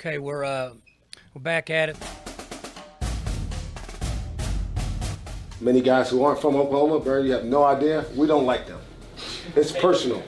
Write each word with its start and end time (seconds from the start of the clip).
Okay, 0.00 0.16
we're 0.16 0.44
uh, 0.44 0.70
we're 1.34 1.42
back 1.42 1.68
at 1.68 1.90
it. 1.90 1.96
Many 5.60 5.82
guys 5.82 6.08
who 6.08 6.24
aren't 6.24 6.40
from 6.40 6.56
Oklahoma, 6.56 7.00
Barry, 7.00 7.26
you 7.26 7.32
have 7.32 7.44
no 7.44 7.64
idea. 7.64 8.06
We 8.16 8.26
don't 8.26 8.46
like 8.46 8.66
them. 8.66 8.80
It's 9.54 9.72
personal. 9.72 10.22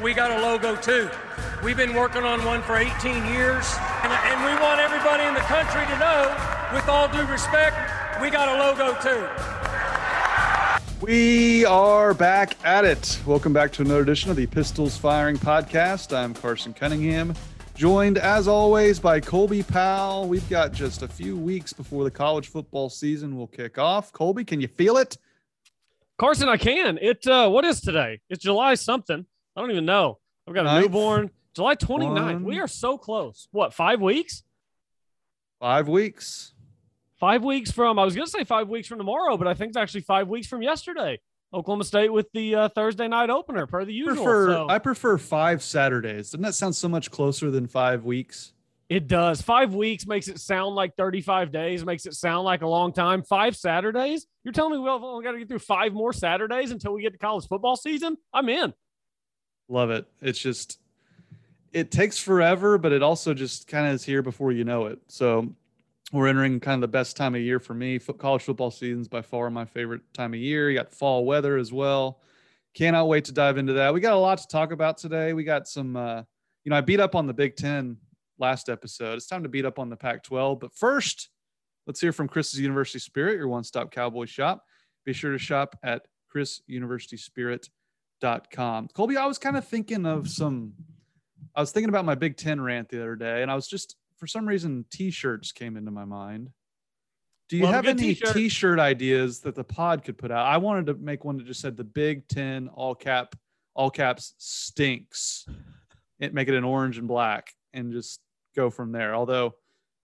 We 0.00 0.12
got 0.12 0.32
a 0.32 0.42
logo 0.42 0.74
too. 0.74 1.08
We've 1.62 1.76
been 1.76 1.94
working 1.94 2.24
on 2.24 2.44
one 2.44 2.62
for 2.62 2.74
18 2.74 3.26
years, 3.26 3.76
and, 4.02 4.12
and 4.12 4.44
we 4.44 4.60
want 4.60 4.80
everybody 4.80 5.22
in 5.22 5.34
the 5.34 5.46
country 5.46 5.86
to 5.86 5.98
know, 6.00 6.36
with 6.74 6.88
all 6.88 7.06
due 7.06 7.30
respect, 7.30 7.76
we 8.20 8.28
got 8.28 8.48
a 8.48 8.58
logo 8.58 8.98
too. 9.00 9.24
We 11.00 11.64
are 11.66 12.12
back 12.12 12.56
at 12.64 12.84
it. 12.84 13.20
Welcome 13.24 13.52
back 13.52 13.70
to 13.74 13.82
another 13.82 14.00
edition 14.00 14.32
of 14.32 14.36
the 14.36 14.46
Pistols 14.46 14.96
Firing 14.96 15.36
Podcast. 15.36 16.16
I'm 16.16 16.34
Carson 16.34 16.74
Cunningham, 16.74 17.34
joined 17.74 18.18
as 18.18 18.46
always 18.48 19.00
by 19.00 19.20
Colby 19.20 19.62
Powell. 19.62 20.28
We've 20.28 20.48
got 20.48 20.72
just 20.72 21.02
a 21.02 21.08
few 21.08 21.36
weeks 21.36 21.72
before 21.72 22.04
the 22.04 22.10
college 22.10 22.48
football 22.48 22.88
season 22.88 23.36
will 23.36 23.46
kick 23.48 23.78
off. 23.78 24.12
Colby, 24.12 24.44
can 24.44 24.60
you 24.60 24.68
feel 24.68 24.96
it? 24.96 25.16
Carson, 26.16 26.48
I 26.48 26.56
can. 26.56 26.98
It 27.02 27.26
uh 27.26 27.48
what 27.48 27.64
is 27.64 27.80
today? 27.80 28.20
It's 28.30 28.42
July 28.42 28.74
something. 28.74 29.26
I 29.56 29.60
don't 29.60 29.70
even 29.70 29.84
know. 29.84 30.18
I've 30.46 30.54
got 30.54 30.62
a 30.62 30.64
Ninth. 30.64 30.86
newborn. 30.86 31.30
July 31.54 31.74
29th. 31.74 32.14
One. 32.14 32.44
We 32.44 32.60
are 32.60 32.68
so 32.68 32.98
close. 32.98 33.48
What, 33.52 33.72
five 33.74 34.00
weeks? 34.00 34.42
Five 35.60 35.88
weeks. 35.88 36.52
Five 37.18 37.44
weeks 37.44 37.70
from 37.70 37.98
I 37.98 38.04
was 38.04 38.14
gonna 38.14 38.26
say 38.26 38.44
five 38.44 38.68
weeks 38.68 38.86
from 38.86 38.98
tomorrow, 38.98 39.36
but 39.36 39.48
I 39.48 39.54
think 39.54 39.70
it's 39.70 39.76
actually 39.76 40.02
five 40.02 40.28
weeks 40.28 40.46
from 40.46 40.62
yesterday. 40.62 41.20
Oklahoma 41.54 41.84
State 41.84 42.12
with 42.12 42.30
the 42.32 42.54
uh, 42.54 42.68
Thursday 42.70 43.08
night 43.08 43.30
opener, 43.30 43.66
per 43.66 43.84
the 43.84 43.92
usual. 43.92 44.24
Prefer, 44.24 44.48
So 44.48 44.68
I 44.68 44.78
prefer 44.78 45.18
five 45.18 45.62
Saturdays. 45.62 46.30
Doesn't 46.30 46.42
that 46.42 46.54
sound 46.54 46.74
so 46.76 46.88
much 46.88 47.10
closer 47.10 47.50
than 47.50 47.66
five 47.66 48.04
weeks? 48.04 48.52
it 48.90 49.08
does. 49.08 49.40
Five 49.40 49.74
weeks 49.74 50.06
makes 50.06 50.28
it 50.28 50.38
sound 50.38 50.74
like 50.74 50.94
35 50.96 51.50
days, 51.50 51.84
makes 51.84 52.04
it 52.04 52.14
sound 52.14 52.44
like 52.44 52.60
a 52.60 52.66
long 52.66 52.92
time. 52.92 53.22
Five 53.22 53.56
Saturdays? 53.56 54.26
You're 54.44 54.52
telling 54.52 54.72
me 54.72 54.78
we've 54.78 54.88
only 54.88 55.24
got 55.24 55.32
to 55.32 55.38
get 55.38 55.48
through 55.48 55.60
five 55.60 55.94
more 55.94 56.12
Saturdays 56.12 56.70
until 56.70 56.92
we 56.92 57.00
get 57.00 57.12
to 57.12 57.18
college 57.18 57.48
football 57.48 57.76
season? 57.76 58.18
I'm 58.32 58.48
in. 58.50 58.74
Love 59.68 59.90
it. 59.90 60.06
It's 60.20 60.38
just, 60.38 60.78
it 61.72 61.90
takes 61.90 62.18
forever, 62.18 62.76
but 62.76 62.92
it 62.92 63.02
also 63.02 63.32
just 63.32 63.66
kind 63.66 63.86
of 63.88 63.94
is 63.94 64.04
here 64.04 64.20
before 64.20 64.52
you 64.52 64.64
know 64.64 64.84
it. 64.86 64.98
So 65.08 65.54
we're 66.14 66.28
entering 66.28 66.60
kind 66.60 66.76
of 66.76 66.82
the 66.82 66.88
best 66.88 67.16
time 67.16 67.34
of 67.34 67.40
year 67.40 67.58
for 67.58 67.74
me. 67.74 67.98
College 67.98 68.42
football 68.42 68.70
season's 68.70 69.08
by 69.08 69.20
far 69.20 69.50
my 69.50 69.64
favorite 69.64 70.02
time 70.14 70.32
of 70.32 70.38
year. 70.38 70.70
You 70.70 70.78
got 70.78 70.94
fall 70.94 71.24
weather 71.24 71.56
as 71.56 71.72
well. 71.72 72.20
Cannot 72.74 73.08
wait 73.08 73.24
to 73.24 73.32
dive 73.32 73.58
into 73.58 73.72
that. 73.72 73.92
We 73.92 73.98
got 73.98 74.12
a 74.12 74.18
lot 74.18 74.38
to 74.38 74.46
talk 74.46 74.70
about 74.70 74.96
today. 74.96 75.32
We 75.32 75.42
got 75.42 75.66
some, 75.66 75.96
uh, 75.96 76.22
you 76.62 76.70
know, 76.70 76.76
I 76.76 76.82
beat 76.82 77.00
up 77.00 77.16
on 77.16 77.26
the 77.26 77.34
Big 77.34 77.56
Ten 77.56 77.96
last 78.38 78.68
episode. 78.68 79.14
It's 79.14 79.26
time 79.26 79.42
to 79.42 79.48
beat 79.48 79.64
up 79.64 79.80
on 79.80 79.90
the 79.90 79.96
Pac 79.96 80.22
12. 80.22 80.60
But 80.60 80.72
first, 80.72 81.30
let's 81.88 82.00
hear 82.00 82.12
from 82.12 82.28
Chris's 82.28 82.60
University 82.60 83.00
Spirit, 83.00 83.36
your 83.36 83.48
one 83.48 83.64
stop 83.64 83.90
cowboy 83.90 84.26
shop. 84.26 84.62
Be 85.04 85.12
sure 85.12 85.32
to 85.32 85.38
shop 85.38 85.76
at 85.82 86.02
chrisuniversityspirit.com. 86.34 88.88
Colby, 88.94 89.16
I 89.16 89.26
was 89.26 89.38
kind 89.38 89.56
of 89.56 89.66
thinking 89.66 90.06
of 90.06 90.28
some, 90.28 90.74
I 91.56 91.60
was 91.60 91.72
thinking 91.72 91.88
about 91.88 92.04
my 92.04 92.14
Big 92.14 92.36
Ten 92.36 92.60
rant 92.60 92.88
the 92.88 93.00
other 93.00 93.16
day, 93.16 93.42
and 93.42 93.50
I 93.50 93.56
was 93.56 93.66
just, 93.66 93.96
for 94.24 94.28
some 94.28 94.48
reason, 94.48 94.86
t 94.90 95.10
shirts 95.10 95.52
came 95.52 95.76
into 95.76 95.90
my 95.90 96.06
mind. 96.06 96.48
Do 97.50 97.58
you 97.58 97.66
have 97.66 97.86
any 97.86 98.14
t-shirt. 98.14 98.34
t 98.34 98.48
shirt 98.48 98.78
ideas 98.80 99.40
that 99.40 99.54
the 99.54 99.62
pod 99.62 100.02
could 100.02 100.16
put 100.16 100.30
out? 100.30 100.46
I 100.46 100.56
wanted 100.56 100.86
to 100.86 100.94
make 100.94 101.26
one 101.26 101.36
that 101.36 101.44
just 101.46 101.60
said 101.60 101.76
the 101.76 101.84
Big 101.84 102.26
Ten 102.26 102.68
all 102.68 102.94
cap, 102.94 103.34
all 103.74 103.90
caps 103.90 104.32
stinks. 104.38 105.46
It 106.20 106.32
make 106.32 106.48
it 106.48 106.54
in 106.54 106.64
orange 106.64 106.96
and 106.96 107.06
black 107.06 107.52
and 107.74 107.92
just 107.92 108.20
go 108.56 108.70
from 108.70 108.92
there. 108.92 109.14
Although 109.14 109.56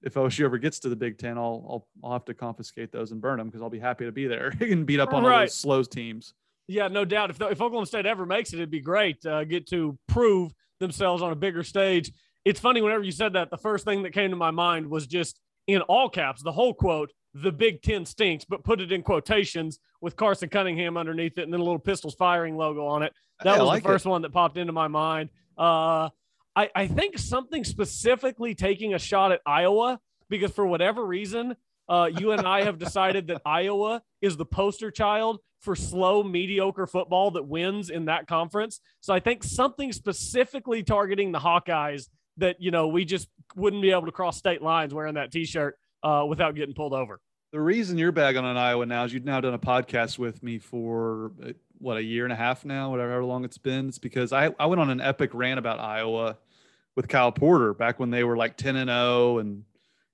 if 0.03 0.13
OSU 0.15 0.45
ever 0.45 0.59
gets 0.59 0.81
to 0.81 0.91
the 0.91 0.97
Big 0.97 1.17
Ten, 1.17 1.39
I'll 1.39 1.65
I'll, 1.67 1.89
I'll 2.05 2.13
have 2.13 2.27
to 2.27 2.35
confiscate 2.35 2.93
those 2.93 3.11
and 3.13 3.23
burn 3.23 3.39
them 3.39 3.47
because 3.47 3.63
I'll 3.63 3.71
be 3.71 3.79
happy 3.79 4.05
to 4.05 4.13
be 4.13 4.27
there 4.27 4.53
and 4.61 4.85
beat 4.85 5.01
up 5.01 5.15
on 5.15 5.25
all 5.25 5.31
Right. 5.31 5.47
those 5.47 5.55
slow 5.57 5.83
teams. 5.83 6.35
Yeah, 6.69 6.89
no 6.89 7.07
doubt. 7.07 7.31
If, 7.31 7.41
if 7.41 7.63
Oklahoma 7.63 7.87
State 7.87 8.05
ever 8.05 8.27
makes 8.27 8.53
it, 8.53 8.57
it'd 8.57 8.71
be 8.71 8.81
great. 8.81 9.25
Uh, 9.25 9.45
get 9.45 9.67
to 9.69 9.99
prove 10.09 10.53
themselves 10.79 11.23
on 11.23 11.33
a 11.33 11.37
bigger 11.37 11.63
stage. 11.65 12.13
It's 12.51 12.59
funny 12.59 12.83
whenever 12.83 13.05
you 13.05 13.13
said 13.13 13.35
that, 13.35 13.49
the 13.49 13.57
first 13.57 13.85
thing 13.85 14.03
that 14.03 14.13
came 14.13 14.31
to 14.31 14.37
my 14.37 14.51
mind 14.51 14.91
was 14.91 15.07
just 15.07 15.39
in 15.69 15.83
all 15.83 16.09
caps, 16.09 16.43
the 16.43 16.51
whole 16.51 16.75
quote, 16.75 17.13
the 17.33 17.53
Big 17.53 17.81
Ten 17.81 18.05
stinks, 18.05 18.45
but 18.45 18.65
put 18.65 18.81
it 18.81 18.91
in 18.91 19.03
quotations 19.03 19.79
with 20.01 20.17
Carson 20.17 20.49
Cunningham 20.49 20.97
underneath 20.97 21.39
it 21.39 21.45
and 21.45 21.53
then 21.53 21.61
a 21.61 21.63
little 21.63 21.79
pistols 21.79 22.17
firing 22.17 22.57
logo 22.57 22.85
on 22.87 23.05
it. 23.05 23.13
That 23.45 23.55
Hey, 23.55 23.61
was 23.61 23.69
like 23.69 23.85
the 23.85 23.89
first 23.91 24.05
one 24.05 24.23
that 24.23 24.33
popped 24.33 24.57
into 24.57 24.73
my 24.73 24.89
mind. 24.89 25.31
Uh, 25.57 26.09
I, 26.57 26.69
I 26.75 26.87
think 26.89 27.19
something 27.19 27.63
specifically 27.63 28.57
taking 28.57 28.95
a 28.95 28.99
shot 28.99 29.31
at 29.31 29.41
Iowa 29.47 30.01
because 30.29 30.51
for 30.51 30.67
whatever 30.67 31.07
reason, 31.07 31.55
uh, 31.89 32.11
you 32.19 32.33
and 32.33 32.49
I 32.49 32.65
have 32.65 32.79
decided 32.79 33.29
that 33.29 33.43
Iowa 33.47 34.03
is 34.21 34.37
the 34.37 34.45
poster 34.45 34.91
child 34.91 35.39
for 35.61 35.77
slow, 35.77 36.25
mediocre 36.25 36.89
football 36.89 37.31
that 37.33 37.47
wins 37.47 37.91
in 37.91 38.07
that 38.07 38.27
conference. 38.27 38.81
So 39.01 39.15
I 39.15 39.21
think 39.21 39.45
something 39.45 39.93
specifically 39.93 40.83
targeting 40.83 41.31
the 41.31 41.39
Hawkeyes 41.39 42.09
that 42.41 42.61
you 42.61 42.71
know 42.71 42.89
we 42.89 43.05
just 43.05 43.29
wouldn't 43.57 43.83
be 43.83 43.91
able 43.93 44.07
to 44.07 44.13
cross 44.13 44.37
state 44.37 44.61
lines 44.63 44.93
wearing 44.93 45.15
that 45.15 45.33
T-shirt 45.33 45.79
uh, 46.03 46.25
without 46.29 46.55
getting 46.55 46.75
pulled 46.75 46.93
over. 46.93 47.21
The 47.53 47.61
reason 47.61 47.99
you're 47.99 48.13
bagging 48.13 48.45
on 48.45 48.57
Iowa 48.57 48.87
now 48.87 49.05
is 49.05 49.13
you've 49.13 49.25
now 49.25 49.41
done 49.41 49.55
a 49.55 49.59
podcast 49.59 50.19
with 50.19 50.43
me 50.43 50.59
for 50.59 51.33
uh, 51.45 51.53
what 51.79 51.97
a 51.97 52.03
year 52.03 52.25
and 52.25 52.33
a 52.33 52.37
half 52.37 52.65
now, 52.65 52.91
whatever 52.91 53.21
how 53.21 53.27
long 53.27 53.45
it's 53.45 53.59
been. 53.59 53.89
It's 53.89 53.99
because 53.99 54.33
I, 54.33 54.51
I 54.59 54.67
went 54.67 54.81
on 54.81 54.91
an 54.91 55.01
epic 55.01 55.31
rant 55.33 55.59
about 55.59 55.81
Iowa 55.81 56.37
with 56.95 57.09
Kyle 57.09 57.33
Porter 57.33 57.75
back 57.75 57.99
when 57.99 58.11
they 58.11 58.23
were 58.25 58.37
like 58.37 58.57
10 58.57 58.77
and 58.77 58.89
0 58.91 59.39
and 59.39 59.65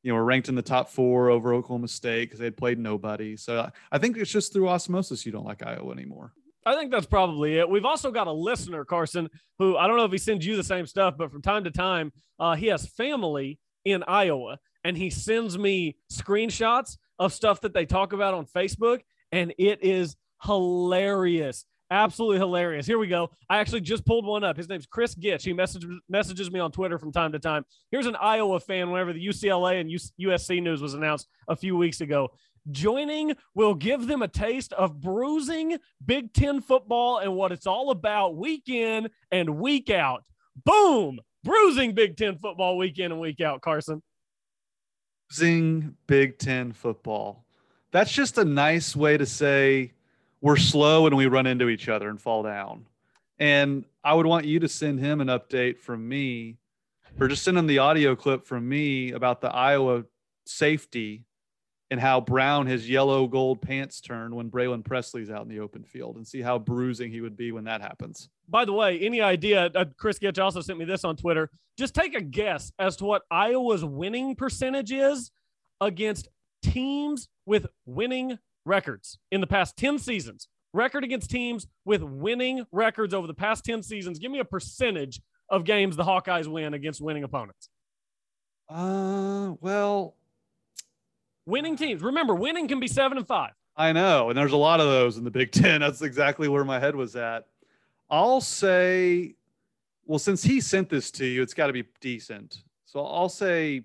you 0.02 0.12
know 0.12 0.16
were 0.16 0.24
ranked 0.24 0.48
in 0.48 0.54
the 0.54 0.62
top 0.62 0.88
four 0.88 1.28
over 1.30 1.52
Oklahoma 1.52 1.88
State 1.88 2.26
because 2.26 2.38
they 2.38 2.44
had 2.46 2.56
played 2.56 2.78
nobody. 2.78 3.36
So 3.36 3.60
I- 3.60 3.70
I 3.92 3.98
think 3.98 4.16
it's 4.16 4.30
just 4.30 4.52
through 4.52 4.68
osmosis 4.68 5.26
you 5.26 5.32
don't 5.32 5.44
like 5.44 5.66
Iowa 5.66 5.92
anymore. 5.92 6.32
I 6.66 6.74
think 6.74 6.90
that's 6.90 7.06
probably 7.06 7.58
it. 7.58 7.70
We've 7.70 7.84
also 7.84 8.10
got 8.10 8.26
a 8.26 8.32
listener, 8.32 8.84
Carson, 8.84 9.30
who 9.58 9.76
I 9.76 9.86
don't 9.86 9.96
know 9.96 10.04
if 10.04 10.12
he 10.12 10.18
sends 10.18 10.44
you 10.44 10.56
the 10.56 10.64
same 10.64 10.84
stuff, 10.84 11.14
but 11.16 11.30
from 11.30 11.40
time 11.40 11.62
to 11.64 11.70
time, 11.70 12.12
uh, 12.40 12.56
he 12.56 12.66
has 12.66 12.86
family 12.86 13.60
in 13.84 14.02
Iowa 14.06 14.58
and 14.84 14.96
he 14.96 15.08
sends 15.08 15.56
me 15.56 15.96
screenshots 16.12 16.96
of 17.18 17.32
stuff 17.32 17.60
that 17.62 17.72
they 17.72 17.86
talk 17.86 18.12
about 18.12 18.34
on 18.34 18.46
Facebook, 18.46 19.00
and 19.32 19.54
it 19.58 19.82
is 19.82 20.16
hilarious. 20.42 21.64
Absolutely 21.90 22.38
hilarious. 22.38 22.84
Here 22.84 22.98
we 22.98 23.06
go. 23.06 23.30
I 23.48 23.58
actually 23.58 23.82
just 23.82 24.04
pulled 24.04 24.26
one 24.26 24.42
up. 24.42 24.56
His 24.56 24.68
name's 24.68 24.86
Chris 24.86 25.14
Gitch. 25.14 25.42
He 25.42 25.52
messages 25.52 25.88
messages 26.08 26.50
me 26.50 26.58
on 26.58 26.72
Twitter 26.72 26.98
from 26.98 27.12
time 27.12 27.32
to 27.32 27.38
time. 27.38 27.64
Here's 27.92 28.06
an 28.06 28.16
Iowa 28.16 28.58
fan 28.58 28.90
whenever 28.90 29.12
the 29.12 29.24
UCLA 29.24 29.80
and 29.80 29.90
USC 30.20 30.62
news 30.62 30.82
was 30.82 30.94
announced 30.94 31.28
a 31.48 31.54
few 31.54 31.76
weeks 31.76 32.00
ago. 32.00 32.30
Joining 32.70 33.34
will 33.54 33.74
give 33.74 34.06
them 34.06 34.22
a 34.22 34.28
taste 34.28 34.72
of 34.72 35.00
bruising 35.00 35.78
Big 36.04 36.32
Ten 36.32 36.60
football 36.60 37.18
and 37.18 37.34
what 37.34 37.52
it's 37.52 37.66
all 37.66 37.90
about 37.90 38.36
week 38.36 38.68
in 38.68 39.08
and 39.30 39.58
week 39.58 39.90
out. 39.90 40.24
Boom! 40.64 41.20
Bruising 41.44 41.94
Big 41.94 42.16
Ten 42.16 42.38
football 42.38 42.76
week 42.76 42.98
in 42.98 43.12
and 43.12 43.20
week 43.20 43.40
out, 43.40 43.60
Carson. 43.60 44.02
Bruising 45.28 45.96
Big 46.06 46.38
Ten 46.38 46.72
football. 46.72 47.44
That's 47.92 48.10
just 48.10 48.36
a 48.38 48.44
nice 48.44 48.96
way 48.96 49.16
to 49.16 49.26
say 49.26 49.92
we're 50.40 50.56
slow 50.56 51.06
and 51.06 51.16
we 51.16 51.26
run 51.26 51.46
into 51.46 51.68
each 51.68 51.88
other 51.88 52.08
and 52.08 52.20
fall 52.20 52.42
down. 52.42 52.86
And 53.38 53.84
I 54.02 54.14
would 54.14 54.26
want 54.26 54.46
you 54.46 54.58
to 54.60 54.68
send 54.68 54.98
him 54.98 55.20
an 55.20 55.28
update 55.28 55.78
from 55.78 56.08
me, 56.08 56.56
or 57.20 57.28
just 57.28 57.42
send 57.42 57.58
him 57.58 57.66
the 57.66 57.78
audio 57.78 58.16
clip 58.16 58.44
from 58.44 58.68
me 58.68 59.12
about 59.12 59.40
the 59.40 59.52
Iowa 59.54 60.04
safety 60.46 61.25
and 61.90 62.00
how 62.00 62.20
brown 62.20 62.66
his 62.66 62.88
yellow 62.88 63.26
gold 63.26 63.62
pants 63.62 64.00
turn 64.00 64.34
when 64.34 64.48
Brennan 64.48 64.82
Presley's 64.82 65.30
out 65.30 65.42
in 65.42 65.48
the 65.48 65.60
open 65.60 65.84
field 65.84 66.16
and 66.16 66.26
see 66.26 66.42
how 66.42 66.58
bruising 66.58 67.10
he 67.10 67.20
would 67.20 67.36
be 67.36 67.52
when 67.52 67.64
that 67.64 67.80
happens. 67.80 68.28
By 68.48 68.64
the 68.64 68.72
way, 68.72 68.98
any 68.98 69.20
idea? 69.20 69.70
Uh, 69.74 69.84
Chris 69.96 70.18
Gitch 70.18 70.42
also 70.42 70.60
sent 70.60 70.78
me 70.78 70.84
this 70.84 71.04
on 71.04 71.16
Twitter. 71.16 71.50
Just 71.78 71.94
take 71.94 72.14
a 72.14 72.20
guess 72.20 72.72
as 72.78 72.96
to 72.96 73.04
what 73.04 73.22
Iowa's 73.30 73.84
winning 73.84 74.34
percentage 74.34 74.92
is 74.92 75.30
against 75.80 76.28
teams 76.62 77.28
with 77.44 77.66
winning 77.84 78.38
records 78.64 79.18
in 79.30 79.40
the 79.40 79.46
past 79.46 79.76
10 79.76 79.98
seasons. 79.98 80.48
Record 80.72 81.04
against 81.04 81.30
teams 81.30 81.66
with 81.84 82.02
winning 82.02 82.66
records 82.72 83.14
over 83.14 83.26
the 83.26 83.34
past 83.34 83.64
10 83.64 83.82
seasons. 83.82 84.18
Give 84.18 84.30
me 84.30 84.40
a 84.40 84.44
percentage 84.44 85.20
of 85.48 85.64
games 85.64 85.96
the 85.96 86.04
Hawkeyes 86.04 86.48
win 86.48 86.74
against 86.74 87.00
winning 87.00 87.22
opponents. 87.22 87.68
Uh, 88.68 89.54
well, 89.60 90.16
Winning 91.46 91.76
teams. 91.76 92.02
Remember, 92.02 92.34
winning 92.34 92.68
can 92.68 92.80
be 92.80 92.88
seven 92.88 93.18
and 93.18 93.26
five. 93.26 93.52
I 93.76 93.92
know, 93.92 94.30
and 94.30 94.38
there's 94.38 94.52
a 94.52 94.56
lot 94.56 94.80
of 94.80 94.86
those 94.86 95.16
in 95.16 95.24
the 95.24 95.30
Big 95.30 95.52
Ten. 95.52 95.80
That's 95.80 96.02
exactly 96.02 96.48
where 96.48 96.64
my 96.64 96.78
head 96.78 96.96
was 96.96 97.14
at. 97.16 97.46
I'll 98.10 98.40
say, 98.40 99.34
well, 100.04 100.18
since 100.18 100.42
he 100.42 100.60
sent 100.60 100.88
this 100.88 101.10
to 101.12 101.26
you, 101.26 101.42
it's 101.42 101.54
got 101.54 101.68
to 101.68 101.72
be 101.72 101.84
decent. 102.00 102.62
So 102.84 103.04
I'll 103.04 103.28
say 103.28 103.82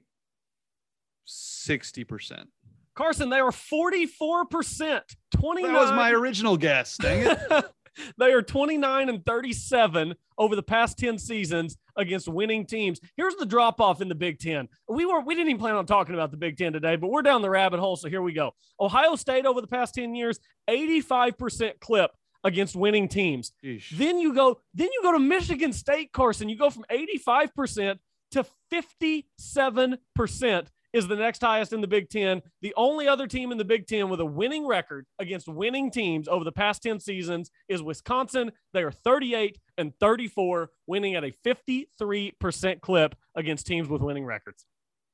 sixty 1.25 2.03
percent. 2.03 2.49
Carson, 2.93 3.29
they 3.29 3.41
were 3.41 3.51
44%. 3.51 5.01
29. 5.31 5.73
That 5.73 5.79
was 5.79 5.91
my 5.91 6.11
original 6.11 6.57
guess. 6.57 6.97
Dang 6.97 7.25
it! 7.25 7.39
They 8.17 8.31
are 8.33 8.41
29 8.41 9.09
and 9.09 9.25
37 9.25 10.15
over 10.37 10.55
the 10.55 10.63
past 10.63 10.97
10 10.97 11.17
seasons 11.17 11.77
against 11.95 12.27
winning 12.27 12.65
teams. 12.65 12.99
Here's 13.15 13.35
the 13.35 13.45
drop 13.45 13.79
off 13.81 14.01
in 14.01 14.07
the 14.07 14.15
Big 14.15 14.39
Ten. 14.39 14.67
We 14.87 15.05
were 15.05 15.21
we 15.21 15.35
didn't 15.35 15.49
even 15.49 15.59
plan 15.59 15.75
on 15.75 15.85
talking 15.85 16.15
about 16.15 16.31
the 16.31 16.37
Big 16.37 16.57
Ten 16.57 16.73
today, 16.73 16.95
but 16.95 17.09
we're 17.09 17.21
down 17.21 17.41
the 17.41 17.49
rabbit 17.49 17.79
hole. 17.79 17.95
So 17.95 18.09
here 18.09 18.21
we 18.21 18.33
go. 18.33 18.53
Ohio 18.79 19.15
State 19.15 19.45
over 19.45 19.61
the 19.61 19.67
past 19.67 19.95
10 19.95 20.15
years, 20.15 20.39
85% 20.69 21.79
clip 21.79 22.11
against 22.43 22.75
winning 22.75 23.07
teams. 23.07 23.51
Yeesh. 23.63 23.89
Then 23.91 24.19
you 24.19 24.33
go, 24.33 24.59
then 24.73 24.89
you 24.91 25.01
go 25.03 25.11
to 25.11 25.19
Michigan 25.19 25.73
State, 25.73 26.11
Carson. 26.11 26.49
You 26.49 26.57
go 26.57 26.69
from 26.69 26.85
85% 26.91 27.99
to 28.31 28.45
57% 28.71 30.67
is 30.93 31.07
the 31.07 31.15
next 31.15 31.41
highest 31.41 31.73
in 31.73 31.81
the 31.81 31.87
Big 31.87 32.09
Ten. 32.09 32.41
The 32.61 32.73
only 32.75 33.07
other 33.07 33.27
team 33.27 33.51
in 33.51 33.57
the 33.57 33.65
Big 33.65 33.87
Ten 33.87 34.09
with 34.09 34.19
a 34.19 34.25
winning 34.25 34.67
record 34.67 35.05
against 35.19 35.47
winning 35.47 35.91
teams 35.91 36.27
over 36.27 36.43
the 36.43 36.51
past 36.51 36.83
10 36.83 36.99
seasons 36.99 37.51
is 37.67 37.81
Wisconsin. 37.81 38.51
They 38.73 38.83
are 38.83 38.91
38 38.91 39.57
and 39.77 39.93
34, 39.99 40.69
winning 40.87 41.15
at 41.15 41.23
a 41.23 41.33
53% 41.45 42.81
clip 42.81 43.15
against 43.35 43.67
teams 43.67 43.87
with 43.87 44.01
winning 44.01 44.25
records. 44.25 44.65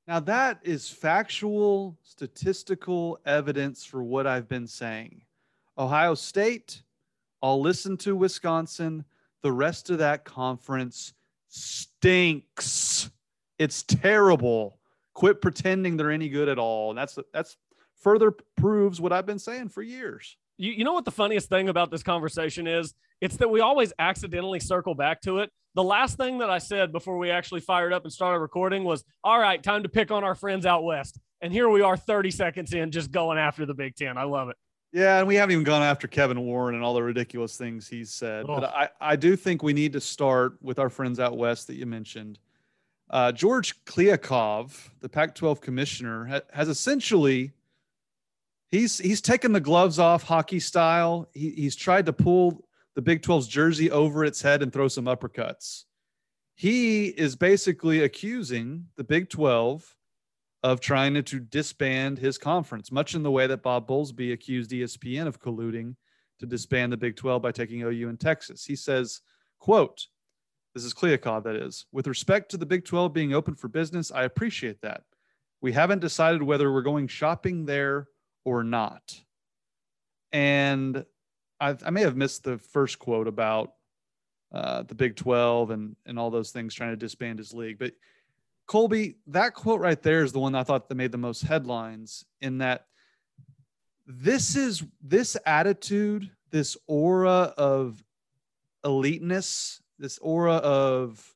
Now 0.07 0.21
that 0.21 0.59
is 0.63 0.89
factual, 0.89 1.97
statistical 2.01 3.19
evidence 3.25 3.83
for 3.83 4.03
what 4.03 4.25
I've 4.25 4.47
been 4.47 4.68
saying. 4.68 5.24
Ohio 5.77 6.15
State, 6.15 6.81
I'll 7.44 7.62
listen 7.62 7.97
to 7.97 8.15
Wisconsin. 8.15 9.03
The 9.44 9.51
rest 9.51 9.89
of 9.89 10.00
that 10.00 10.24
conference 10.24 11.13
stinks. 11.50 13.12
It's 13.59 13.83
terrible. 13.83 14.76
Quit 15.17 15.41
pretending 15.41 15.97
they're 15.97 16.11
any 16.11 16.29
good 16.29 16.47
at 16.47 16.59
all. 16.59 16.91
And 16.91 16.97
that's 16.99 17.17
that's 17.33 17.57
further 18.03 18.29
proves 18.55 19.01
what 19.01 19.11
I've 19.11 19.25
been 19.25 19.39
saying 19.39 19.69
for 19.69 19.81
years. 19.81 20.37
You, 20.59 20.71
you 20.71 20.83
know 20.83 20.93
what 20.93 21.05
the 21.05 21.11
funniest 21.11 21.49
thing 21.49 21.69
about 21.69 21.89
this 21.89 22.03
conversation 22.03 22.67
is? 22.67 22.93
It's 23.19 23.35
that 23.37 23.49
we 23.49 23.59
always 23.59 23.91
accidentally 23.97 24.59
circle 24.59 24.93
back 24.93 25.19
to 25.21 25.39
it. 25.39 25.51
The 25.73 25.83
last 25.83 26.17
thing 26.17 26.37
that 26.37 26.51
I 26.51 26.59
said 26.59 26.91
before 26.91 27.17
we 27.17 27.31
actually 27.31 27.61
fired 27.61 27.93
up 27.93 28.03
and 28.03 28.13
started 28.13 28.41
recording 28.41 28.83
was, 28.83 29.03
all 29.23 29.39
right, 29.39 29.61
time 29.63 29.81
to 29.81 29.89
pick 29.89 30.11
on 30.11 30.23
our 30.23 30.35
friends 30.35 30.67
out 30.67 30.83
west. 30.83 31.17
And 31.41 31.51
here 31.51 31.67
we 31.67 31.81
are 31.81 31.97
30 31.97 32.29
seconds 32.29 32.73
in, 32.75 32.91
just 32.91 33.09
going 33.09 33.39
after 33.39 33.65
the 33.65 33.73
Big 33.73 33.95
Ten. 33.95 34.19
I 34.19 34.23
love 34.23 34.49
it. 34.49 34.55
Yeah, 34.93 35.17
and 35.17 35.27
we 35.27 35.33
haven't 35.33 35.53
even 35.53 35.63
gone 35.63 35.81
after 35.81 36.07
Kevin 36.07 36.41
Warren 36.41 36.75
and 36.75 36.83
all 36.83 36.93
the 36.93 37.01
ridiculous 37.01 37.57
things 37.57 37.87
he's 37.87 38.13
said. 38.13 38.45
But 38.45 38.65
I, 38.65 38.89
I 39.01 39.15
do 39.15 39.35
think 39.35 39.63
we 39.63 39.73
need 39.73 39.93
to 39.93 39.99
start 39.99 40.57
with 40.61 40.77
our 40.77 40.89
friends 40.89 41.19
out 41.19 41.37
west 41.37 41.65
that 41.67 41.75
you 41.75 41.87
mentioned. 41.87 42.37
Uh, 43.09 43.31
George 43.31 43.83
Kliavkoff, 43.86 44.89
the 45.00 45.09
Pac-12 45.09 45.62
commissioner, 45.62 46.25
ha- 46.25 46.42
has 46.51 46.68
essentially 46.68 47.54
he's 48.69 48.98
he's 48.98 49.21
taken 49.21 49.54
the 49.54 49.59
gloves 49.59 49.98
off 50.00 50.24
hockey 50.24 50.59
style. 50.59 51.30
He, 51.33 51.51
he's 51.51 51.75
tried 51.75 52.06
to 52.07 52.13
pull 52.13 52.68
the 52.95 53.01
Big 53.01 53.21
12's 53.21 53.48
jersey 53.48 53.92
over 53.92 54.25
its 54.25 54.42
head 54.42 54.62
and 54.62 54.74
throw 54.74 54.88
some 54.88 55.06
uppercuts. 55.06 55.86
He 56.56 57.07
is 57.07 57.36
basically 57.36 58.01
accusing 58.01 58.88
the 58.95 59.04
Big 59.04 59.30
12 59.30 59.95
of 60.63 60.80
trying 60.81 61.13
to, 61.13 61.21
to 61.21 61.39
disband 61.39 62.18
his 62.18 62.38
conference, 62.38 62.92
much 62.92 63.13
in 63.13 63.21
the 63.21 63.31
way 63.31 63.45
that 63.48 63.62
Bob 63.62 63.88
Bowlesby 63.88 64.33
accused 64.33 64.71
ESPN 64.71 65.27
of 65.27 65.39
colluding 65.39 65.95
to 66.39 66.45
disband 66.45 66.92
the 66.92 66.98
Big 66.98 67.15
12 67.15 67.42
by 67.42 67.51
taking 67.51 67.83
OU 67.83 68.10
in 68.10 68.18
Texas. 68.18 68.65
He 68.65 68.75
says, 68.75 69.21
quote, 69.60 70.07
this 70.77 70.85
is 70.85 70.94
Kliavkoff, 70.94 71.44
that 71.44 71.56
is, 71.56 71.88
with 71.91 72.06
respect 72.06 72.51
to 72.51 72.57
the 72.57 72.65
Big 72.65 72.85
12 72.85 73.12
being 73.12 73.33
open 73.33 73.56
for 73.56 73.68
business, 73.68 74.12
I 74.12 74.25
appreciate 74.25 74.79
that. 74.81 75.01
We 75.59 75.71
haven't 75.71 76.01
decided 76.01 76.44
whether 76.44 76.71
we're 76.71 76.83
going 76.83 77.07
shopping 77.07 77.65
there 77.65 78.09
or 78.45 78.63
not. 78.63 79.19
And 80.31 81.03
I, 81.59 81.75
I 81.83 81.89
may 81.89 82.01
have 82.01 82.15
missed 82.15 82.44
the 82.44 82.59
first 82.59 83.00
quote 83.00 83.27
about 83.27 83.74
uh, 84.53 84.83
the 84.83 84.94
Big 84.94 85.15
12 85.15 85.71
and, 85.71 85.95
and 86.06 86.19
all 86.19 86.29
those 86.29 86.51
things 86.51 86.75
trying 86.75 86.91
to 86.91 86.95
disband 86.95 87.39
his 87.39 87.56
league. 87.56 87.79
But 87.79 87.94
Colby, 88.68 89.15
that 89.25 89.56
quote 89.56 89.81
right 89.81 90.00
there 90.00 90.24
is 90.24 90.31
the 90.31 90.39
one 90.39 90.53
I 90.53 90.62
thought 90.62 90.89
that 90.89 90.95
made 90.95 91.12
the 91.12 91.18
most 91.18 91.41
headlines 91.41 92.24
in 92.39 92.59
that 92.59 92.85
this 94.06 94.56
is 94.56 94.83
this 95.01 95.38
attitude, 95.44 96.29
this 96.51 96.77
aura 96.85 97.51
of 97.57 98.03
eliteness, 98.85 99.81
this 99.99 100.17
aura 100.19 100.55
of 100.55 101.33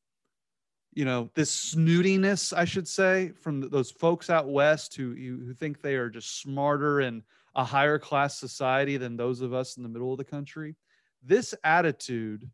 you 0.93 1.05
know 1.05 1.29
this 1.35 1.73
snootiness, 1.73 2.53
I 2.55 2.65
should 2.65 2.87
say, 2.87 3.31
from 3.41 3.69
those 3.69 3.91
folks 3.91 4.29
out 4.29 4.49
west 4.49 4.95
who 4.95 5.13
who 5.13 5.53
think 5.53 5.81
they 5.81 5.95
are 5.95 6.09
just 6.09 6.41
smarter 6.41 6.99
and 6.99 7.23
a 7.55 7.63
higher 7.63 7.99
class 7.99 8.39
society 8.39 8.97
than 8.97 9.17
those 9.17 9.41
of 9.41 9.53
us 9.53 9.77
in 9.77 9.83
the 9.83 9.89
middle 9.89 10.11
of 10.11 10.17
the 10.17 10.23
country. 10.23 10.75
This 11.23 11.53
attitude 11.63 12.49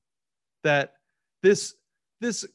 that 0.63 0.93
this 1.41 1.75
this 2.19 2.45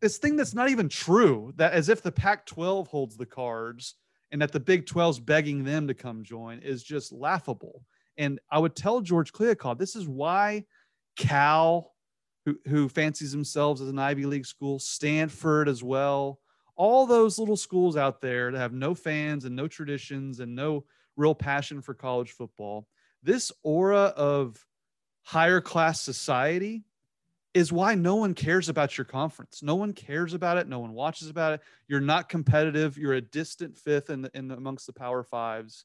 this 0.00 0.18
thing 0.18 0.36
that's 0.36 0.54
not 0.54 0.70
even 0.70 0.88
true 0.88 1.52
that 1.56 1.72
as 1.72 1.88
if 1.88 2.02
the 2.02 2.12
Pac 2.12 2.46
12 2.46 2.88
holds 2.88 3.16
the 3.16 3.26
cards 3.26 3.94
and 4.30 4.42
that 4.42 4.52
the 4.52 4.60
Big 4.60 4.86
12's 4.86 5.20
begging 5.20 5.64
them 5.64 5.86
to 5.88 5.94
come 5.94 6.22
join 6.22 6.58
is 6.60 6.82
just 6.82 7.12
laughable. 7.12 7.82
And 8.16 8.40
I 8.50 8.58
would 8.58 8.74
tell 8.74 9.00
George 9.00 9.32
Kliavkoff, 9.32 9.78
this 9.78 9.96
is 9.96 10.08
why 10.08 10.64
Cal, 11.16 11.92
who, 12.48 12.70
who 12.70 12.88
fancies 12.88 13.32
themselves 13.32 13.80
as 13.80 13.88
an 13.88 13.98
Ivy 13.98 14.26
League 14.26 14.46
school, 14.46 14.78
Stanford 14.78 15.68
as 15.68 15.82
well, 15.82 16.40
all 16.76 17.06
those 17.06 17.38
little 17.38 17.56
schools 17.56 17.96
out 17.96 18.20
there 18.20 18.52
that 18.52 18.58
have 18.58 18.72
no 18.72 18.94
fans 18.94 19.44
and 19.44 19.56
no 19.56 19.66
traditions 19.66 20.40
and 20.40 20.54
no 20.54 20.84
real 21.16 21.34
passion 21.34 21.82
for 21.82 21.94
college 21.94 22.30
football, 22.30 22.86
this 23.22 23.50
aura 23.62 24.12
of 24.16 24.64
higher 25.22 25.60
class 25.60 26.00
society 26.00 26.84
is 27.54 27.72
why 27.72 27.94
no 27.94 28.14
one 28.14 28.34
cares 28.34 28.68
about 28.68 28.96
your 28.96 29.04
conference. 29.04 29.62
No 29.62 29.74
one 29.74 29.92
cares 29.92 30.34
about 30.34 30.58
it. 30.58 30.68
No 30.68 30.78
one 30.78 30.92
watches 30.92 31.28
about 31.28 31.54
it. 31.54 31.60
You're 31.88 32.00
not 32.00 32.28
competitive. 32.28 32.96
You're 32.96 33.14
a 33.14 33.20
distant 33.20 33.76
fifth 33.76 34.10
in 34.10 34.22
the, 34.22 34.30
in 34.34 34.48
the, 34.48 34.56
amongst 34.56 34.86
the 34.86 34.92
Power 34.92 35.24
Fives. 35.24 35.84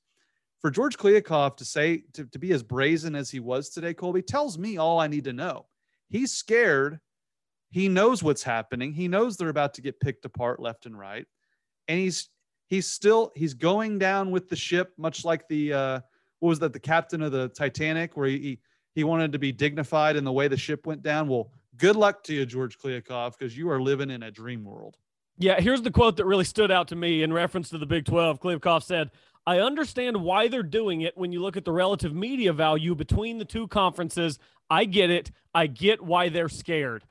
For 0.59 0.69
George 0.69 0.97
Kliavkoff 0.97 1.57
to 1.57 1.65
say 1.65 2.03
to, 2.13 2.25
to 2.25 2.39
be 2.39 2.51
as 2.51 2.63
brazen 2.63 3.15
as 3.15 3.31
he 3.31 3.39
was 3.39 3.69
today, 3.69 3.93
Colby 3.93 4.21
tells 4.21 4.57
me 4.57 4.77
all 4.77 4.99
I 4.99 5.07
need 5.07 5.23
to 5.23 5.33
know. 5.33 5.65
He's 6.13 6.31
scared. 6.31 6.99
He 7.71 7.89
knows 7.89 8.21
what's 8.21 8.43
happening. 8.43 8.93
He 8.93 9.07
knows 9.07 9.35
they're 9.35 9.49
about 9.49 9.73
to 9.73 9.81
get 9.81 9.99
picked 9.99 10.25
apart 10.25 10.59
left 10.59 10.85
and 10.85 10.97
right, 10.97 11.25
and 11.87 11.99
he's 11.99 12.29
he's 12.67 12.85
still 12.85 13.31
he's 13.35 13.55
going 13.55 13.97
down 13.97 14.29
with 14.29 14.47
the 14.47 14.55
ship, 14.55 14.93
much 14.95 15.25
like 15.25 15.47
the 15.47 15.73
uh, 15.73 15.99
what 16.39 16.49
was 16.49 16.59
that 16.59 16.71
the 16.71 16.79
captain 16.79 17.23
of 17.23 17.31
the 17.31 17.49
Titanic, 17.49 18.15
where 18.15 18.27
he, 18.27 18.59
he 18.93 19.03
wanted 19.03 19.31
to 19.31 19.39
be 19.39 19.51
dignified 19.51 20.15
in 20.15 20.23
the 20.23 20.31
way 20.31 20.47
the 20.47 20.55
ship 20.55 20.85
went 20.85 21.01
down. 21.01 21.27
Well, 21.27 21.49
good 21.77 21.95
luck 21.95 22.21
to 22.25 22.35
you, 22.35 22.45
George 22.45 22.77
Kliavkoff, 22.77 23.35
because 23.35 23.57
you 23.57 23.71
are 23.71 23.81
living 23.81 24.11
in 24.11 24.21
a 24.21 24.29
dream 24.29 24.63
world. 24.63 24.97
Yeah, 25.39 25.59
here's 25.59 25.81
the 25.81 25.89
quote 25.89 26.17
that 26.17 26.25
really 26.25 26.43
stood 26.43 26.69
out 26.69 26.89
to 26.89 26.95
me 26.95 27.23
in 27.23 27.33
reference 27.33 27.69
to 27.69 27.79
the 27.79 27.87
Big 27.87 28.05
12. 28.05 28.39
Kliavkoff 28.39 28.83
said, 28.83 29.09
I 29.45 29.59
understand 29.59 30.17
why 30.17 30.47
they're 30.47 30.63
doing 30.63 31.01
it 31.01 31.17
when 31.17 31.31
you 31.31 31.41
look 31.41 31.57
at 31.57 31.65
the 31.65 31.71
relative 31.71 32.13
media 32.13 32.53
value 32.53 32.95
between 32.95 33.37
the 33.37 33.45
two 33.45 33.67
conferences. 33.67 34.39
I 34.69 34.85
get 34.85 35.09
it. 35.09 35.31
I 35.53 35.67
get 35.67 36.01
why 36.01 36.29
they're 36.29 36.49
scared. 36.49 37.03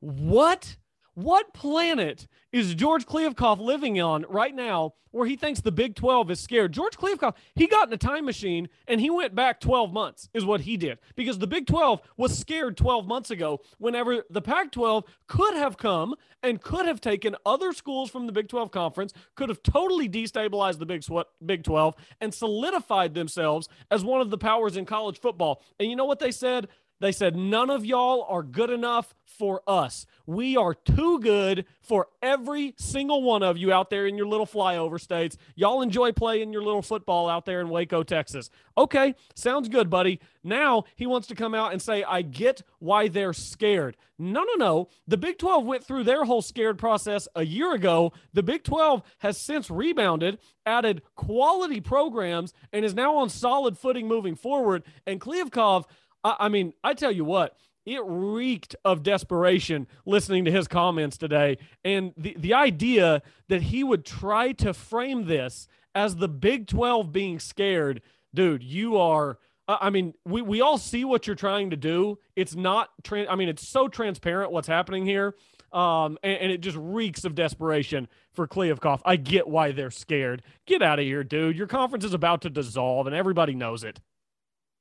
What? 0.00 0.76
What 1.18 1.52
planet 1.52 2.28
is 2.52 2.76
George 2.76 3.04
Kliavkoff 3.04 3.58
living 3.58 4.00
on 4.00 4.24
right 4.28 4.54
now 4.54 4.94
where 5.10 5.26
he 5.26 5.34
thinks 5.34 5.60
the 5.60 5.72
Big 5.72 5.96
12 5.96 6.30
is 6.30 6.38
scared? 6.38 6.70
George 6.70 6.96
Kliavkoff, 6.96 7.34
he 7.56 7.66
got 7.66 7.88
in 7.88 7.94
a 7.94 7.96
time 7.96 8.24
machine 8.24 8.68
and 8.86 9.00
he 9.00 9.10
went 9.10 9.34
back 9.34 9.58
12 9.58 9.92
months, 9.92 10.28
is 10.32 10.44
what 10.44 10.60
he 10.60 10.76
did. 10.76 11.00
Because 11.16 11.40
the 11.40 11.48
Big 11.48 11.66
12 11.66 12.00
was 12.16 12.38
scared 12.38 12.76
12 12.76 13.08
months 13.08 13.32
ago 13.32 13.62
whenever 13.78 14.22
the 14.30 14.40
Pac 14.40 14.70
12 14.70 15.02
could 15.26 15.54
have 15.54 15.76
come 15.76 16.14
and 16.44 16.62
could 16.62 16.86
have 16.86 17.00
taken 17.00 17.34
other 17.44 17.72
schools 17.72 18.10
from 18.10 18.26
the 18.26 18.32
Big 18.32 18.48
12 18.48 18.70
conference, 18.70 19.12
could 19.34 19.48
have 19.48 19.64
totally 19.64 20.08
destabilized 20.08 20.78
the 20.78 20.86
Big, 20.86 21.02
Big 21.44 21.64
12 21.64 21.96
and 22.20 22.32
solidified 22.32 23.14
themselves 23.14 23.68
as 23.90 24.04
one 24.04 24.20
of 24.20 24.30
the 24.30 24.38
powers 24.38 24.76
in 24.76 24.84
college 24.84 25.18
football. 25.18 25.64
And 25.80 25.90
you 25.90 25.96
know 25.96 26.04
what 26.04 26.20
they 26.20 26.30
said? 26.30 26.68
They 27.00 27.12
said, 27.12 27.36
none 27.36 27.70
of 27.70 27.84
y'all 27.84 28.26
are 28.28 28.42
good 28.42 28.70
enough 28.70 29.14
for 29.24 29.62
us. 29.66 30.04
We 30.26 30.56
are 30.56 30.74
too 30.74 31.20
good 31.20 31.64
for 31.80 32.08
every 32.20 32.74
single 32.76 33.22
one 33.22 33.42
of 33.42 33.56
you 33.56 33.72
out 33.72 33.88
there 33.88 34.06
in 34.06 34.16
your 34.16 34.26
little 34.26 34.46
flyover 34.46 35.00
states. 35.00 35.38
Y'all 35.54 35.80
enjoy 35.80 36.12
playing 36.12 36.52
your 36.52 36.62
little 36.62 36.82
football 36.82 37.28
out 37.28 37.46
there 37.46 37.60
in 37.60 37.68
Waco, 37.68 38.02
Texas. 38.02 38.50
Okay, 38.76 39.14
sounds 39.34 39.68
good, 39.68 39.88
buddy. 39.88 40.20
Now 40.42 40.84
he 40.96 41.06
wants 41.06 41.28
to 41.28 41.34
come 41.36 41.54
out 41.54 41.72
and 41.72 41.80
say, 41.80 42.02
I 42.02 42.22
get 42.22 42.62
why 42.80 43.08
they're 43.08 43.32
scared. 43.32 43.96
No, 44.18 44.42
no, 44.42 44.54
no. 44.54 44.88
The 45.06 45.16
Big 45.16 45.38
12 45.38 45.64
went 45.64 45.84
through 45.84 46.04
their 46.04 46.24
whole 46.24 46.42
scared 46.42 46.78
process 46.78 47.28
a 47.36 47.44
year 47.44 47.72
ago. 47.72 48.12
The 48.32 48.42
Big 48.42 48.64
12 48.64 49.02
has 49.18 49.38
since 49.38 49.70
rebounded, 49.70 50.38
added 50.66 51.02
quality 51.14 51.80
programs, 51.80 52.52
and 52.72 52.84
is 52.84 52.94
now 52.94 53.16
on 53.16 53.28
solid 53.28 53.78
footing 53.78 54.08
moving 54.08 54.34
forward. 54.34 54.82
And 55.06 55.20
Kliavkoff, 55.20 55.84
I, 56.24 56.36
I 56.40 56.48
mean, 56.48 56.72
I 56.82 56.94
tell 56.94 57.12
you 57.12 57.24
what, 57.24 57.56
it 57.86 58.02
reeked 58.04 58.76
of 58.84 59.02
desperation 59.02 59.86
listening 60.04 60.44
to 60.44 60.50
his 60.50 60.68
comments 60.68 61.16
today. 61.16 61.58
And 61.84 62.12
the, 62.16 62.36
the 62.38 62.54
idea 62.54 63.22
that 63.48 63.62
he 63.62 63.82
would 63.82 64.04
try 64.04 64.52
to 64.52 64.74
frame 64.74 65.26
this 65.26 65.68
as 65.94 66.16
the 66.16 66.28
Big 66.28 66.66
12 66.66 67.12
being 67.12 67.38
scared, 67.38 68.02
dude, 68.34 68.62
you 68.62 68.96
are 68.98 69.38
I 69.68 69.90
mean, 69.90 70.14
we, 70.24 70.40
we 70.40 70.62
all 70.62 70.78
see 70.78 71.04
what 71.04 71.26
you're 71.26 71.36
trying 71.36 71.70
to 71.70 71.76
do. 71.76 72.18
It's 72.34 72.56
not, 72.56 72.88
tra- 73.04 73.30
I 73.30 73.36
mean, 73.36 73.50
it's 73.50 73.68
so 73.68 73.86
transparent 73.86 74.50
what's 74.50 74.66
happening 74.66 75.04
here. 75.04 75.34
Um, 75.72 76.16
and, 76.22 76.38
and, 76.40 76.52
it 76.52 76.62
just 76.62 76.78
reeks 76.80 77.26
of 77.26 77.34
desperation 77.34 78.08
for 78.32 78.48
Kliavkoff. 78.48 79.02
I 79.04 79.16
get 79.16 79.46
why 79.46 79.72
they're 79.72 79.90
scared. 79.90 80.42
Get 80.64 80.80
out 80.80 80.98
of 80.98 81.04
here, 81.04 81.22
dude. 81.22 81.58
Your 81.58 81.66
conference 81.66 82.06
is 82.06 82.14
about 82.14 82.40
to 82.42 82.50
dissolve, 82.50 83.06
and 83.06 83.14
everybody 83.14 83.54
knows 83.54 83.84
it. 83.84 84.00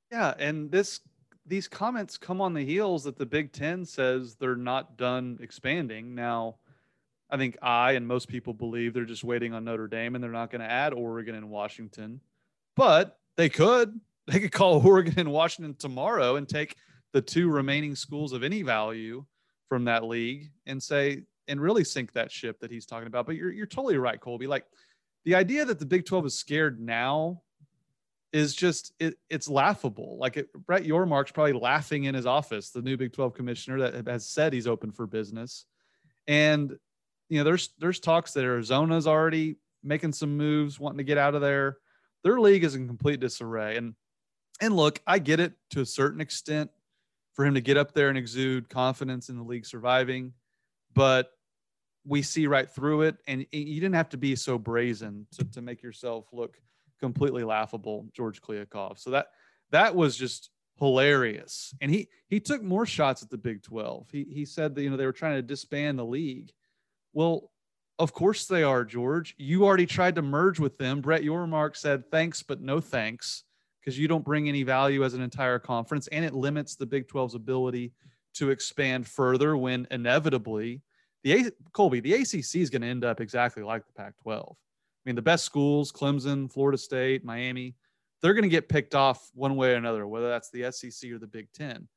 Yeah, 0.10 0.34
and 0.40 0.72
this 0.72 1.02
these 1.48 1.68
comments 1.68 2.18
come 2.18 2.42
on 2.42 2.54
the 2.54 2.66
heels 2.66 3.04
that 3.06 3.18
the 3.18 3.26
Big 3.26 3.52
Ten 3.52 3.86
says 3.86 4.36
they're 4.36 4.56
not 4.56 4.98
done 4.98 5.38
expanding. 5.42 6.14
Now, 6.14 6.58
I 7.30 7.38
think 7.38 7.58
I 7.62 7.94
and 7.94 8.08
most 8.08 8.28
people 8.28 8.54
believe 8.54 8.94
they're 8.94 9.06
just 9.06 9.24
waiting 9.24 9.54
on 9.54 9.64
Notre 9.64 9.88
Dame 9.88 10.16
and 10.16 10.24
they're 10.24 10.32
not 10.32 10.52
going 10.52 10.62
to 10.62 10.72
add 10.72 10.94
Oregon 10.94 11.36
and 11.36 11.50
Washington, 11.50 12.22
but 12.76 13.20
they 13.36 13.50
could. 13.50 14.00
They 14.30 14.42
could 14.42 14.52
call 14.52 14.86
Oregon 14.86 15.14
and 15.16 15.32
Washington 15.32 15.74
tomorrow 15.74 16.36
and 16.36 16.50
take 16.50 16.76
the 17.14 17.22
two 17.22 17.50
remaining 17.50 17.96
schools 17.96 18.34
of 18.34 18.44
any 18.44 18.62
value 18.62 19.24
from 19.70 19.86
that 19.86 20.04
league 20.04 20.52
and 20.66 20.84
say 20.84 21.22
and 21.48 21.62
really 21.62 21.86
sink 21.86 22.12
that 22.12 22.30
ship 22.30 22.60
that 22.60 22.70
he's 22.70 22.86
talking 22.86 23.08
about. 23.08 23.26
But 23.26 23.38
you're 23.38 23.54
you're 23.54 23.66
totally 23.66 23.98
right, 23.98 24.20
Colby. 24.20 24.48
Like 24.48 24.66
the 25.24 25.36
idea 25.36 25.64
that 25.64 25.80
the 25.80 25.86
Big 25.86 26.06
12 26.06 26.26
is 26.26 26.38
scared 26.38 26.78
now 26.82 27.42
is 28.34 28.56
just 28.56 28.94
it, 29.00 29.18
it's 29.30 29.48
laughable. 29.48 30.18
Like 30.20 30.38
it, 30.38 30.52
Brett 30.54 30.84
Yormark's 30.84 31.32
probably 31.32 31.54
laughing 31.54 32.06
in 32.06 32.16
his 32.16 32.26
office, 32.26 32.70
the 32.70 32.82
new 32.82 32.98
Big 32.98 33.14
12 33.14 33.34
commissioner 33.34 33.80
that 33.80 34.08
has 34.08 34.28
said 34.28 34.54
he's 34.54 34.68
open 34.68 34.92
for 34.92 35.08
business. 35.08 35.66
And 36.28 36.78
you 37.30 37.38
know, 37.38 37.44
there's 37.44 37.70
there's 37.80 38.00
talks 38.00 38.34
that 38.34 38.44
Arizona's 38.44 39.08
already 39.08 39.58
making 39.84 40.14
some 40.14 40.38
moves, 40.38 40.80
wanting 40.80 40.98
to 40.98 41.04
get 41.04 41.18
out 41.18 41.36
of 41.36 41.42
there. 41.42 41.78
Their 42.24 42.40
league 42.40 42.64
is 42.64 42.76
in 42.76 42.88
complete 42.88 43.20
disarray. 43.20 43.78
And 43.78 43.96
and 44.60 44.76
look, 44.76 45.02
I 45.06 45.20
get 45.20 45.40
it 45.40 45.54
to 45.72 45.82
a 45.82 45.86
certain 45.86 46.22
extent 46.22 46.72
for 47.34 47.46
him 47.46 47.54
to 47.54 47.62
get 47.62 47.78
up 47.78 47.94
there 47.94 48.10
and 48.10 48.18
exude 48.18 48.70
confidence 48.70 49.30
in 49.30 49.38
the 49.38 49.44
league 49.44 49.66
surviving, 49.66 50.34
but 50.96 51.32
we 52.04 52.24
see 52.24 52.48
right 52.48 52.70
through 52.70 53.04
it. 53.04 53.18
And 53.28 53.46
you 53.52 53.80
didn't 53.80 53.96
have 53.96 54.10
to 54.10 54.18
be 54.18 54.36
so 54.36 54.58
brazen 54.58 55.28
to, 55.34 55.44
to 55.52 55.62
make 55.62 55.84
yourself 55.84 56.26
look 56.32 56.60
completely 57.00 57.44
laughable, 57.44 58.08
George 58.14 58.42
Kliavkoff. 58.42 59.00
So 59.00 59.12
that 59.12 59.28
that 59.72 59.96
was 59.96 60.16
just 60.16 60.50
hilarious. 60.80 61.74
And 61.82 61.92
he 61.92 62.10
he 62.28 62.40
took 62.40 62.64
more 62.64 62.86
shots 62.86 63.24
at 63.24 63.30
the 63.30 63.38
Big 63.38 63.64
12. 63.64 64.10
He 64.12 64.26
he 64.30 64.46
said 64.46 64.76
that 64.76 64.84
you 64.84 64.90
know 64.90 64.98
they 64.98 65.06
were 65.06 65.12
trying 65.12 65.36
to 65.36 65.42
disband 65.42 66.00
the 66.00 66.06
league. 66.06 66.52
Well, 67.14 67.52
of 68.00 68.14
course 68.14 68.46
they 68.46 68.64
are, 68.64 68.86
George. 68.86 69.34
You 69.38 69.66
already 69.66 69.88
tried 69.88 70.16
to 70.16 70.22
merge 70.22 70.60
with 70.60 70.78
them. 70.78 71.02
Brett 71.02 71.24
Yormark 71.24 71.76
said 71.76 72.10
thanks, 72.12 72.44
but 72.44 72.62
no 72.62 72.80
thanks, 72.80 73.44
because 73.80 73.98
you 73.98 74.08
don't 74.08 74.26
bring 74.26 74.48
any 74.48 74.64
value 74.64 75.04
as 75.04 75.14
an 75.14 75.22
entire 75.22 75.60
conference, 75.60 76.08
and 76.08 76.24
it 76.24 76.34
limits 76.34 76.76
the 76.76 76.86
Big 76.86 77.08
12's 77.08 77.34
ability 77.36 77.94
to 78.36 78.52
expand 78.52 79.08
further 79.08 79.58
when 79.58 79.88
inevitably 79.90 80.82
the 81.24 81.52
Colby, 81.74 82.00
the 82.00 82.14
ACC 82.14 82.58
is 82.58 82.70
going 82.70 82.84
to 82.84 82.88
end 82.88 83.04
up 83.04 83.20
exactly 83.20 83.64
like 83.64 83.86
the 83.86 83.94
Pac 83.94 84.16
12. 84.22 84.56
Mean, 85.08 85.16
the 85.16 85.22
best 85.22 85.46
schools, 85.46 85.90
Clemson, 85.90 86.52
Florida 86.52 86.78
State, 86.78 87.24
Miami, 87.24 87.76
they're 88.22 88.34
going 88.34 88.44
to 88.44 88.50
get 88.50 88.68
picked 88.68 88.94
off 88.94 89.32
one 89.34 89.56
way 89.56 89.72
or 89.72 89.76
another, 89.76 90.06
whether 90.06 90.28
that's 90.28 90.52
the 90.52 90.70
SEC 90.70 91.10
or 91.12 91.18
the 91.18 91.26
Big 91.26 91.48
Ten. 91.54 91.88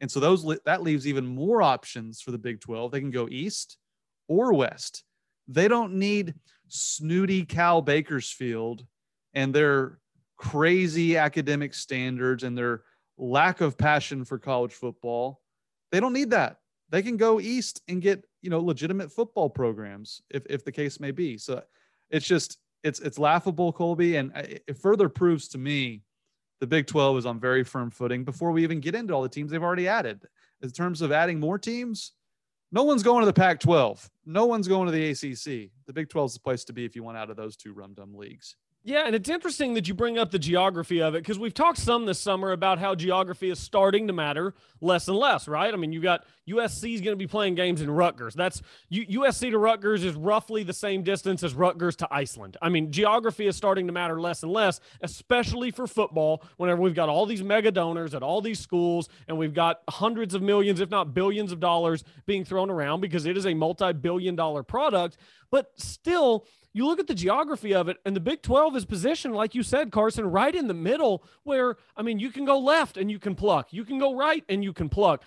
And 0.00 0.08
so 0.08 0.20
those 0.20 0.46
that 0.64 0.82
leaves 0.84 1.08
even 1.08 1.26
more 1.26 1.60
options 1.60 2.22
for 2.22 2.30
the 2.30 2.38
Big 2.38 2.60
12. 2.60 2.92
They 2.92 3.00
can 3.00 3.10
go 3.10 3.28
east 3.28 3.78
or 4.28 4.54
west. 4.54 5.02
They 5.48 5.66
don't 5.66 5.94
need 5.94 6.34
snooty 6.68 7.44
Cal 7.44 7.82
Bakersfield 7.82 8.86
and 9.34 9.52
their 9.52 9.98
crazy 10.36 11.16
academic 11.16 11.74
standards 11.74 12.44
and 12.44 12.56
their 12.56 12.82
lack 13.18 13.60
of 13.60 13.76
passion 13.76 14.24
for 14.24 14.38
college 14.38 14.72
football. 14.72 15.40
They 15.90 15.98
don't 15.98 16.12
need 16.12 16.30
that. 16.30 16.58
They 16.90 17.02
can 17.02 17.16
go 17.16 17.40
east 17.40 17.82
and 17.88 18.00
get, 18.00 18.24
you 18.40 18.50
know, 18.50 18.60
legitimate 18.60 19.10
football 19.10 19.50
programs 19.50 20.22
if, 20.30 20.46
if 20.48 20.64
the 20.64 20.70
case 20.70 21.00
may 21.00 21.10
be. 21.10 21.38
So 21.38 21.60
it's 22.12 22.26
just 22.26 22.58
it's 22.84 23.00
it's 23.00 23.18
laughable, 23.18 23.72
Colby, 23.72 24.16
and 24.16 24.30
it 24.36 24.78
further 24.78 25.08
proves 25.08 25.48
to 25.48 25.58
me 25.58 26.02
the 26.60 26.66
Big 26.66 26.86
12 26.86 27.18
is 27.18 27.26
on 27.26 27.40
very 27.40 27.64
firm 27.64 27.90
footing 27.90 28.22
before 28.22 28.52
we 28.52 28.62
even 28.62 28.78
get 28.78 28.94
into 28.94 29.12
all 29.12 29.22
the 29.22 29.28
teams 29.28 29.50
they've 29.50 29.62
already 29.62 29.88
added. 29.88 30.22
In 30.62 30.70
terms 30.70 31.02
of 31.02 31.10
adding 31.10 31.40
more 31.40 31.58
teams, 31.58 32.12
no 32.70 32.84
one's 32.84 33.02
going 33.02 33.20
to 33.20 33.26
the 33.26 33.32
Pac 33.32 33.58
12. 33.58 34.08
No 34.26 34.46
one's 34.46 34.68
going 34.68 34.86
to 34.86 34.92
the 34.92 35.10
ACC. 35.10 35.72
The 35.86 35.92
Big 35.92 36.08
12 36.08 36.30
is 36.30 36.34
the 36.34 36.40
place 36.40 36.62
to 36.64 36.72
be 36.72 36.84
if 36.84 36.94
you 36.94 37.02
want 37.02 37.18
out 37.18 37.30
of 37.30 37.36
those 37.36 37.56
two 37.56 37.72
rum 37.72 37.94
dum 37.94 38.14
leagues. 38.14 38.54
Yeah, 38.84 39.04
and 39.06 39.14
it's 39.14 39.28
interesting 39.28 39.74
that 39.74 39.86
you 39.86 39.94
bring 39.94 40.18
up 40.18 40.32
the 40.32 40.40
geography 40.40 41.00
of 41.00 41.14
it 41.14 41.18
because 41.22 41.38
we've 41.38 41.54
talked 41.54 41.78
some 41.78 42.04
this 42.04 42.18
summer 42.18 42.50
about 42.50 42.80
how 42.80 42.96
geography 42.96 43.48
is 43.48 43.60
starting 43.60 44.08
to 44.08 44.12
matter 44.12 44.54
less 44.80 45.06
and 45.06 45.16
less, 45.16 45.46
right? 45.46 45.72
I 45.72 45.76
mean, 45.76 45.92
you 45.92 46.00
got 46.00 46.24
USC 46.48 46.94
is 46.94 47.00
going 47.00 47.12
to 47.12 47.16
be 47.16 47.28
playing 47.28 47.54
games 47.54 47.80
in 47.80 47.88
Rutgers. 47.88 48.34
That's 48.34 48.60
USC 48.92 49.52
to 49.52 49.58
Rutgers 49.58 50.02
is 50.02 50.16
roughly 50.16 50.64
the 50.64 50.72
same 50.72 51.04
distance 51.04 51.44
as 51.44 51.54
Rutgers 51.54 51.94
to 51.96 52.08
Iceland. 52.10 52.56
I 52.60 52.70
mean, 52.70 52.90
geography 52.90 53.46
is 53.46 53.54
starting 53.54 53.86
to 53.86 53.92
matter 53.92 54.20
less 54.20 54.42
and 54.42 54.52
less, 54.52 54.80
especially 55.00 55.70
for 55.70 55.86
football. 55.86 56.42
Whenever 56.56 56.82
we've 56.82 56.92
got 56.92 57.08
all 57.08 57.24
these 57.24 57.44
mega 57.44 57.70
donors 57.70 58.14
at 58.14 58.24
all 58.24 58.40
these 58.40 58.58
schools 58.58 59.08
and 59.28 59.38
we've 59.38 59.54
got 59.54 59.82
hundreds 59.90 60.34
of 60.34 60.42
millions, 60.42 60.80
if 60.80 60.90
not 60.90 61.14
billions 61.14 61.52
of 61.52 61.60
dollars 61.60 62.02
being 62.26 62.44
thrown 62.44 62.68
around 62.68 63.00
because 63.00 63.26
it 63.26 63.36
is 63.36 63.46
a 63.46 63.54
multi 63.54 63.92
billion 63.92 64.34
dollar 64.34 64.64
product, 64.64 65.18
but 65.52 65.70
still 65.76 66.48
you 66.72 66.86
look 66.86 66.98
at 66.98 67.06
the 67.06 67.14
geography 67.14 67.74
of 67.74 67.88
it, 67.88 67.98
and 68.04 68.16
the 68.16 68.20
Big 68.20 68.42
12 68.42 68.76
is 68.76 68.84
positioned, 68.84 69.34
like 69.34 69.54
you 69.54 69.62
said, 69.62 69.92
Carson, 69.92 70.26
right 70.26 70.54
in 70.54 70.68
the 70.68 70.74
middle, 70.74 71.22
where, 71.42 71.76
I 71.96 72.02
mean, 72.02 72.18
you 72.18 72.30
can 72.30 72.44
go 72.44 72.58
left 72.58 72.96
and 72.96 73.10
you 73.10 73.18
can 73.18 73.34
pluck, 73.34 73.72
you 73.72 73.84
can 73.84 73.98
go 73.98 74.16
right 74.16 74.44
and 74.48 74.64
you 74.64 74.72
can 74.72 74.88
pluck. 74.88 75.22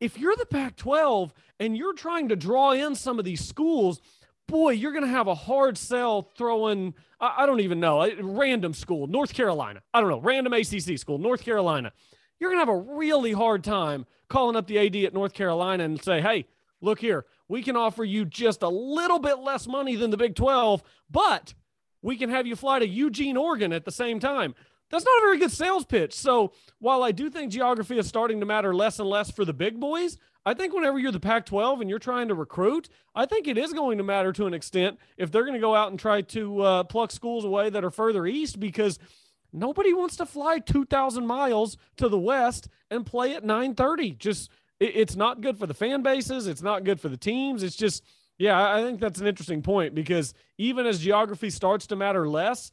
If 0.00 0.18
you're 0.18 0.36
the 0.36 0.46
Pac 0.46 0.76
12 0.76 1.34
and 1.58 1.76
you're 1.76 1.92
trying 1.92 2.30
to 2.30 2.36
draw 2.36 2.72
in 2.72 2.94
some 2.94 3.18
of 3.18 3.26
these 3.26 3.46
schools, 3.46 4.00
boy, 4.46 4.70
you're 4.70 4.92
going 4.92 5.04
to 5.04 5.10
have 5.10 5.26
a 5.26 5.34
hard 5.34 5.76
sell 5.76 6.22
throwing, 6.22 6.94
I, 7.20 7.42
I 7.42 7.46
don't 7.46 7.60
even 7.60 7.80
know, 7.80 8.02
a 8.02 8.14
random 8.22 8.72
school, 8.72 9.06
North 9.06 9.34
Carolina. 9.34 9.82
I 9.92 10.00
don't 10.00 10.10
know, 10.10 10.20
random 10.20 10.54
ACC 10.54 10.98
school, 10.98 11.18
North 11.18 11.44
Carolina. 11.44 11.92
You're 12.38 12.50
going 12.50 12.64
to 12.64 12.72
have 12.72 12.82
a 12.82 12.94
really 12.94 13.32
hard 13.32 13.62
time 13.62 14.06
calling 14.28 14.56
up 14.56 14.66
the 14.66 14.78
AD 14.78 14.96
at 14.96 15.12
North 15.12 15.34
Carolina 15.34 15.84
and 15.84 16.02
say, 16.02 16.22
hey, 16.22 16.46
look 16.80 16.98
here, 16.98 17.26
we 17.50 17.64
can 17.64 17.76
offer 17.76 18.04
you 18.04 18.24
just 18.24 18.62
a 18.62 18.68
little 18.68 19.18
bit 19.18 19.40
less 19.40 19.66
money 19.66 19.96
than 19.96 20.12
the 20.12 20.16
Big 20.16 20.36
12, 20.36 20.84
but 21.10 21.52
we 22.00 22.16
can 22.16 22.30
have 22.30 22.46
you 22.46 22.54
fly 22.54 22.78
to 22.78 22.86
Eugene, 22.86 23.36
Oregon 23.36 23.72
at 23.72 23.84
the 23.84 23.90
same 23.90 24.20
time. 24.20 24.54
That's 24.88 25.04
not 25.04 25.18
a 25.18 25.26
very 25.26 25.36
good 25.36 25.50
sales 25.50 25.84
pitch. 25.84 26.14
So 26.14 26.52
while 26.78 27.02
I 27.02 27.10
do 27.10 27.28
think 27.28 27.50
geography 27.50 27.98
is 27.98 28.06
starting 28.06 28.38
to 28.38 28.46
matter 28.46 28.72
less 28.72 29.00
and 29.00 29.08
less 29.08 29.32
for 29.32 29.44
the 29.44 29.52
big 29.52 29.80
boys, 29.80 30.16
I 30.46 30.54
think 30.54 30.72
whenever 30.72 31.00
you're 31.00 31.10
the 31.10 31.18
Pac 31.18 31.44
12 31.44 31.80
and 31.80 31.90
you're 31.90 31.98
trying 31.98 32.28
to 32.28 32.36
recruit, 32.36 32.88
I 33.16 33.26
think 33.26 33.48
it 33.48 33.58
is 33.58 33.72
going 33.72 33.98
to 33.98 34.04
matter 34.04 34.32
to 34.32 34.46
an 34.46 34.54
extent 34.54 35.00
if 35.16 35.32
they're 35.32 35.44
going 35.44 35.54
to 35.54 35.60
go 35.60 35.74
out 35.74 35.90
and 35.90 35.98
try 35.98 36.22
to 36.22 36.60
uh, 36.62 36.84
pluck 36.84 37.10
schools 37.10 37.44
away 37.44 37.68
that 37.68 37.84
are 37.84 37.90
further 37.90 38.28
east 38.28 38.60
because 38.60 38.96
nobody 39.52 39.92
wants 39.92 40.14
to 40.18 40.26
fly 40.26 40.60
2,000 40.60 41.26
miles 41.26 41.76
to 41.96 42.08
the 42.08 42.18
west 42.18 42.68
and 42.92 43.04
play 43.04 43.34
at 43.34 43.44
930. 43.44 44.12
Just 44.12 44.50
it, 44.80 44.96
it's 44.96 45.16
not 45.16 45.40
good 45.40 45.58
for 45.58 45.66
the 45.66 45.74
fan 45.74 46.02
bases. 46.02 46.46
It's 46.46 46.62
not 46.62 46.84
good 46.84 47.00
for 47.00 47.08
the 47.08 47.16
teams. 47.16 47.62
It's 47.62 47.76
just, 47.76 48.02
yeah, 48.38 48.74
I 48.74 48.82
think 48.82 49.00
that's 49.00 49.20
an 49.20 49.26
interesting 49.26 49.62
point 49.62 49.94
because 49.94 50.34
even 50.58 50.86
as 50.86 50.98
geography 50.98 51.50
starts 51.50 51.86
to 51.88 51.96
matter 51.96 52.28
less, 52.28 52.72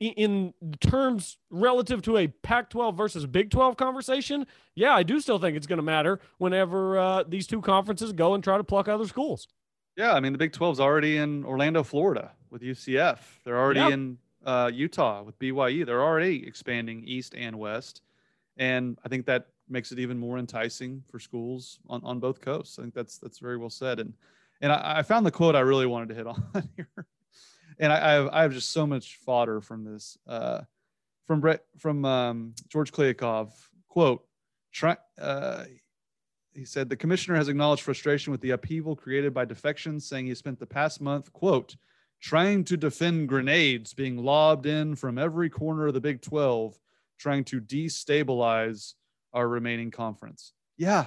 in 0.00 0.54
terms 0.80 1.38
relative 1.50 2.02
to 2.02 2.18
a 2.18 2.28
Pac 2.28 2.70
12 2.70 2.96
versus 2.96 3.26
Big 3.26 3.50
12 3.50 3.76
conversation, 3.76 4.46
yeah, 4.76 4.94
I 4.94 5.02
do 5.02 5.20
still 5.20 5.38
think 5.38 5.56
it's 5.56 5.66
going 5.66 5.78
to 5.78 5.82
matter 5.82 6.20
whenever 6.38 6.98
uh, 6.98 7.24
these 7.26 7.48
two 7.48 7.60
conferences 7.60 8.12
go 8.12 8.34
and 8.34 8.44
try 8.44 8.56
to 8.56 8.64
pluck 8.64 8.86
other 8.86 9.06
schools. 9.06 9.48
Yeah, 9.96 10.12
I 10.12 10.20
mean, 10.20 10.30
the 10.30 10.38
Big 10.38 10.52
12 10.52 10.76
is 10.76 10.80
already 10.80 11.16
in 11.16 11.44
Orlando, 11.44 11.82
Florida 11.82 12.30
with 12.50 12.62
UCF. 12.62 13.18
They're 13.44 13.58
already 13.58 13.80
in 13.80 14.18
uh, 14.44 14.70
Utah 14.72 15.24
with 15.24 15.36
BYU. 15.40 15.84
They're 15.84 16.02
already 16.02 16.46
expanding 16.46 17.02
east 17.04 17.34
and 17.36 17.58
west. 17.58 18.02
And 18.56 18.98
I 19.04 19.08
think 19.08 19.26
that 19.26 19.48
makes 19.68 19.92
it 19.92 19.98
even 19.98 20.18
more 20.18 20.38
enticing 20.38 21.02
for 21.10 21.18
schools 21.18 21.78
on, 21.88 22.00
on 22.04 22.20
both 22.20 22.40
coasts. 22.40 22.78
I 22.78 22.82
think 22.82 22.94
that's 22.94 23.18
that's 23.18 23.38
very 23.38 23.56
well 23.56 23.70
said. 23.70 24.00
And 24.00 24.14
and 24.60 24.72
I, 24.72 24.98
I 24.98 25.02
found 25.02 25.24
the 25.24 25.30
quote 25.30 25.54
I 25.54 25.60
really 25.60 25.86
wanted 25.86 26.08
to 26.10 26.14
hit 26.14 26.26
on 26.54 26.68
here. 26.76 27.06
And 27.78 27.92
I, 27.92 27.96
I, 27.96 28.12
have 28.12 28.28
I 28.32 28.42
have 28.42 28.52
just 28.52 28.70
so 28.70 28.86
much 28.86 29.16
fodder 29.16 29.60
from 29.60 29.84
this. 29.84 30.18
Uh, 30.26 30.62
from 31.26 31.40
Brett 31.40 31.64
from 31.76 32.04
um, 32.04 32.54
George 32.68 32.90
Kliavkoff 32.90 33.52
quote. 33.86 34.24
Try, 34.72 34.96
uh, 35.20 35.64
he 36.52 36.64
said 36.64 36.88
the 36.88 36.96
commissioner 36.96 37.36
has 37.36 37.48
acknowledged 37.48 37.82
frustration 37.82 38.32
with 38.32 38.40
the 38.40 38.50
upheaval 38.50 38.96
created 38.96 39.32
by 39.32 39.44
defections, 39.44 40.06
saying 40.06 40.26
he 40.26 40.34
spent 40.34 40.58
the 40.58 40.66
past 40.66 41.00
month 41.00 41.32
quote 41.32 41.76
trying 42.20 42.64
to 42.64 42.76
defend 42.76 43.28
grenades 43.28 43.94
being 43.94 44.16
lobbed 44.16 44.66
in 44.66 44.96
from 44.96 45.18
every 45.18 45.48
corner 45.48 45.86
of 45.86 45.94
the 45.94 46.00
Big 46.00 46.20
12, 46.20 46.76
trying 47.18 47.44
to 47.44 47.60
destabilize 47.60 48.94
our 49.32 49.46
remaining 49.48 49.90
conference. 49.90 50.52
Yeah. 50.76 51.06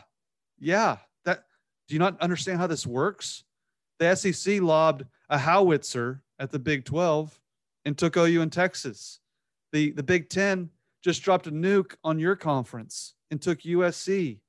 Yeah. 0.60 0.98
That 1.26 1.46
do 1.88 1.96
you 1.96 2.00
not 2.00 2.20
understand 2.22 2.60
how 2.60 2.68
this 2.68 2.86
works? 2.86 3.44
The 4.00 4.16
SEC 4.16 4.62
lobbed 4.62 5.06
a 5.30 5.38
howitzer 5.38 6.24
at 6.40 6.52
the 6.52 6.60
Big 6.60 6.86
12 6.86 7.40
and 7.86 7.98
took 7.98 8.18
OU 8.18 8.42
in 8.42 8.50
Texas. 8.50 9.20
The 9.72 9.92
the 9.92 10.04
Big 10.04 10.30
10 10.30 10.70
just 11.04 11.24
dropped 11.24 11.48
a 11.48 11.52
nuke 11.52 11.96
on 12.04 12.20
your 12.20 12.36
conference 12.36 13.16
and 13.32 13.42
took 13.42 13.62
USC 13.62 14.40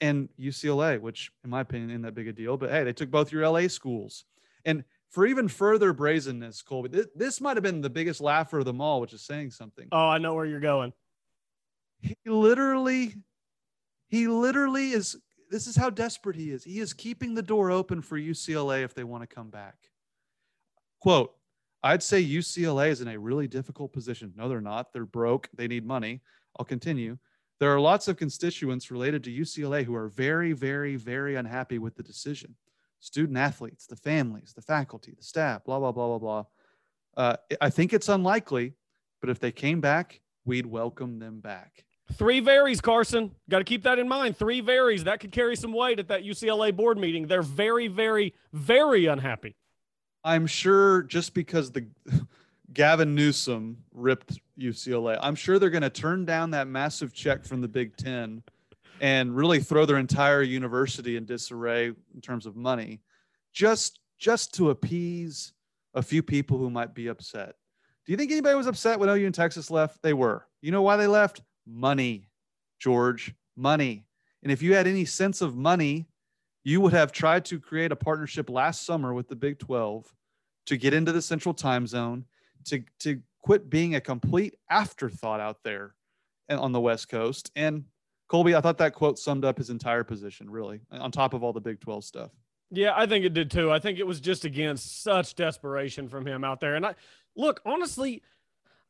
and 0.00 0.28
UCLA, 0.38 1.00
which 1.00 1.30
in 1.44 1.50
my 1.50 1.60
opinion 1.60 1.90
isn't 1.90 2.02
that 2.02 2.14
big 2.14 2.28
a 2.28 2.32
deal. 2.32 2.56
But 2.56 2.70
hey, 2.70 2.84
they 2.84 2.92
took 2.92 3.10
both 3.10 3.32
your 3.32 3.46
LA 3.46 3.68
schools. 3.68 4.24
And 4.64 4.84
for 5.10 5.26
even 5.26 5.48
further 5.48 5.92
brazenness, 5.92 6.62
Colby, 6.62 6.88
this, 6.88 7.06
this 7.14 7.40
might 7.40 7.56
have 7.56 7.64
been 7.64 7.80
the 7.80 7.90
biggest 7.90 8.20
laugher 8.20 8.60
of 8.60 8.64
them 8.64 8.80
all, 8.80 9.00
which 9.00 9.12
is 9.12 9.22
saying 9.22 9.50
something. 9.50 9.88
Oh, 9.92 10.08
I 10.08 10.18
know 10.18 10.34
where 10.34 10.46
you're 10.46 10.60
going. 10.60 10.92
He 12.00 12.16
literally, 12.26 13.14
he 14.08 14.28
literally 14.28 14.90
is. 14.90 15.16
This 15.50 15.66
is 15.66 15.76
how 15.76 15.90
desperate 15.90 16.36
he 16.36 16.52
is. 16.52 16.62
He 16.62 16.78
is 16.78 16.92
keeping 16.92 17.34
the 17.34 17.42
door 17.42 17.70
open 17.70 18.00
for 18.02 18.16
UCLA 18.16 18.84
if 18.84 18.94
they 18.94 19.02
want 19.02 19.28
to 19.28 19.34
come 19.34 19.50
back. 19.50 19.74
Quote, 21.00 21.34
I'd 21.82 22.02
say 22.02 22.22
UCLA 22.22 22.90
is 22.90 23.00
in 23.00 23.08
a 23.08 23.18
really 23.18 23.48
difficult 23.48 23.92
position. 23.92 24.32
No, 24.36 24.48
they're 24.48 24.60
not. 24.60 24.92
They're 24.92 25.06
broke. 25.06 25.48
They 25.54 25.66
need 25.66 25.84
money. 25.84 26.20
I'll 26.58 26.64
continue. 26.64 27.18
There 27.58 27.74
are 27.74 27.80
lots 27.80 28.08
of 28.08 28.16
constituents 28.16 28.90
related 28.90 29.24
to 29.24 29.30
UCLA 29.30 29.84
who 29.84 29.94
are 29.94 30.08
very, 30.08 30.52
very, 30.52 30.96
very 30.96 31.36
unhappy 31.36 31.78
with 31.78 31.94
the 31.96 32.02
decision. 32.02 32.54
Student 33.00 33.38
athletes, 33.38 33.86
the 33.86 33.96
families, 33.96 34.52
the 34.54 34.62
faculty, 34.62 35.14
the 35.16 35.22
staff, 35.22 35.64
blah, 35.64 35.78
blah, 35.78 35.92
blah, 35.92 36.06
blah, 36.06 36.18
blah. 36.18 36.44
Uh, 37.16 37.36
I 37.60 37.70
think 37.70 37.92
it's 37.92 38.08
unlikely, 38.08 38.74
but 39.20 39.30
if 39.30 39.40
they 39.40 39.52
came 39.52 39.80
back, 39.80 40.20
we'd 40.44 40.66
welcome 40.66 41.18
them 41.18 41.40
back. 41.40 41.84
Three 42.14 42.40
varies, 42.40 42.80
Carson. 42.80 43.30
Got 43.48 43.58
to 43.58 43.64
keep 43.64 43.84
that 43.84 43.98
in 43.98 44.08
mind. 44.08 44.36
Three 44.36 44.60
varies. 44.60 45.04
That 45.04 45.20
could 45.20 45.32
carry 45.32 45.56
some 45.56 45.72
weight 45.72 45.98
at 45.98 46.08
that 46.08 46.22
UCLA 46.22 46.74
board 46.74 46.98
meeting. 46.98 47.26
They're 47.26 47.42
very, 47.42 47.88
very, 47.88 48.34
very 48.52 49.06
unhappy. 49.06 49.56
I'm 50.24 50.46
sure 50.46 51.02
just 51.02 51.34
because 51.34 51.70
the 51.70 51.86
Gavin 52.72 53.14
Newsom 53.14 53.78
ripped 53.92 54.40
UCLA, 54.58 55.18
I'm 55.22 55.34
sure 55.34 55.58
they're 55.58 55.70
going 55.70 55.82
to 55.82 55.90
turn 55.90 56.24
down 56.24 56.50
that 56.50 56.66
massive 56.66 57.12
check 57.12 57.44
from 57.44 57.60
the 57.60 57.68
Big 57.68 57.96
Ten 57.96 58.42
and 59.00 59.34
really 59.34 59.60
throw 59.60 59.86
their 59.86 59.96
entire 59.96 60.42
university 60.42 61.16
in 61.16 61.24
disarray 61.24 61.86
in 61.86 62.20
terms 62.20 62.46
of 62.46 62.56
money, 62.56 63.00
just 63.52 64.00
just 64.18 64.52
to 64.54 64.68
appease 64.68 65.54
a 65.94 66.02
few 66.02 66.22
people 66.22 66.58
who 66.58 66.68
might 66.68 66.94
be 66.94 67.06
upset. 67.06 67.54
Do 68.04 68.12
you 68.12 68.18
think 68.18 68.30
anybody 68.30 68.54
was 68.54 68.66
upset 68.66 68.98
when 68.98 69.08
OU 69.08 69.26
and 69.26 69.34
Texas 69.34 69.70
left? 69.70 70.02
They 70.02 70.12
were. 70.12 70.46
You 70.60 70.72
know 70.72 70.82
why 70.82 70.96
they 70.96 71.06
left? 71.06 71.40
Money, 71.70 72.28
George, 72.78 73.34
money. 73.56 74.04
And 74.42 74.50
if 74.50 74.62
you 74.62 74.74
had 74.74 74.86
any 74.86 75.04
sense 75.04 75.40
of 75.40 75.56
money, 75.56 76.06
you 76.64 76.80
would 76.80 76.92
have 76.92 77.12
tried 77.12 77.44
to 77.46 77.60
create 77.60 77.92
a 77.92 77.96
partnership 77.96 78.50
last 78.50 78.84
summer 78.84 79.14
with 79.14 79.28
the 79.28 79.36
Big 79.36 79.58
12 79.58 80.12
to 80.66 80.76
get 80.76 80.94
into 80.94 81.12
the 81.12 81.22
central 81.22 81.54
time 81.54 81.86
zone, 81.86 82.24
to, 82.64 82.82
to 83.00 83.20
quit 83.42 83.70
being 83.70 83.94
a 83.94 84.00
complete 84.00 84.54
afterthought 84.68 85.40
out 85.40 85.58
there 85.64 85.94
and 86.48 86.60
on 86.60 86.72
the 86.72 86.80
West 86.80 87.08
Coast. 87.08 87.50
And 87.56 87.84
Colby, 88.28 88.54
I 88.54 88.60
thought 88.60 88.78
that 88.78 88.94
quote 88.94 89.18
summed 89.18 89.44
up 89.44 89.58
his 89.58 89.70
entire 89.70 90.04
position, 90.04 90.50
really, 90.50 90.80
on 90.90 91.10
top 91.10 91.34
of 91.34 91.42
all 91.42 91.52
the 91.52 91.60
Big 91.60 91.80
12 91.80 92.04
stuff. 92.04 92.30
Yeah, 92.70 92.92
I 92.94 93.06
think 93.06 93.24
it 93.24 93.34
did 93.34 93.50
too. 93.50 93.72
I 93.72 93.80
think 93.80 93.98
it 93.98 94.06
was 94.06 94.20
just 94.20 94.44
against 94.44 95.02
such 95.02 95.34
desperation 95.34 96.08
from 96.08 96.24
him 96.24 96.44
out 96.44 96.60
there. 96.60 96.76
And 96.76 96.86
I 96.86 96.94
look, 97.36 97.60
honestly, 97.66 98.22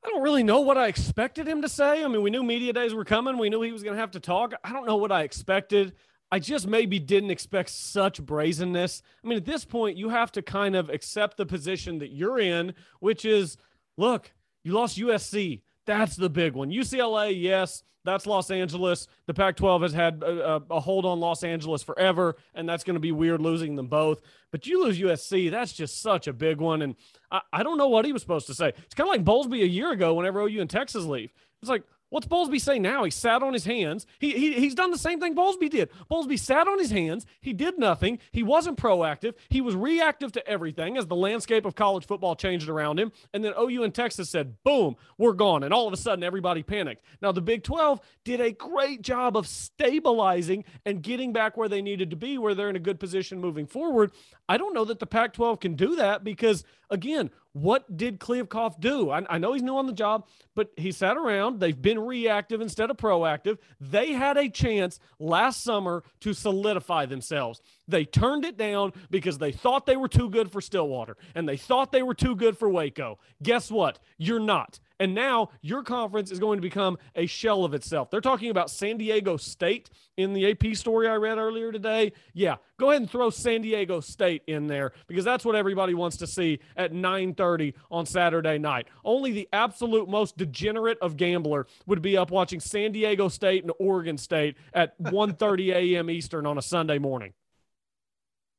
I 0.04 0.08
don't 0.08 0.22
really 0.22 0.42
know 0.42 0.60
what 0.60 0.78
I 0.78 0.86
expected 0.86 1.46
him 1.46 1.62
to 1.62 1.68
say. 1.68 2.02
I 2.02 2.08
mean, 2.08 2.22
we 2.22 2.30
knew 2.30 2.42
media 2.42 2.72
days 2.72 2.94
were 2.94 3.04
coming. 3.04 3.36
We 3.36 3.50
knew 3.50 3.60
he 3.60 3.72
was 3.72 3.82
going 3.82 3.94
to 3.94 4.00
have 4.00 4.12
to 4.12 4.20
talk. 4.20 4.54
I 4.64 4.72
don't 4.72 4.86
know 4.86 4.96
what 4.96 5.12
I 5.12 5.22
expected. 5.22 5.92
I 6.32 6.38
just 6.38 6.66
maybe 6.66 6.98
didn't 6.98 7.30
expect 7.30 7.70
such 7.70 8.22
brazenness. 8.22 9.02
I 9.22 9.28
mean, 9.28 9.36
at 9.36 9.44
this 9.44 9.64
point, 9.64 9.98
you 9.98 10.08
have 10.08 10.32
to 10.32 10.42
kind 10.42 10.76
of 10.76 10.88
accept 10.88 11.36
the 11.36 11.44
position 11.44 11.98
that 11.98 12.12
you're 12.12 12.38
in, 12.38 12.74
which 13.00 13.24
is 13.24 13.56
look, 13.98 14.32
you 14.64 14.72
lost 14.72 14.96
USC. 14.98 15.62
That's 15.90 16.14
the 16.14 16.30
big 16.30 16.54
one. 16.54 16.70
UCLA, 16.70 17.34
yes, 17.36 17.82
that's 18.04 18.24
Los 18.24 18.52
Angeles. 18.52 19.08
The 19.26 19.34
Pac 19.34 19.56
12 19.56 19.82
has 19.82 19.92
had 19.92 20.22
a, 20.22 20.62
a, 20.70 20.78
hold 20.78 21.04
on 21.04 21.18
Los 21.18 21.42
Angeles 21.42 21.82
forever, 21.82 22.36
and 22.54 22.68
that's 22.68 22.84
going 22.84 22.94
to 22.94 23.00
be 23.00 23.10
weird 23.10 23.40
losing 23.40 23.74
them 23.74 23.88
both. 23.88 24.20
But 24.52 24.68
you 24.68 24.84
lose 24.84 25.00
USC, 25.00 25.50
that's 25.50 25.72
just 25.72 26.00
such 26.00 26.28
a 26.28 26.32
big 26.32 26.60
one. 26.60 26.82
And 26.82 26.94
I, 27.32 27.40
I 27.52 27.62
don't 27.64 27.76
know 27.76 27.88
what 27.88 28.04
he 28.04 28.12
was 28.12 28.22
supposed 28.22 28.46
to 28.46 28.54
say. 28.54 28.68
It's 28.68 28.94
kind 28.94 29.08
of 29.08 29.16
like 29.16 29.24
Bowlesby 29.24 29.64
a 29.64 29.68
year 29.68 29.90
ago 29.90 30.14
whenever 30.14 30.40
OU 30.42 30.60
and 30.60 30.70
Texas 30.70 31.04
leave. 31.06 31.32
It's 31.60 31.68
like, 31.68 31.82
What's 32.10 32.26
Bowlesby 32.26 32.60
say 32.60 32.78
now? 32.78 33.04
He 33.04 33.10
sat 33.10 33.42
on 33.42 33.52
his 33.52 33.64
hands. 33.64 34.06
He, 34.18 34.32
he, 34.32 34.52
he's 34.54 34.74
done 34.74 34.90
the 34.90 34.98
same 34.98 35.20
thing 35.20 35.34
Bowlesby 35.34 35.70
did. 35.70 35.90
Bowlesby 36.10 36.38
sat 36.38 36.66
on 36.66 36.78
his 36.78 36.90
hands. 36.90 37.24
He 37.40 37.52
did 37.52 37.78
nothing. 37.78 38.18
He 38.32 38.42
wasn't 38.42 38.78
proactive. 38.78 39.34
He 39.48 39.60
was 39.60 39.76
reactive 39.76 40.32
to 40.32 40.46
everything 40.46 40.96
as 40.96 41.06
the 41.06 41.14
landscape 41.14 41.64
of 41.64 41.76
college 41.76 42.04
football 42.04 42.34
changed 42.34 42.68
around 42.68 42.98
him. 42.98 43.12
And 43.32 43.44
then 43.44 43.52
OU 43.58 43.84
and 43.84 43.94
Texas 43.94 44.28
said, 44.28 44.56
boom, 44.64 44.96
we're 45.18 45.32
gone. 45.32 45.62
And 45.62 45.72
all 45.72 45.86
of 45.86 45.92
a 45.92 45.96
sudden, 45.96 46.24
everybody 46.24 46.64
panicked. 46.64 47.04
Now, 47.22 47.30
the 47.30 47.40
Big 47.40 47.62
12 47.62 48.00
did 48.24 48.40
a 48.40 48.50
great 48.50 49.02
job 49.02 49.36
of 49.36 49.46
stabilizing 49.46 50.64
and 50.84 51.02
getting 51.02 51.32
back 51.32 51.56
where 51.56 51.68
they 51.68 51.80
needed 51.80 52.10
to 52.10 52.16
be, 52.16 52.38
where 52.38 52.56
they're 52.56 52.70
in 52.70 52.76
a 52.76 52.80
good 52.80 52.98
position 52.98 53.40
moving 53.40 53.66
forward. 53.66 54.10
I 54.48 54.56
don't 54.56 54.74
know 54.74 54.84
that 54.84 54.98
the 54.98 55.06
Pac 55.06 55.32
12 55.34 55.60
can 55.60 55.74
do 55.76 55.94
that 55.96 56.24
because, 56.24 56.64
again, 56.90 57.30
what 57.52 57.96
did 57.96 58.20
Kliavkoff 58.20 58.80
do? 58.80 59.10
I, 59.10 59.24
I, 59.28 59.38
know 59.38 59.52
he's 59.52 59.62
new 59.62 59.76
on 59.76 59.86
the 59.86 59.92
job, 59.92 60.26
but 60.54 60.70
he 60.76 60.92
sat 60.92 61.16
around. 61.16 61.58
They've 61.58 61.80
been 61.80 61.98
reactive 61.98 62.60
instead 62.60 62.90
of 62.90 62.96
proactive. 62.96 63.58
They 63.80 64.12
had 64.12 64.36
a 64.36 64.48
chance 64.48 65.00
last 65.18 65.64
summer 65.64 66.04
to 66.20 66.32
solidify 66.32 67.06
themselves. 67.06 67.60
They 67.90 68.04
turned 68.04 68.44
it 68.44 68.56
down 68.56 68.92
because 69.10 69.38
they 69.38 69.52
thought 69.52 69.86
they 69.86 69.96
were 69.96 70.08
too 70.08 70.30
good 70.30 70.50
for 70.50 70.60
Stillwater 70.60 71.16
and 71.34 71.48
they 71.48 71.56
thought 71.56 71.92
they 71.92 72.02
were 72.02 72.14
too 72.14 72.36
good 72.36 72.56
for 72.56 72.68
Waco. 72.68 73.18
Guess 73.42 73.70
what? 73.70 73.98
You're 74.18 74.40
not. 74.40 74.78
And 75.00 75.14
now 75.14 75.48
your 75.62 75.82
conference 75.82 76.30
is 76.30 76.38
going 76.38 76.58
to 76.58 76.62
become 76.62 76.98
a 77.16 77.24
shell 77.24 77.64
of 77.64 77.72
itself. 77.72 78.10
They're 78.10 78.20
talking 78.20 78.50
about 78.50 78.70
San 78.70 78.98
Diego 78.98 79.38
State 79.38 79.88
in 80.18 80.34
the 80.34 80.50
AP 80.50 80.76
story 80.76 81.08
I 81.08 81.14
read 81.14 81.38
earlier 81.38 81.72
today. 81.72 82.12
Yeah, 82.34 82.56
go 82.78 82.90
ahead 82.90 83.00
and 83.00 83.10
throw 83.10 83.30
San 83.30 83.62
Diego 83.62 84.00
State 84.00 84.42
in 84.46 84.66
there 84.66 84.92
because 85.06 85.24
that's 85.24 85.42
what 85.42 85.56
everybody 85.56 85.94
wants 85.94 86.18
to 86.18 86.26
see 86.26 86.60
at 86.76 86.92
9:30 86.92 87.72
on 87.90 88.04
Saturday 88.04 88.58
night. 88.58 88.88
Only 89.02 89.32
the 89.32 89.48
absolute 89.54 90.06
most 90.06 90.36
degenerate 90.36 90.98
of 91.00 91.16
gambler 91.16 91.66
would 91.86 92.02
be 92.02 92.18
up 92.18 92.30
watching 92.30 92.60
San 92.60 92.92
Diego 92.92 93.28
State 93.28 93.62
and 93.62 93.72
Oregon 93.78 94.18
State 94.18 94.56
at 94.74 94.98
1:30 95.02 95.72
a.m. 95.74 96.10
Eastern 96.10 96.44
on 96.44 96.58
a 96.58 96.62
Sunday 96.62 96.98
morning. 96.98 97.32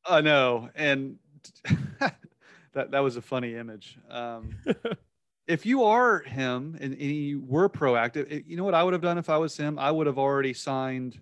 I 0.05 0.21
know, 0.21 0.69
and 0.75 1.17
that 2.73 2.91
that 2.91 2.99
was 2.99 3.17
a 3.17 3.21
funny 3.21 3.55
image. 3.55 3.97
Um, 4.09 4.55
if 5.47 5.65
you 5.65 5.83
are 5.83 6.19
him 6.19 6.77
and, 6.79 6.93
and 6.93 7.01
you 7.01 7.43
were 7.45 7.69
proactive, 7.69 8.31
it, 8.31 8.45
you 8.47 8.57
know 8.57 8.63
what 8.63 8.73
I 8.73 8.83
would 8.83 8.93
have 8.93 9.01
done 9.01 9.17
if 9.17 9.29
I 9.29 9.37
was 9.37 9.55
him? 9.55 9.77
I 9.77 9.91
would 9.91 10.07
have 10.07 10.17
already 10.17 10.53
signed 10.53 11.19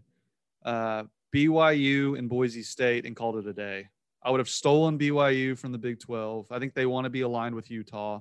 uh, 0.64 1.04
BYU 1.34 2.18
and 2.18 2.30
Boise 2.30 2.64
State 2.64 3.06
and 3.06 3.16
called 3.16 3.38
it 3.38 3.48
a 3.48 3.54
day. 3.54 3.90
I 4.22 4.32
would 4.32 4.40
have 4.40 4.50
stolen 4.50 5.00
BYU 5.00 5.58
from 5.58 5.72
the 5.72 5.78
Big 5.78 6.00
12. 6.00 6.52
I 6.52 6.60
think 6.60 6.74
they 6.74 6.86
want 6.86 7.06
to 7.06 7.10
be 7.10 7.22
aligned 7.22 7.56
with 7.56 7.72
Utah. 7.72 8.20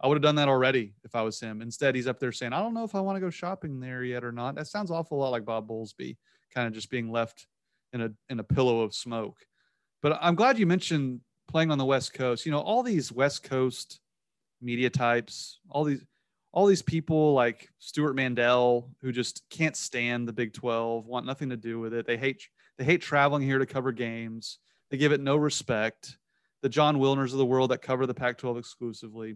I 0.00 0.06
would 0.06 0.16
have 0.16 0.22
done 0.22 0.36
that 0.36 0.48
already 0.48 0.94
if 1.04 1.14
I 1.14 1.22
was 1.22 1.40
him. 1.40 1.62
Instead, 1.62 1.94
he's 1.94 2.06
up 2.06 2.18
there 2.18 2.32
saying, 2.32 2.52
I 2.52 2.60
don't 2.60 2.74
know 2.74 2.84
if 2.84 2.94
I 2.94 3.00
want 3.00 3.16
to 3.16 3.20
go 3.20 3.30
shopping 3.30 3.80
there 3.80 4.02
yet 4.02 4.24
or 4.24 4.32
not. 4.32 4.54
That 4.54 4.66
sounds 4.66 4.90
awful 4.90 5.18
lot 5.18 5.30
like 5.30 5.44
Bob 5.44 5.68
Bowlesby, 5.68 6.16
kind 6.54 6.66
of 6.66 6.72
just 6.72 6.90
being 6.90 7.10
left 7.10 7.46
in 7.92 8.02
a 8.02 8.12
in 8.28 8.40
a 8.40 8.44
pillow 8.44 8.80
of 8.80 8.94
smoke. 8.94 9.38
But 10.06 10.20
I'm 10.22 10.36
glad 10.36 10.56
you 10.56 10.66
mentioned 10.66 11.20
playing 11.48 11.72
on 11.72 11.78
the 11.78 11.84
West 11.84 12.14
Coast. 12.14 12.46
You 12.46 12.52
know, 12.52 12.60
all 12.60 12.84
these 12.84 13.10
West 13.10 13.42
Coast 13.42 13.98
media 14.62 14.88
types, 14.88 15.58
all 15.68 15.82
these 15.82 16.04
all 16.52 16.66
these 16.66 16.80
people 16.80 17.32
like 17.32 17.70
Stewart 17.80 18.14
Mandel 18.14 18.88
who 19.02 19.10
just 19.10 19.42
can't 19.50 19.74
stand 19.74 20.28
the 20.28 20.32
Big 20.32 20.52
12, 20.52 21.06
want 21.06 21.26
nothing 21.26 21.50
to 21.50 21.56
do 21.56 21.80
with 21.80 21.92
it. 21.92 22.06
They 22.06 22.16
hate 22.16 22.40
they 22.78 22.84
hate 22.84 23.02
traveling 23.02 23.42
here 23.42 23.58
to 23.58 23.66
cover 23.66 23.90
games. 23.90 24.60
They 24.92 24.96
give 24.96 25.10
it 25.10 25.20
no 25.20 25.34
respect. 25.34 26.18
The 26.62 26.68
Jon 26.68 26.98
Wilners 26.98 27.32
of 27.32 27.38
the 27.38 27.44
world 27.44 27.72
that 27.72 27.82
cover 27.82 28.06
the 28.06 28.14
Pac-12 28.14 28.60
exclusively. 28.60 29.34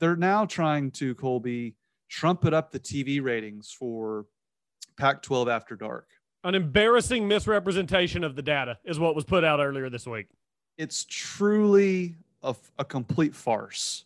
They're 0.00 0.16
now 0.16 0.46
trying 0.46 0.90
to 0.92 1.14
Colby 1.14 1.76
trumpet 2.08 2.52
up 2.52 2.72
the 2.72 2.80
TV 2.80 3.22
ratings 3.22 3.70
for 3.70 4.26
Pac-12 4.96 5.48
after 5.48 5.76
dark. 5.76 6.08
An 6.44 6.54
embarrassing 6.54 7.26
misrepresentation 7.26 8.24
of 8.24 8.36
the 8.36 8.42
data 8.42 8.78
is 8.84 8.98
what 8.98 9.14
was 9.14 9.24
put 9.24 9.44
out 9.44 9.60
earlier 9.60 9.90
this 9.90 10.06
week. 10.06 10.28
It's 10.76 11.04
truly 11.08 12.16
a, 12.42 12.54
a 12.78 12.84
complete 12.84 13.34
farce 13.34 14.04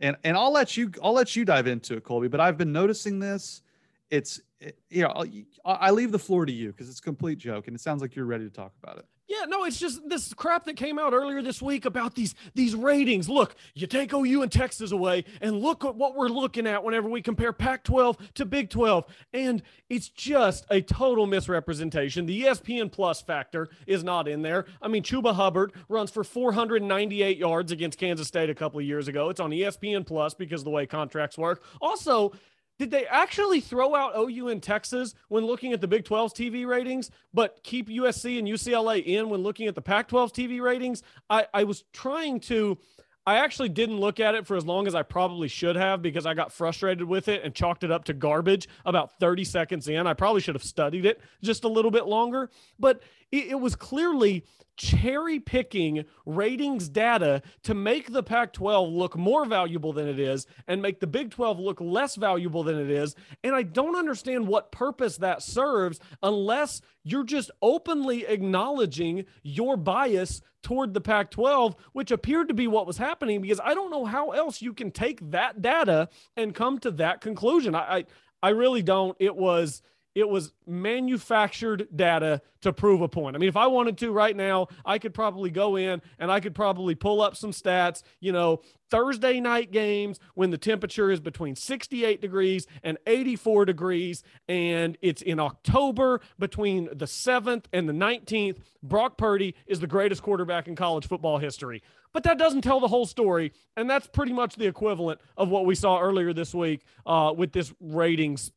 and 0.00 0.16
and 0.24 0.36
I'll 0.36 0.52
let 0.52 0.76
you 0.76 0.90
I'll 1.02 1.12
let 1.12 1.36
you 1.36 1.44
dive 1.44 1.66
into 1.66 1.96
it, 1.96 2.04
Colby. 2.04 2.28
But 2.28 2.40
I've 2.40 2.56
been 2.56 2.72
noticing 2.72 3.18
this. 3.18 3.62
It's 4.10 4.40
it, 4.60 4.78
you 4.90 5.02
know 5.02 5.24
I, 5.64 5.72
I 5.72 5.90
leave 5.90 6.12
the 6.12 6.18
floor 6.18 6.46
to 6.46 6.52
you 6.52 6.68
because 6.68 6.88
it's 6.88 7.00
a 7.00 7.02
complete 7.02 7.38
joke, 7.38 7.66
and 7.66 7.76
it 7.76 7.80
sounds 7.80 8.02
like 8.02 8.14
you're 8.14 8.24
ready 8.24 8.44
to 8.44 8.50
talk 8.50 8.72
about 8.82 8.98
it. 8.98 9.06
Yeah, 9.28 9.44
no, 9.46 9.64
it's 9.64 9.78
just 9.78 10.08
this 10.08 10.32
crap 10.32 10.64
that 10.64 10.76
came 10.76 10.98
out 10.98 11.12
earlier 11.12 11.42
this 11.42 11.60
week 11.60 11.84
about 11.84 12.14
these 12.14 12.34
these 12.54 12.74
ratings. 12.74 13.28
Look, 13.28 13.56
you 13.74 13.86
take 13.86 14.14
OU 14.14 14.42
and 14.42 14.50
Texas 14.50 14.90
away, 14.90 15.24
and 15.42 15.60
look 15.60 15.84
at 15.84 15.94
what 15.94 16.16
we're 16.16 16.28
looking 16.28 16.66
at 16.66 16.82
whenever 16.82 17.10
we 17.10 17.20
compare 17.20 17.52
Pac-12 17.52 18.18
to 18.34 18.46
Big 18.46 18.70
12, 18.70 19.04
and 19.34 19.62
it's 19.90 20.08
just 20.08 20.64
a 20.70 20.80
total 20.80 21.26
misrepresentation. 21.26 22.24
The 22.24 22.44
ESPN 22.44 22.90
Plus 22.90 23.20
factor 23.20 23.68
is 23.86 24.02
not 24.02 24.28
in 24.28 24.40
there. 24.40 24.64
I 24.80 24.88
mean, 24.88 25.02
Chuba 25.02 25.34
Hubbard 25.34 25.74
runs 25.90 26.10
for 26.10 26.24
498 26.24 27.36
yards 27.36 27.70
against 27.70 27.98
Kansas 27.98 28.28
State 28.28 28.48
a 28.48 28.54
couple 28.54 28.80
of 28.80 28.86
years 28.86 29.08
ago. 29.08 29.28
It's 29.28 29.40
on 29.40 29.50
ESPN 29.50 30.06
Plus 30.06 30.32
because 30.32 30.64
the 30.64 30.70
way 30.70 30.86
contracts 30.86 31.36
work. 31.36 31.62
Also, 31.82 32.32
did 32.78 32.90
they 32.90 33.06
actually 33.06 33.60
throw 33.60 33.94
out 33.94 34.16
OU 34.16 34.48
and 34.48 34.62
Texas 34.62 35.14
when 35.28 35.44
looking 35.44 35.72
at 35.72 35.80
the 35.80 35.88
Big 35.88 36.04
12's 36.04 36.32
TV 36.32 36.66
ratings, 36.66 37.10
but 37.34 37.60
keep 37.64 37.88
USC 37.88 38.38
and 38.38 38.46
UCLA 38.46 39.04
in 39.04 39.28
when 39.28 39.42
looking 39.42 39.66
at 39.66 39.74
the 39.74 39.82
Pac 39.82 40.08
12's 40.08 40.32
TV 40.32 40.60
ratings? 40.62 41.02
I, 41.28 41.46
I 41.52 41.64
was 41.64 41.84
trying 41.92 42.40
to. 42.40 42.78
I 43.26 43.44
actually 43.44 43.68
didn't 43.68 44.00
look 44.00 44.20
at 44.20 44.34
it 44.34 44.46
for 44.46 44.56
as 44.56 44.64
long 44.64 44.86
as 44.86 44.94
I 44.94 45.02
probably 45.02 45.48
should 45.48 45.76
have 45.76 46.00
because 46.00 46.24
I 46.24 46.32
got 46.32 46.50
frustrated 46.50 47.06
with 47.06 47.28
it 47.28 47.42
and 47.44 47.54
chalked 47.54 47.84
it 47.84 47.90
up 47.90 48.04
to 48.04 48.14
garbage 48.14 48.68
about 48.86 49.18
30 49.18 49.44
seconds 49.44 49.86
in. 49.86 50.06
I 50.06 50.14
probably 50.14 50.40
should 50.40 50.54
have 50.54 50.64
studied 50.64 51.04
it 51.04 51.20
just 51.42 51.64
a 51.64 51.68
little 51.68 51.90
bit 51.90 52.06
longer, 52.06 52.48
but 52.78 53.02
it, 53.32 53.46
it 53.48 53.60
was 53.60 53.76
clearly 53.76 54.44
cherry 54.78 55.40
picking 55.40 56.04
ratings 56.24 56.88
data 56.88 57.42
to 57.64 57.74
make 57.74 58.12
the 58.12 58.22
Pac 58.22 58.52
12 58.52 58.90
look 58.90 59.16
more 59.16 59.44
valuable 59.44 59.92
than 59.92 60.08
it 60.08 60.18
is 60.18 60.46
and 60.66 60.80
make 60.80 61.00
the 61.00 61.06
Big 61.06 61.30
12 61.30 61.58
look 61.58 61.80
less 61.80 62.14
valuable 62.14 62.62
than 62.62 62.78
it 62.78 62.88
is. 62.90 63.14
And 63.42 63.54
I 63.54 63.62
don't 63.64 63.96
understand 63.96 64.46
what 64.46 64.72
purpose 64.72 65.18
that 65.18 65.42
serves 65.42 65.98
unless 66.22 66.80
you're 67.02 67.24
just 67.24 67.50
openly 67.60 68.24
acknowledging 68.26 69.24
your 69.42 69.76
bias 69.76 70.40
toward 70.62 70.94
the 70.94 71.00
Pac 71.00 71.30
12, 71.30 71.74
which 71.92 72.10
appeared 72.10 72.48
to 72.48 72.54
be 72.54 72.66
what 72.66 72.86
was 72.86 72.98
happening 72.98 73.40
because 73.42 73.60
I 73.62 73.74
don't 73.74 73.90
know 73.90 74.04
how 74.04 74.30
else 74.30 74.62
you 74.62 74.72
can 74.72 74.90
take 74.90 75.30
that 75.30 75.60
data 75.60 76.08
and 76.36 76.54
come 76.54 76.78
to 76.80 76.90
that 76.92 77.20
conclusion. 77.20 77.74
I, 77.74 77.98
I, 77.98 78.04
I 78.42 78.48
really 78.50 78.82
don't. 78.82 79.16
It 79.18 79.34
was 79.34 79.82
it 80.18 80.28
was 80.28 80.52
manufactured 80.66 81.86
data 81.94 82.42
to 82.60 82.72
prove 82.72 83.02
a 83.02 83.08
point. 83.08 83.36
I 83.36 83.38
mean, 83.38 83.48
if 83.48 83.56
I 83.56 83.68
wanted 83.68 83.96
to 83.98 84.10
right 84.10 84.34
now, 84.34 84.66
I 84.84 84.98
could 84.98 85.14
probably 85.14 85.48
go 85.48 85.76
in 85.76 86.02
and 86.18 86.32
I 86.32 86.40
could 86.40 86.56
probably 86.56 86.96
pull 86.96 87.22
up 87.22 87.36
some 87.36 87.52
stats, 87.52 88.02
you 88.18 88.32
know, 88.32 88.60
Thursday 88.90 89.38
night 89.38 89.70
games 89.70 90.18
when 90.34 90.50
the 90.50 90.58
temperature 90.58 91.12
is 91.12 91.20
between 91.20 91.54
68 91.54 92.20
degrees 92.20 92.66
and 92.82 92.98
84 93.06 93.66
degrees, 93.66 94.24
and 94.48 94.98
it's 95.02 95.22
in 95.22 95.38
October 95.38 96.20
between 96.36 96.86
the 96.86 97.04
7th 97.04 97.66
and 97.72 97.88
the 97.88 97.92
19th. 97.92 98.58
Brock 98.82 99.18
Purdy 99.18 99.54
is 99.68 99.78
the 99.78 99.86
greatest 99.86 100.22
quarterback 100.22 100.66
in 100.66 100.74
college 100.74 101.06
football 101.06 101.38
history. 101.38 101.80
But 102.12 102.24
that 102.24 102.38
doesn't 102.38 102.62
tell 102.62 102.80
the 102.80 102.88
whole 102.88 103.06
story. 103.06 103.52
And 103.76 103.88
that's 103.88 104.06
pretty 104.08 104.32
much 104.32 104.56
the 104.56 104.66
equivalent 104.66 105.20
of 105.36 105.50
what 105.50 105.66
we 105.66 105.74
saw 105.74 106.00
earlier 106.00 106.32
this 106.32 106.54
week 106.54 106.82
uh, 107.06 107.32
with 107.36 107.52
this 107.52 107.72
ratings 107.80 108.50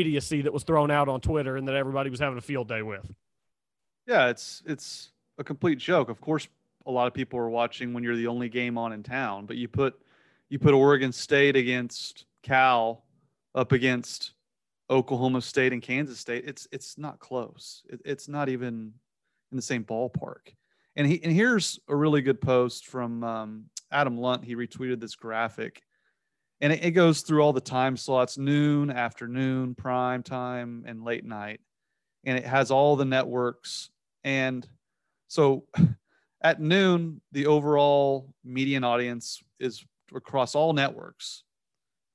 idiocy 0.00 0.42
that 0.42 0.52
was 0.52 0.64
thrown 0.64 0.90
out 0.90 1.08
on 1.08 1.20
Twitter 1.20 1.56
and 1.56 1.66
that 1.68 1.74
everybody 1.74 2.10
was 2.10 2.20
having 2.20 2.38
a 2.38 2.42
field 2.42 2.68
day 2.68 2.82
with. 2.82 3.10
Yeah, 4.06 4.28
it's 4.28 4.62
it's 4.66 5.12
a 5.38 5.44
complete 5.44 5.78
joke. 5.78 6.08
Of 6.08 6.20
course, 6.20 6.46
a 6.86 6.90
lot 6.90 7.06
of 7.06 7.14
people 7.14 7.38
are 7.38 7.48
watching 7.48 7.92
when 7.92 8.04
you're 8.04 8.16
the 8.16 8.26
only 8.26 8.48
game 8.48 8.76
on 8.76 8.92
in 8.92 9.02
town, 9.02 9.46
but 9.46 9.56
you 9.56 9.68
put 9.68 9.98
you 10.48 10.58
put 10.58 10.74
Oregon 10.74 11.12
State 11.12 11.56
against 11.56 12.26
Cal 12.42 13.04
up 13.54 13.72
against 13.72 14.32
Oklahoma 14.90 15.40
State 15.40 15.72
and 15.72 15.82
Kansas 15.82 16.18
State. 16.18 16.44
It's 16.46 16.68
it's 16.70 16.98
not 16.98 17.18
close. 17.18 17.82
It, 17.88 18.00
it's 18.04 18.28
not 18.28 18.48
even 18.48 18.92
in 19.50 19.56
the 19.56 19.62
same 19.62 19.84
ballpark. 19.84 20.54
And 20.96 21.06
he 21.06 21.22
and 21.24 21.32
here's 21.32 21.80
a 21.88 21.96
really 21.96 22.22
good 22.22 22.40
post 22.40 22.86
from 22.86 23.24
um, 23.24 23.64
Adam 23.90 24.18
Lunt. 24.18 24.44
He 24.44 24.54
retweeted 24.54 25.00
this 25.00 25.14
graphic 25.14 25.82
and 26.60 26.72
it, 26.72 26.84
it, 26.84 26.90
goes 26.92 27.22
through 27.22 27.42
all 27.42 27.52
the 27.52 27.60
time 27.60 27.96
slots 27.96 28.38
noon 28.38 28.90
afternoon 28.90 29.74
prime 29.74 30.22
time 30.22 30.84
and 30.86 31.04
late 31.04 31.24
night. 31.24 31.60
And 32.24 32.38
it 32.38 32.46
has 32.46 32.70
all 32.70 32.96
the 32.96 33.04
networks. 33.04 33.90
And 34.22 34.66
so 35.28 35.66
at 36.42 36.60
noon 36.60 37.20
the 37.32 37.46
overall 37.46 38.32
median 38.44 38.84
audience 38.84 39.42
is 39.58 39.84
across 40.14 40.54
all 40.54 40.72
networks 40.72 41.44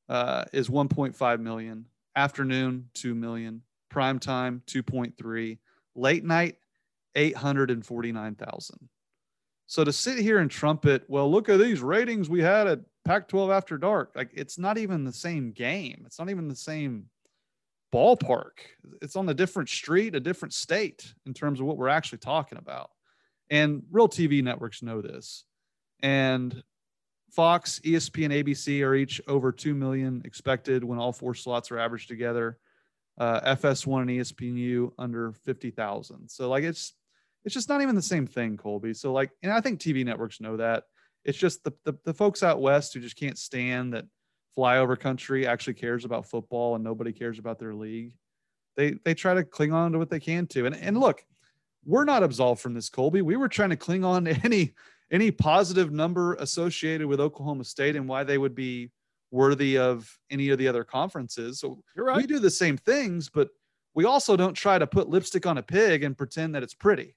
uh, 0.07 0.45
is 0.53 0.69
1.5 0.69 1.39
million. 1.39 1.85
Afternoon 2.15 2.89
2 2.95 3.13
million. 3.13 3.61
Prime 3.89 4.19
time 4.19 4.61
2.3 4.67 5.57
late 5.95 6.23
night 6.23 6.55
849000 7.15 8.89
so 9.67 9.83
to 9.83 9.91
sit 9.91 10.19
here 10.19 10.39
and 10.39 10.49
trumpet 10.49 11.03
well 11.07 11.29
look 11.29 11.49
at 11.49 11.59
these 11.59 11.81
ratings 11.81 12.29
we 12.29 12.41
had 12.41 12.67
at 12.67 12.79
Pac 13.09 13.27
12 13.27 13.49
after 13.49 13.79
dark. 13.79 14.11
Like 14.15 14.29
it's 14.35 14.59
not 14.59 14.77
even 14.77 15.03
the 15.03 15.11
same 15.11 15.51
game. 15.51 16.03
It's 16.05 16.19
not 16.19 16.29
even 16.29 16.47
the 16.47 16.55
same 16.55 17.05
ballpark. 17.91 18.51
It's 19.01 19.15
on 19.15 19.27
a 19.27 19.33
different 19.33 19.67
street, 19.67 20.13
a 20.13 20.19
different 20.19 20.53
state 20.53 21.11
in 21.25 21.33
terms 21.33 21.59
of 21.59 21.65
what 21.65 21.77
we're 21.77 21.87
actually 21.87 22.19
talking 22.19 22.59
about. 22.59 22.91
And 23.49 23.81
real 23.89 24.07
TV 24.07 24.43
networks 24.43 24.83
know 24.83 25.01
this. 25.01 25.45
And 26.03 26.61
Fox, 27.31 27.79
ESPN, 27.83 28.43
ABC 28.43 28.85
are 28.85 28.93
each 28.93 29.19
over 29.27 29.51
2 29.51 29.73
million 29.73 30.21
expected 30.23 30.83
when 30.83 30.99
all 30.99 31.11
four 31.11 31.33
slots 31.33 31.71
are 31.71 31.79
averaged 31.79 32.09
together. 32.09 32.59
Uh, 33.17 33.55
FS1 33.55 34.01
and 34.01 34.09
ESPNU 34.11 34.91
under 34.99 35.31
50,000. 35.31 36.29
So 36.29 36.47
like 36.47 36.63
it's 36.63 36.93
it's 37.43 37.55
just 37.55 37.69
not 37.69 37.81
even 37.81 37.95
the 37.95 38.03
same 38.03 38.27
thing, 38.27 38.55
Colby. 38.55 38.93
So 38.93 39.13
like, 39.13 39.31
and 39.41 39.51
I 39.51 39.61
think 39.61 39.79
TV 39.79 40.05
networks 40.05 40.39
know 40.39 40.57
that. 40.57 40.83
It's 41.25 41.37
just 41.37 41.63
the, 41.63 41.73
the, 41.83 41.93
the 42.05 42.13
folks 42.13 42.43
out 42.43 42.61
west 42.61 42.93
who 42.93 42.99
just 42.99 43.17
can't 43.17 43.37
stand 43.37 43.93
that 43.93 44.05
flyover 44.57 44.99
country 44.99 45.45
actually 45.47 45.73
cares 45.75 46.05
about 46.05 46.25
football 46.25 46.75
and 46.75 46.83
nobody 46.83 47.11
cares 47.11 47.39
about 47.39 47.59
their 47.59 47.73
league. 47.73 48.13
They 48.75 48.95
they 49.03 49.13
try 49.13 49.33
to 49.33 49.43
cling 49.43 49.73
on 49.73 49.91
to 49.91 49.97
what 49.97 50.09
they 50.09 50.19
can 50.19 50.47
to. 50.47 50.65
And 50.65 50.75
and 50.75 50.97
look, 50.97 51.25
we're 51.85 52.05
not 52.05 52.23
absolved 52.23 52.61
from 52.61 52.73
this, 52.73 52.89
Colby. 52.89 53.21
We 53.21 53.35
were 53.35 53.49
trying 53.49 53.71
to 53.71 53.75
cling 53.75 54.03
on 54.03 54.25
to 54.25 54.31
any 54.43 54.73
any 55.11 55.31
positive 55.31 55.91
number 55.91 56.35
associated 56.35 57.07
with 57.07 57.19
Oklahoma 57.19 57.63
State 57.63 57.95
and 57.95 58.07
why 58.07 58.23
they 58.23 58.37
would 58.37 58.55
be 58.55 58.91
worthy 59.31 59.77
of 59.77 60.17
any 60.29 60.49
of 60.49 60.57
the 60.57 60.67
other 60.67 60.83
conferences. 60.83 61.59
So 61.59 61.81
You're 61.95 62.05
right. 62.05 62.17
we 62.17 62.27
do 62.27 62.39
the 62.39 62.49
same 62.49 62.77
things, 62.77 63.29
but 63.29 63.49
we 63.93 64.05
also 64.05 64.35
don't 64.35 64.53
try 64.53 64.77
to 64.77 64.87
put 64.87 65.09
lipstick 65.09 65.45
on 65.45 65.57
a 65.57 65.63
pig 65.63 66.03
and 66.03 66.17
pretend 66.17 66.55
that 66.55 66.63
it's 66.63 66.73
pretty. 66.73 67.15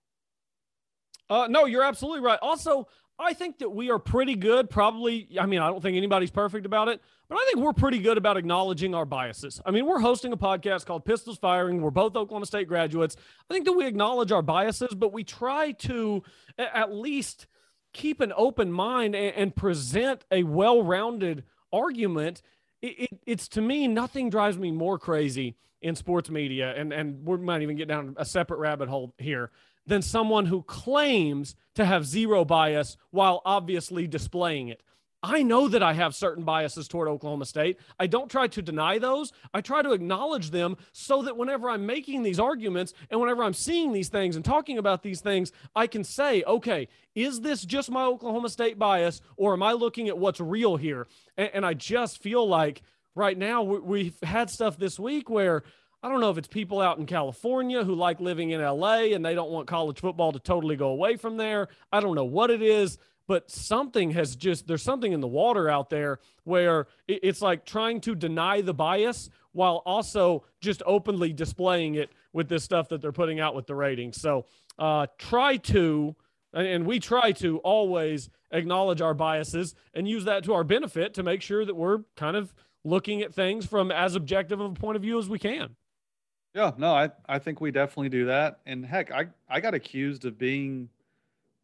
Uh, 1.31 1.47
no, 1.49 1.65
you're 1.65 1.85
absolutely 1.85 2.21
right. 2.21 2.39
Also, 2.43 2.87
I 3.23 3.33
think 3.35 3.59
that 3.59 3.71
we 3.71 3.91
are 3.91 3.99
pretty 3.99 4.35
good. 4.35 4.69
Probably, 4.69 5.29
I 5.41 5.47
mean, 5.47 5.61
I 5.61 5.69
don't 5.69 5.81
think 5.81 5.97
anybody's 5.97 6.31
perfect 6.31 6.67
about 6.67 6.89
it, 6.89 7.01
but 7.29 7.37
I 7.37 7.45
think 7.47 7.65
we're 7.65 7.73
pretty 7.73 7.99
good 7.99 8.19
about 8.19 8.37
acknowledging 8.37 8.95
our 8.95 9.05
biases. 9.05 9.61
I 9.65 9.71
mean, 9.71 9.87
we're 9.87 10.01
hosting 10.01 10.33
a 10.33 10.37
podcast 10.37 10.87
called 10.87 11.05
Pistols 11.05 11.39
Firing. 11.39 11.81
We're 11.81 11.91
both 11.91 12.17
Oklahoma 12.17 12.47
State 12.47 12.69
graduates. 12.69 13.17
I 13.49 13.55
think 13.55 13.65
that 13.67 13.73
we 13.73 13.87
acknowledge 13.87 14.33
our 14.33 14.43
biases, 14.43 14.95
but 14.95 15.13
we 15.13 15.25
try 15.25 15.73
to 15.73 16.23
at 16.59 16.93
least 16.93 17.47
keep 17.93 18.21
an 18.21 18.33
open 18.37 18.73
mind 18.73 19.15
and, 19.15 19.35
and 19.37 19.57
present 19.57 20.25
a 20.31 20.43
well 20.43 20.83
rounded 20.83 21.45
argument. 21.73 22.43
It, 22.81 22.99
it, 22.99 23.21
it's 23.27 23.49
to 23.49 23.61
me, 23.61 23.87
nothing 23.87 24.31
drives 24.31 24.59
me 24.59 24.73
more 24.73 24.99
crazy 24.99 25.57
in 25.81 25.97
sports 25.97 26.31
media, 26.31 26.75
and, 26.77 26.93
and 26.93 27.27
we 27.27 27.37
might 27.39 27.63
even 27.63 27.77
get 27.77 27.89
down 27.89 28.15
a 28.17 28.25
separate 28.25 28.59
rabbit 28.59 28.89
hole 28.89 29.15
here 29.19 29.51
than 29.87 30.03
someone 30.03 30.47
who 30.47 30.63
claims 30.63 31.55
to 31.75 31.85
have 31.85 32.07
zero 32.07 32.45
bias 32.45 32.97
while 33.11 33.43
obviously 33.45 34.07
displaying 34.07 34.69
it. 34.69 34.83
I 35.25 35.45
know 35.45 35.69
that 35.69 35.85
I 35.85 35.93
have 35.93 36.17
certain 36.17 36.43
biases 36.43 36.89
toward 36.89 37.07
Oklahoma 37.07 37.47
State. 37.47 37.79
I 37.99 38.09
don't 38.09 38.31
try 38.31 38.49
to 38.49 38.61
deny 38.61 38.99
those. 38.99 39.33
I 39.55 39.61
try 39.61 39.81
to 39.81 39.93
acknowledge 39.93 40.51
them 40.51 40.77
so 40.93 41.23
that 41.23 41.37
whenever 41.37 41.71
I'm 41.71 41.87
making 41.87 42.25
these 42.25 42.41
arguments 42.41 42.93
and 43.09 43.21
whenever 43.21 43.45
I'm 43.45 43.55
seeing 43.55 43.93
these 43.93 44.09
things 44.09 44.35
and 44.35 44.45
talking 44.45 44.79
about 44.79 45.05
these 45.05 45.21
things, 45.21 45.53
I 45.77 45.87
can 45.87 46.03
say, 46.03 46.43
okay, 46.43 46.89
is 47.15 47.41
this 47.41 47.65
just 47.65 47.89
my 47.89 48.05
Oklahoma 48.05 48.49
State 48.49 48.81
bias 48.81 49.21
or 49.37 49.53
am 49.53 49.63
I 49.63 49.73
looking 49.75 50.09
at 50.09 50.19
what's 50.19 50.41
real 50.41 50.77
here? 50.77 51.07
And, 51.37 51.51
and 51.55 51.67
I 51.67 51.75
just 51.75 52.21
feel 52.21 52.47
like 52.49 52.83
right 53.15 53.39
now 53.39 53.63
we've 53.63 54.19
had 54.25 54.51
stuff 54.51 54.77
this 54.77 54.99
week 54.99 55.31
where 55.31 55.63
I 56.05 56.09
don't 56.09 56.21
know 56.21 56.31
if 56.31 56.39
it's 56.39 56.49
people 56.49 56.81
out 56.81 56.99
in 56.99 57.07
California 57.07 57.85
who 57.85 57.95
like 57.95 58.19
living 58.19 58.51
in 58.51 58.61
LA 58.61 59.13
and 59.15 59.25
they 59.25 59.37
don't 59.37 59.51
want 59.51 59.69
college 59.69 60.01
football 60.01 60.33
to 60.33 60.41
totally 60.41 60.75
go 60.75 60.89
away 60.89 61.17
from 61.17 61.37
there. 61.37 61.69
I 61.93 62.01
don't 62.01 62.17
know 62.17 62.25
what 62.25 62.51
it 62.51 62.61
is, 62.61 62.99
but 63.29 63.49
something 63.49 64.11
has 64.11 64.35
just, 64.35 64.67
there's 64.67 64.83
something 64.83 65.13
in 65.13 65.21
the 65.21 65.29
water 65.29 65.69
out 65.69 65.91
there 65.91 66.19
where 66.43 66.89
it's 67.07 67.41
like 67.41 67.65
trying 67.65 68.01
to 68.01 68.17
deny 68.17 68.63
the 68.63 68.75
bias 68.75 69.31
while 69.53 69.77
also 69.87 70.45
just 70.61 70.83
openly 70.87 71.33
displaying 71.33 71.95
it 71.95 72.11
with 72.33 72.49
this 72.49 72.65
stuff 72.65 72.89
that 72.89 73.01
they're 73.01 73.13
putting 73.13 73.39
out 73.39 73.55
with 73.55 73.69
the 73.69 73.75
ratings. 73.77 74.21
So 74.21 74.47
uh, 74.81 75.07
try 75.19 75.57
to, 75.59 76.17
and 76.53 76.85
we 76.85 76.99
try 76.99 77.31
to 77.33 77.59
always 77.59 78.29
acknowledge 78.51 79.01
our 79.01 79.15
biases 79.15 79.77
and 79.95 80.09
use 80.09 80.25
that 80.25 80.43
to 80.45 80.55
our 80.55 80.65
benefit 80.65 81.15
to 81.15 81.23
make 81.23 81.43
sure 81.43 81.65
that 81.65 81.77
we're 81.77 82.01
kind 82.17 82.37
of 82.37 82.53
looking 82.85 83.23
at 83.23 83.33
things 83.33 83.67
from 83.67 83.93
as 83.93 84.17
objective 84.17 84.59
of 84.59 84.73
a 84.73 84.75
point 84.75 84.97
of 84.97 85.03
view 85.03 85.21
as 85.21 85.29
we 85.29 85.39
can. 85.39 85.77
Yeah, 86.55 86.73
no, 86.77 86.93
I, 86.93 87.11
I 87.27 87.39
think 87.39 87.61
we 87.61 87.71
definitely 87.71 88.11
do 88.11 88.27
that. 88.27 88.61
And 88.67 88.85
heck, 88.85 89.11
I, 89.11 89.27
I 89.49 89.61
got 89.61 89.75
accused 89.75 90.27
of 90.27 90.39
being 90.39 90.91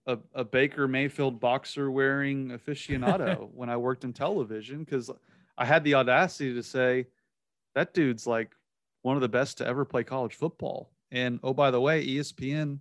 a, 0.06 0.18
a 0.34 0.44
Baker 0.44 0.88
Mayfield 0.88 1.38
boxer 1.38 1.90
wearing 1.90 2.48
aficionado 2.48 3.50
when 3.54 3.68
I 3.68 3.76
worked 3.76 4.04
in 4.04 4.14
television 4.14 4.84
because 4.84 5.10
I 5.58 5.64
had 5.66 5.84
the 5.84 5.94
audacity 5.94 6.54
to 6.54 6.62
say 6.62 7.06
that 7.74 7.92
dude's 7.92 8.26
like 8.26 8.52
one 9.02 9.16
of 9.16 9.20
the 9.20 9.28
best 9.28 9.58
to 9.58 9.66
ever 9.66 9.84
play 9.84 10.04
college 10.04 10.34
football. 10.34 10.90
And 11.10 11.38
oh, 11.42 11.52
by 11.52 11.70
the 11.70 11.80
way, 11.80 12.06
ESPN 12.06 12.78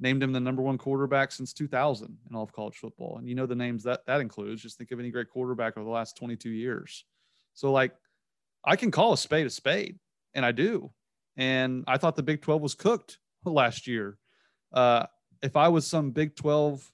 named 0.00 0.22
him 0.22 0.32
the 0.32 0.40
number 0.40 0.62
one 0.62 0.76
quarterback 0.76 1.30
since 1.30 1.52
2000 1.52 2.18
in 2.28 2.36
all 2.36 2.42
of 2.42 2.52
college 2.52 2.76
football. 2.76 3.18
And 3.18 3.28
you 3.28 3.36
know 3.36 3.46
the 3.46 3.54
names 3.54 3.84
that 3.84 4.04
that 4.06 4.20
includes. 4.20 4.60
Just 4.60 4.76
think 4.76 4.90
of 4.90 4.98
any 4.98 5.10
great 5.10 5.30
quarterback 5.30 5.76
over 5.76 5.84
the 5.84 5.90
last 5.90 6.16
22 6.16 6.50
years. 6.50 7.04
So 7.54 7.70
like 7.70 7.94
I 8.64 8.74
can 8.74 8.90
call 8.90 9.12
a 9.12 9.18
spade 9.18 9.46
a 9.46 9.50
spade, 9.50 9.98
and 10.34 10.44
I 10.44 10.50
do. 10.50 10.90
And 11.36 11.84
I 11.86 11.96
thought 11.98 12.16
the 12.16 12.22
Big 12.22 12.42
12 12.42 12.62
was 12.62 12.74
cooked 12.74 13.18
last 13.44 13.86
year. 13.86 14.18
Uh, 14.72 15.06
if 15.42 15.56
I 15.56 15.68
was 15.68 15.86
some 15.86 16.10
Big 16.10 16.36
12 16.36 16.90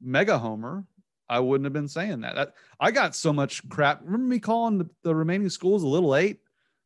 mega 0.00 0.38
homer, 0.38 0.84
I 1.28 1.38
wouldn't 1.40 1.64
have 1.64 1.72
been 1.72 1.88
saying 1.88 2.20
that. 2.22 2.34
that 2.34 2.54
I 2.78 2.90
got 2.90 3.14
so 3.14 3.32
much 3.32 3.66
crap. 3.68 4.00
Remember 4.04 4.26
me 4.26 4.38
calling 4.38 4.78
the, 4.78 4.88
the 5.02 5.14
remaining 5.14 5.48
schools 5.48 5.82
a 5.82 5.86
little 5.88 6.14
eight? 6.16 6.40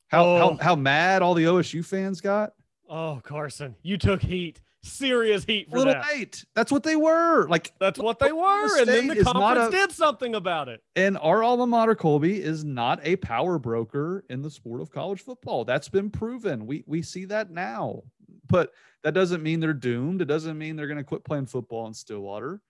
How, 0.09 0.25
Oh. 0.25 0.39
how 0.39 0.57
how 0.63 0.77
mad 0.77 1.23
all 1.23 1.35
the 1.35 1.45
OSU 1.45 1.85
fans 1.85 2.21
got? 2.21 2.53
Oh, 2.89 3.21
Carson, 3.25 3.75
you 3.83 3.99
took 3.99 4.23
heat, 4.23 4.61
serious 4.87 5.45
heat 5.45 5.71
for 5.71 5.79
little 5.79 5.95
that. 5.95 6.07
eight. 6.15 6.45
That's 6.55 6.73
what 6.73 6.83
they 6.83 6.97
were. 6.97 7.47
Like 7.49 7.73
That's 7.79 7.99
what 7.99 8.19
they 8.19 8.33
were, 8.33 8.79
and 8.79 8.89
then 8.89 9.09
the 9.09 9.23
conference 9.25 9.69
a- 9.69 9.71
did 9.71 9.93
something 9.93 10.35
about 10.35 10.69
it. 10.69 10.83
And 10.95 11.19
our 11.19 11.43
alma 11.43 11.67
mater, 11.67 11.95
Colby, 11.95 12.43
is 12.43 12.65
not 12.65 13.01
a 13.03 13.17
power 13.17 13.59
broker 13.59 14.25
in 14.31 14.43
the 14.43 14.51
sport 14.51 14.81
of 14.81 14.91
college 14.91 15.21
football. 15.21 15.65
That's 15.65 15.89
been 15.89 16.11
proven. 16.11 16.67
We 16.67 16.85
we 16.87 17.03
see 17.03 17.25
that 17.27 17.51
now. 17.51 18.03
But 18.49 18.73
that 19.03 19.13
doesn't 19.13 19.43
mean 19.43 19.61
they're 19.61 19.73
doomed. 19.73 20.23
It 20.23 20.27
doesn't 20.27 20.57
mean 20.57 20.77
they're 20.77 20.87
going 20.87 20.99
to 20.99 21.05
quit 21.05 21.25
playing 21.25 21.47
football 21.47 21.87
in 21.87 21.95
Stillwater. 21.95 22.61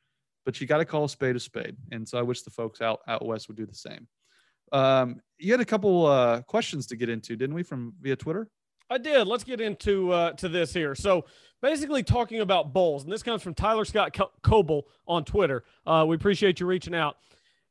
But 0.44 0.60
you 0.60 0.66
got 0.66 0.78
to 0.78 0.84
call 0.84 1.04
a 1.04 1.08
spade 1.08 1.36
a 1.36 1.40
spade. 1.40 1.76
And 1.92 2.08
so 2.08 2.18
I 2.18 2.22
wish 2.22 2.42
the 2.42 2.50
folks 2.50 2.80
out 2.80 3.00
out 3.06 3.24
west 3.24 3.48
would 3.48 3.56
do 3.56 3.66
the 3.66 3.74
same. 3.74 4.06
Um, 4.72 5.20
you 5.38 5.52
had 5.52 5.60
a 5.60 5.64
couple 5.66 6.06
uh, 6.06 6.42
questions 6.42 6.86
to 6.88 6.96
get 6.96 7.08
into, 7.08 7.36
didn't 7.36 7.54
we, 7.54 7.62
from 7.62 7.94
via 8.00 8.16
Twitter? 8.16 8.48
I 8.88 8.98
did. 8.98 9.26
Let's 9.26 9.44
get 9.44 9.60
into 9.60 10.12
uh, 10.12 10.32
to 10.32 10.48
this 10.48 10.72
here. 10.72 10.94
So 10.94 11.24
basically, 11.60 12.02
talking 12.02 12.40
about 12.40 12.72
bowls, 12.72 13.04
and 13.04 13.12
this 13.12 13.22
comes 13.22 13.42
from 13.42 13.54
Tyler 13.54 13.84
Scott 13.84 14.16
Coble 14.42 14.86
on 15.06 15.24
Twitter. 15.24 15.64
Uh, 15.86 16.04
we 16.06 16.16
appreciate 16.16 16.60
you 16.60 16.66
reaching 16.66 16.94
out. 16.94 17.16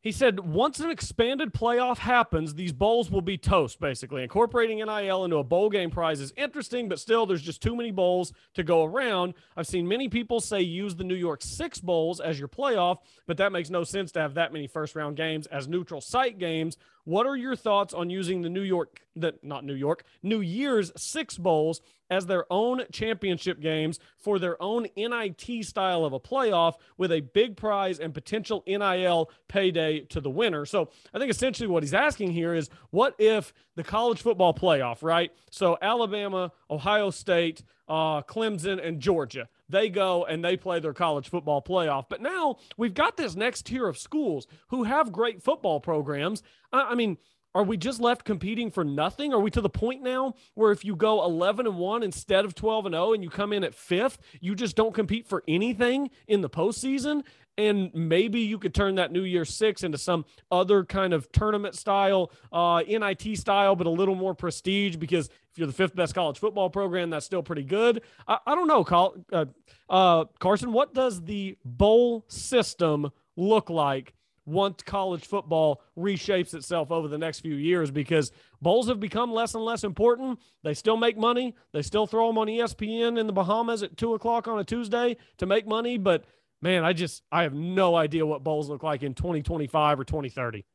He 0.05 0.11
said, 0.11 0.39
once 0.39 0.79
an 0.79 0.91
expanded 0.91 1.51
playoff 1.51 1.97
happens, 1.97 2.53
these 2.53 2.71
bowls 2.71 3.09
will 3.09 3.23
be 3.23 3.39
toast, 3.39 3.79
basically. 3.79 4.21
Incorporating 4.21 4.77
NIL 4.77 5.25
into 5.25 5.37
a 5.37 5.43
bowl 5.43 5.67
game 5.67 5.89
prize 5.89 6.21
is 6.21 6.31
interesting, 6.37 6.87
but 6.87 6.99
still, 6.99 7.25
there's 7.25 7.41
just 7.41 7.59
too 7.59 7.75
many 7.75 7.89
bowls 7.89 8.31
to 8.53 8.61
go 8.61 8.83
around. 8.83 9.33
I've 9.57 9.65
seen 9.65 9.87
many 9.87 10.07
people 10.07 10.39
say 10.39 10.61
use 10.61 10.95
the 10.95 11.03
New 11.03 11.15
York 11.15 11.41
Six 11.41 11.79
Bowls 11.79 12.19
as 12.19 12.37
your 12.37 12.47
playoff, 12.47 12.99
but 13.25 13.37
that 13.37 13.51
makes 13.51 13.71
no 13.71 13.83
sense 13.83 14.11
to 14.11 14.19
have 14.19 14.35
that 14.35 14.53
many 14.53 14.67
first 14.67 14.95
round 14.95 15.17
games 15.17 15.47
as 15.47 15.67
neutral 15.67 16.01
site 16.01 16.37
games. 16.37 16.77
What 17.05 17.27
are 17.27 17.35
your 17.35 17.55
thoughts 17.55 17.93
on 17.93 18.09
using 18.09 18.41
the 18.41 18.49
New 18.49 18.63
York, 18.63 19.01
the, 19.15 19.35
not 19.43 19.63
New 19.63 19.75
York, 19.75 20.03
New 20.23 20.41
Year's 20.41 20.91
Six 20.97 21.37
Bowls 21.37 21.81
as 22.09 22.25
their 22.25 22.51
own 22.51 22.81
championship 22.91 23.59
games 23.59 23.99
for 24.17 24.37
their 24.39 24.61
own 24.61 24.87
NIT 24.95 25.65
style 25.65 26.03
of 26.03 26.13
a 26.13 26.19
playoff 26.19 26.73
with 26.97 27.11
a 27.11 27.21
big 27.21 27.57
prize 27.57 27.99
and 27.99 28.13
potential 28.13 28.63
NIL 28.67 29.29
payday 29.47 30.01
to 30.01 30.19
the 30.19 30.29
winner. 30.29 30.65
So 30.65 30.89
I 31.13 31.19
think 31.19 31.31
essentially 31.31 31.67
what 31.67 31.83
he's 31.83 31.93
asking 31.93 32.31
here 32.31 32.53
is 32.53 32.69
what 32.89 33.15
if 33.17 33.53
the 33.75 33.83
college 33.83 34.21
football 34.21 34.53
playoff, 34.53 35.01
right? 35.01 35.31
So 35.51 35.77
Alabama, 35.81 36.51
Ohio 36.69 37.09
State, 37.11 37.63
uh, 37.87 38.21
Clemson, 38.23 38.85
and 38.85 38.99
Georgia. 38.99 39.47
They 39.69 39.89
go 39.89 40.25
and 40.25 40.43
they 40.43 40.57
play 40.57 40.79
their 40.79 40.93
college 40.93 41.29
football 41.29 41.61
playoff. 41.61 42.05
But 42.09 42.21
now 42.21 42.57
we've 42.77 42.93
got 42.93 43.17
this 43.17 43.35
next 43.35 43.65
tier 43.65 43.87
of 43.87 43.97
schools 43.97 44.47
who 44.69 44.83
have 44.83 45.11
great 45.11 45.41
football 45.41 45.79
programs. 45.79 46.43
I, 46.71 46.81
I 46.91 46.95
mean, 46.95 47.17
are 47.55 47.63
we 47.63 47.77
just 47.77 48.01
left 48.01 48.25
competing 48.25 48.69
for 48.69 48.83
nothing? 48.83 49.33
Are 49.33 49.39
we 49.39 49.49
to 49.51 49.61
the 49.61 49.69
point 49.69 50.03
now 50.03 50.33
where 50.55 50.73
if 50.73 50.83
you 50.83 50.93
go 50.93 51.23
11 51.23 51.65
and 51.65 51.77
1 51.77 52.03
instead 52.03 52.43
of 52.43 52.53
12 52.53 52.87
and 52.87 52.95
0 52.95 53.13
and 53.13 53.23
you 53.23 53.29
come 53.29 53.53
in 53.53 53.63
at 53.63 53.73
fifth, 53.73 54.19
you 54.41 54.55
just 54.55 54.75
don't 54.75 54.93
compete 54.93 55.25
for 55.25 55.41
anything 55.47 56.09
in 56.27 56.41
the 56.41 56.49
postseason? 56.49 57.23
And 57.57 57.93
maybe 57.93 58.41
you 58.41 58.59
could 58.59 58.73
turn 58.73 58.95
that 58.95 59.11
New 59.11 59.23
Year 59.23 59.45
Six 59.45 59.83
into 59.83 59.97
some 59.97 60.25
other 60.51 60.83
kind 60.83 61.13
of 61.13 61.31
tournament 61.31 61.75
style, 61.75 62.31
uh, 62.51 62.83
NIT 62.87 63.37
style, 63.37 63.75
but 63.75 63.87
a 63.87 63.91
little 63.91 64.15
more 64.15 64.33
prestige 64.33 64.97
because 64.97 65.27
if 65.27 65.57
you're 65.57 65.67
the 65.67 65.73
fifth 65.73 65.95
best 65.95 66.13
college 66.13 66.37
football 66.37 66.69
program, 66.69 67.09
that's 67.09 67.25
still 67.25 67.43
pretty 67.43 67.63
good. 67.63 68.01
I, 68.27 68.39
I 68.45 68.55
don't 68.55 68.67
know, 68.67 69.15
uh, 69.31 69.45
uh, 69.89 70.25
Carson, 70.39 70.73
what 70.73 70.93
does 70.93 71.21
the 71.21 71.57
bowl 71.63 72.25
system 72.27 73.09
look 73.37 73.69
like 73.69 74.13
once 74.45 74.83
college 74.83 75.25
football 75.25 75.81
reshapes 75.97 76.53
itself 76.53 76.91
over 76.91 77.07
the 77.07 77.17
next 77.17 77.39
few 77.39 77.55
years 77.55 77.89
because 77.91 78.31
bowls 78.61 78.87
have 78.87 78.99
become 78.99 79.31
less 79.31 79.55
and 79.55 79.63
less 79.63 79.83
important. 79.83 80.39
They 80.63 80.73
still 80.73 80.97
make 80.97 81.17
money. 81.17 81.55
They 81.73 81.81
still 81.81 82.05
throw 82.05 82.27
them 82.27 82.37
on 82.37 82.47
ESPN 82.47 83.19
in 83.19 83.27
the 83.27 83.33
Bahamas 83.33 83.83
at 83.83 83.97
two 83.97 84.13
o'clock 84.13 84.47
on 84.47 84.59
a 84.59 84.63
Tuesday 84.63 85.17
to 85.37 85.45
make 85.45 85.67
money. 85.67 85.97
But 85.97 86.25
man, 86.61 86.83
I 86.83 86.93
just 86.93 87.23
I 87.31 87.43
have 87.43 87.53
no 87.53 87.95
idea 87.95 88.25
what 88.25 88.43
bowls 88.43 88.69
look 88.69 88.83
like 88.83 89.03
in 89.03 89.13
2025 89.13 89.99
or 89.99 90.03
2030. 90.03 90.65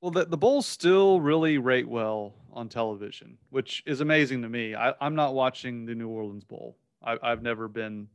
Well, 0.00 0.12
the, 0.12 0.24
the 0.26 0.36
Bulls 0.36 0.66
still 0.66 1.20
really 1.20 1.58
rate 1.58 1.88
well 1.88 2.34
on 2.52 2.68
television, 2.68 3.36
which 3.50 3.82
is 3.84 4.00
amazing 4.00 4.42
to 4.42 4.48
me. 4.48 4.74
I, 4.74 4.94
I'm 5.00 5.16
not 5.16 5.34
watching 5.34 5.86
the 5.86 5.94
New 5.94 6.08
Orleans 6.08 6.44
Bowl. 6.44 6.76
I, 7.02 7.16
I've 7.20 7.42
never 7.42 7.66
been. 7.66 8.08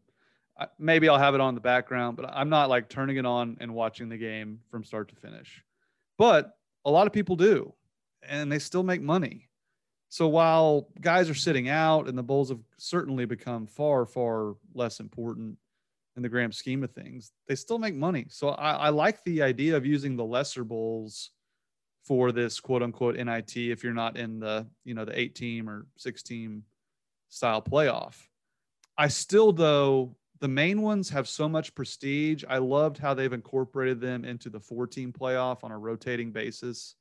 I, 0.57 0.67
maybe 0.79 1.09
I'll 1.09 1.19
have 1.19 1.35
it 1.35 1.41
on 1.41 1.55
the 1.55 1.61
background, 1.61 2.15
but 2.15 2.29
I'm 2.31 2.49
not 2.49 2.69
like 2.69 2.87
turning 2.87 3.17
it 3.17 3.25
on 3.25 3.57
and 3.59 3.73
watching 3.73 4.07
the 4.07 4.17
game 4.17 4.59
from 4.71 4.83
start 4.83 5.09
to 5.09 5.15
finish. 5.15 5.61
But 6.17 6.55
a 6.85 6.91
lot 6.91 7.07
of 7.07 7.13
people 7.13 7.35
do, 7.35 7.73
and 8.21 8.51
they 8.51 8.59
still 8.59 8.83
make 8.83 9.01
money. 9.01 9.49
So 10.07 10.27
while 10.27 10.89
guys 11.01 11.29
are 11.29 11.33
sitting 11.33 11.69
out 11.69 12.07
and 12.07 12.15
the 12.15 12.23
bowls 12.23 12.49
have 12.49 12.59
certainly 12.77 13.25
become 13.25 13.65
far, 13.65 14.05
far 14.05 14.55
less 14.73 14.99
important 14.99 15.57
in 16.15 16.23
the 16.23 16.29
grand 16.29 16.53
scheme 16.53 16.83
of 16.83 16.91
things, 16.91 17.31
they 17.47 17.55
still 17.55 17.79
make 17.79 17.95
money. 17.95 18.25
So 18.29 18.49
I, 18.49 18.73
I 18.73 18.89
like 18.89 19.23
the 19.23 19.41
idea 19.41 19.75
of 19.75 19.85
using 19.85 20.15
the 20.15 20.25
lesser 20.25 20.63
bowls 20.63 21.31
for 22.03 22.31
this 22.31 22.59
quote 22.59 22.83
unquote 22.83 23.15
NIT 23.15 23.55
if 23.55 23.83
you're 23.83 23.93
not 23.93 24.17
in 24.17 24.39
the, 24.39 24.67
you 24.83 24.93
know, 24.93 25.05
the 25.05 25.17
eight 25.17 25.35
team 25.35 25.69
or 25.69 25.87
six 25.97 26.21
team 26.21 26.63
style 27.29 27.61
playoff. 27.61 28.15
I 28.97 29.07
still, 29.07 29.51
though, 29.51 30.15
the 30.39 30.47
main 30.47 30.81
ones 30.81 31.09
have 31.09 31.27
so 31.27 31.47
much 31.47 31.73
prestige. 31.73 32.43
I 32.47 32.57
loved 32.57 32.97
how 32.97 33.13
they've 33.13 33.31
incorporated 33.31 34.01
them 34.01 34.25
into 34.25 34.49
the 34.49 34.59
four 34.59 34.85
team 34.85 35.13
playoff 35.13 35.63
on 35.63 35.71
a 35.71 35.77
rotating 35.77 36.31
basis. 36.31 36.95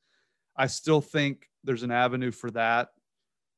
I 0.56 0.68
still 0.68 1.00
think 1.00 1.48
there's 1.64 1.82
an 1.82 1.90
avenue 1.90 2.30
for 2.30 2.50
that 2.52 2.90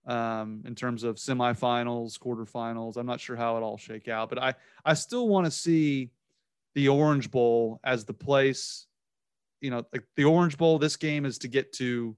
um, 0.06 0.62
in 0.66 0.74
terms 0.74 1.02
of 1.02 1.16
semifinals, 1.16 2.18
quarterfinals. 2.18 2.96
I'm 2.96 3.06
not 3.06 3.20
sure 3.20 3.36
how 3.36 3.56
it 3.56 3.62
all 3.62 3.78
shake 3.78 4.08
out, 4.08 4.28
but 4.28 4.38
I, 4.38 4.54
I 4.84 4.94
still 4.94 5.28
want 5.28 5.46
to 5.46 5.50
see 5.50 6.10
the 6.74 6.88
Orange 6.88 7.30
Bowl 7.30 7.80
as 7.84 8.04
the 8.04 8.14
place. 8.14 8.86
You 9.60 9.70
know, 9.70 9.84
like 9.92 10.04
the 10.16 10.24
Orange 10.24 10.58
Bowl, 10.58 10.78
this 10.78 10.96
game 10.96 11.24
is 11.24 11.38
to 11.38 11.48
get 11.48 11.72
to 11.74 12.16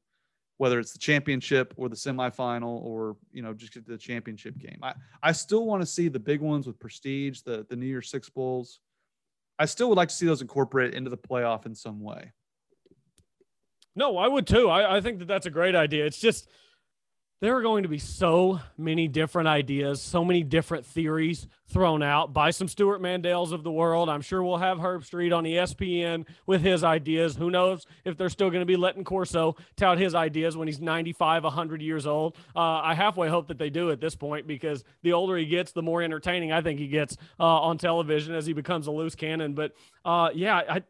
whether 0.59 0.79
it's 0.79 0.93
the 0.93 0.99
championship 0.99 1.75
or 1.77 1.89
the 1.89 1.97
semifinal 1.97 2.83
or, 2.83 3.17
you 3.31 3.43
know, 3.43 3.53
just 3.53 3.75
get 3.75 3.85
to 3.85 3.93
the 3.93 3.99
championship 3.99 4.57
game. 4.59 4.79
I, 4.83 4.95
I 5.23 5.33
still 5.33 5.67
want 5.67 5.83
to 5.83 5.87
see 5.87 6.09
the 6.09 6.19
big 6.19 6.41
ones 6.41 6.67
with 6.67 6.79
prestige, 6.79 7.43
the, 7.43 7.67
the 7.69 7.77
New 7.77 7.87
Year's 7.87 8.11
Six 8.11 8.31
Bowls. 8.31 8.81
I 9.59 9.67
still 9.67 9.89
would 9.91 9.99
like 9.99 10.09
to 10.09 10.15
see 10.15 10.27
those 10.27 10.41
incorporated 10.41 10.95
into 10.95 11.11
the 11.11 11.19
playoff 11.19 11.67
in 11.67 11.75
some 11.75 12.01
way. 12.01 12.33
No, 13.95 14.17
I 14.19 14.29
would 14.29 14.47
too. 14.47 14.69
I, 14.69 14.97
I 14.97 15.01
think 15.01 15.19
that 15.21 15.29
that's 15.29 15.47
a 15.47 15.51
great 15.51 15.75
idea. 15.75 16.05
It's 16.05 16.19
just 16.19 16.49
there 17.41 17.55
are 17.55 17.61
going 17.61 17.83
to 17.83 17.89
be 17.89 17.99
so 17.99 18.61
many 18.79 19.09
different 19.09 19.47
ideas, 19.47 20.01
so 20.01 20.25
many 20.25 20.43
different 20.43 20.87
theories 20.87 21.47
thrown 21.69 22.03
out 22.03 22.33
by 22.33 22.51
some 22.51 22.67
Stewart 22.67 23.03
Mandels 23.03 23.53
of 23.53 23.63
the 23.63 23.71
world. 23.71 24.09
I'm 24.09 24.23
sure 24.23 24.43
we'll 24.43 24.57
have 24.57 24.79
Herbstreit 24.79 25.37
on 25.37 25.45
ESPN 25.45 26.27
with 26.47 26.63
his 26.63 26.83
ideas. 26.83 27.37
Who 27.37 27.51
knows 27.51 27.87
if 28.07 28.17
they're 28.17 28.31
still 28.31 28.49
going 28.49 28.63
to 28.63 28.67
be 28.67 28.77
letting 28.77 29.05
Corso 29.05 29.55
tout 29.77 29.99
his 29.99 30.15
ideas 30.15 30.57
when 30.57 30.67
he's 30.67 30.81
95, 30.81 31.45
100 31.45 31.83
years 31.83 32.07
old. 32.07 32.37
Uh, 32.55 32.81
I 32.83 32.95
halfway 32.95 33.29
hope 33.29 33.49
that 33.49 33.59
they 33.59 33.69
do 33.69 33.91
at 33.91 34.01
this 34.01 34.15
point 34.15 34.47
because 34.47 34.83
the 35.03 35.13
older 35.13 35.37
he 35.37 35.45
gets, 35.45 35.73
the 35.73 35.83
more 35.83 36.01
entertaining 36.03 36.53
I 36.53 36.63
think 36.63 36.79
he 36.79 36.89
gets 36.89 37.19
uh, 37.39 37.45
on 37.45 37.77
television 37.77 38.35
as 38.35 38.47
he 38.47 38.55
becomes 38.55 38.87
a 38.87 38.91
loose 38.91 39.15
cannon. 39.15 39.53
But 39.53 39.73
uh, 40.07 40.31
yeah, 40.35 40.63
I, 40.69 40.83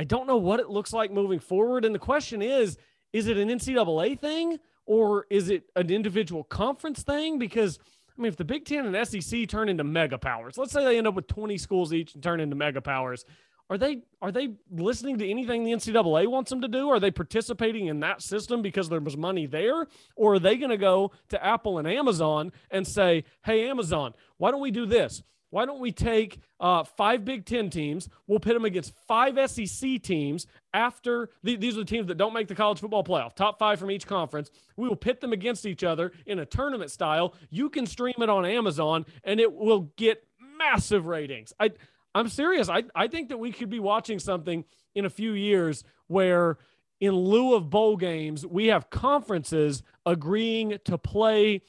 I 0.00 0.04
don't 0.04 0.26
know 0.26 0.38
what 0.38 0.58
it 0.58 0.68
looks 0.68 0.92
like 0.92 1.12
moving 1.12 1.38
forward. 1.38 1.84
And 1.84 1.94
the 1.94 2.00
question 2.00 2.42
is, 2.42 2.76
is 3.12 3.28
it 3.28 3.36
an 3.36 3.48
NCAA 3.50 4.18
thing 4.18 4.58
or 4.86 5.26
is 5.30 5.48
it 5.48 5.64
an 5.76 5.90
individual 5.90 6.44
conference 6.44 7.02
thing? 7.02 7.38
Because 7.38 7.78
I 8.16 8.20
mean, 8.20 8.28
if 8.28 8.36
the 8.36 8.44
Big 8.44 8.64
Ten 8.64 8.86
and 8.86 9.08
SEC 9.08 9.48
turn 9.48 9.68
into 9.68 9.84
mega 9.84 10.18
powers, 10.18 10.58
let's 10.58 10.72
say 10.72 10.84
they 10.84 10.98
end 10.98 11.06
up 11.06 11.14
with 11.14 11.26
20 11.28 11.56
schools 11.58 11.92
each 11.92 12.14
and 12.14 12.22
turn 12.22 12.40
into 12.40 12.56
mega 12.56 12.80
powers, 12.80 13.24
are 13.70 13.78
they 13.78 14.02
are 14.20 14.30
they 14.30 14.50
listening 14.70 15.16
to 15.18 15.28
anything 15.28 15.64
the 15.64 15.72
NCAA 15.72 16.26
wants 16.26 16.50
them 16.50 16.60
to 16.60 16.68
do? 16.68 16.90
Are 16.90 17.00
they 17.00 17.10
participating 17.10 17.86
in 17.86 18.00
that 18.00 18.20
system 18.20 18.60
because 18.60 18.88
there 18.90 19.00
was 19.00 19.16
money 19.16 19.46
there? 19.46 19.86
Or 20.14 20.34
are 20.34 20.38
they 20.38 20.56
going 20.56 20.70
to 20.70 20.76
go 20.76 21.12
to 21.30 21.42
Apple 21.42 21.78
and 21.78 21.88
Amazon 21.88 22.52
and 22.70 22.86
say, 22.86 23.24
hey, 23.44 23.68
Amazon, 23.68 24.12
why 24.36 24.50
don't 24.50 24.60
we 24.60 24.70
do 24.70 24.84
this? 24.84 25.22
Why 25.52 25.66
don't 25.66 25.80
we 25.80 25.92
take 25.92 26.38
uh, 26.60 26.82
five 26.82 27.26
Big 27.26 27.44
Ten 27.44 27.68
teams? 27.68 28.08
We'll 28.26 28.40
pit 28.40 28.54
them 28.54 28.64
against 28.64 28.94
five 29.06 29.38
SEC 29.50 30.00
teams 30.00 30.46
after 30.72 31.28
the, 31.42 31.56
these 31.56 31.76
are 31.76 31.80
the 31.80 31.84
teams 31.84 32.06
that 32.06 32.16
don't 32.16 32.32
make 32.32 32.48
the 32.48 32.54
college 32.54 32.80
football 32.80 33.04
playoff, 33.04 33.36
top 33.36 33.58
five 33.58 33.78
from 33.78 33.90
each 33.90 34.06
conference. 34.06 34.50
We 34.78 34.88
will 34.88 34.96
pit 34.96 35.20
them 35.20 35.34
against 35.34 35.66
each 35.66 35.84
other 35.84 36.12
in 36.24 36.38
a 36.38 36.46
tournament 36.46 36.90
style. 36.90 37.34
You 37.50 37.68
can 37.68 37.84
stream 37.84 38.14
it 38.20 38.30
on 38.30 38.46
Amazon 38.46 39.04
and 39.24 39.40
it 39.40 39.52
will 39.52 39.92
get 39.98 40.26
massive 40.56 41.04
ratings. 41.04 41.52
I, 41.60 41.72
I'm 42.14 42.28
serious. 42.28 42.70
I, 42.70 42.84
I 42.94 43.06
think 43.08 43.28
that 43.28 43.38
we 43.38 43.52
could 43.52 43.68
be 43.68 43.78
watching 43.78 44.18
something 44.18 44.64
in 44.94 45.04
a 45.04 45.10
few 45.10 45.32
years 45.32 45.84
where 46.06 46.56
in 46.98 47.12
lieu 47.14 47.54
of 47.54 47.68
bowl 47.68 47.98
games, 47.98 48.46
we 48.46 48.68
have 48.68 48.88
conferences 48.88 49.82
agreeing 50.06 50.78
to 50.86 50.96
play 50.96 51.60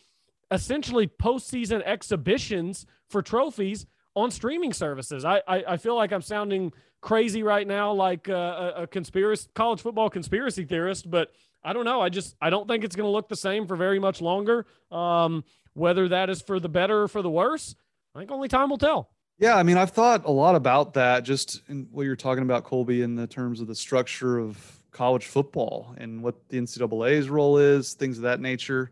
essentially 0.51 1.07
postseason 1.07 1.81
exhibitions 1.83 2.85
for 3.13 3.21
trophies 3.21 3.85
on 4.15 4.29
streaming 4.29 4.73
services. 4.73 5.23
I, 5.23 5.41
I, 5.47 5.63
I 5.69 5.77
feel 5.77 5.95
like 5.95 6.11
I'm 6.11 6.21
sounding 6.21 6.73
crazy 6.99 7.43
right 7.43 7.65
now, 7.65 7.93
like 7.93 8.27
a, 8.27 8.73
a 8.77 8.87
conspiracy 8.87 9.47
college 9.53 9.81
football 9.81 10.09
conspiracy 10.09 10.65
theorist, 10.65 11.09
but 11.09 11.31
I 11.63 11.71
don't 11.71 11.85
know. 11.85 12.01
I 12.01 12.09
just 12.09 12.35
I 12.41 12.49
don't 12.49 12.67
think 12.67 12.83
it's 12.83 12.95
going 12.95 13.07
to 13.07 13.11
look 13.11 13.29
the 13.29 13.35
same 13.35 13.67
for 13.67 13.77
very 13.77 13.99
much 13.99 14.21
longer. 14.21 14.65
Um, 14.91 15.45
whether 15.73 16.09
that 16.09 16.29
is 16.29 16.41
for 16.41 16.59
the 16.59 16.69
better 16.69 17.03
or 17.03 17.07
for 17.07 17.21
the 17.21 17.29
worse, 17.29 17.75
I 18.13 18.19
think 18.19 18.31
only 18.31 18.49
time 18.49 18.69
will 18.69 18.77
tell. 18.77 19.09
Yeah, 19.39 19.55
I 19.55 19.63
mean, 19.63 19.77
I've 19.77 19.89
thought 19.89 20.25
a 20.25 20.31
lot 20.31 20.55
about 20.55 20.93
that 20.93 21.23
just 21.23 21.61
in 21.67 21.87
what 21.91 22.03
you're 22.03 22.15
talking 22.15 22.43
about, 22.43 22.63
Colby, 22.63 23.01
in 23.01 23.15
the 23.15 23.25
terms 23.25 23.61
of 23.61 23.67
the 23.67 23.75
structure 23.75 24.37
of 24.37 24.57
college 24.91 25.25
football 25.25 25.95
and 25.97 26.21
what 26.21 26.47
the 26.49 26.59
NCAA's 26.59 27.29
role 27.29 27.57
is, 27.57 27.93
things 27.93 28.17
of 28.17 28.23
that 28.23 28.39
nature. 28.39 28.91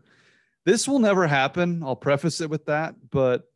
This 0.64 0.88
will 0.88 0.98
never 0.98 1.26
happen. 1.28 1.82
I'll 1.82 1.96
preface 1.96 2.40
it 2.40 2.50
with 2.50 2.66
that, 2.66 2.96
but 3.10 3.51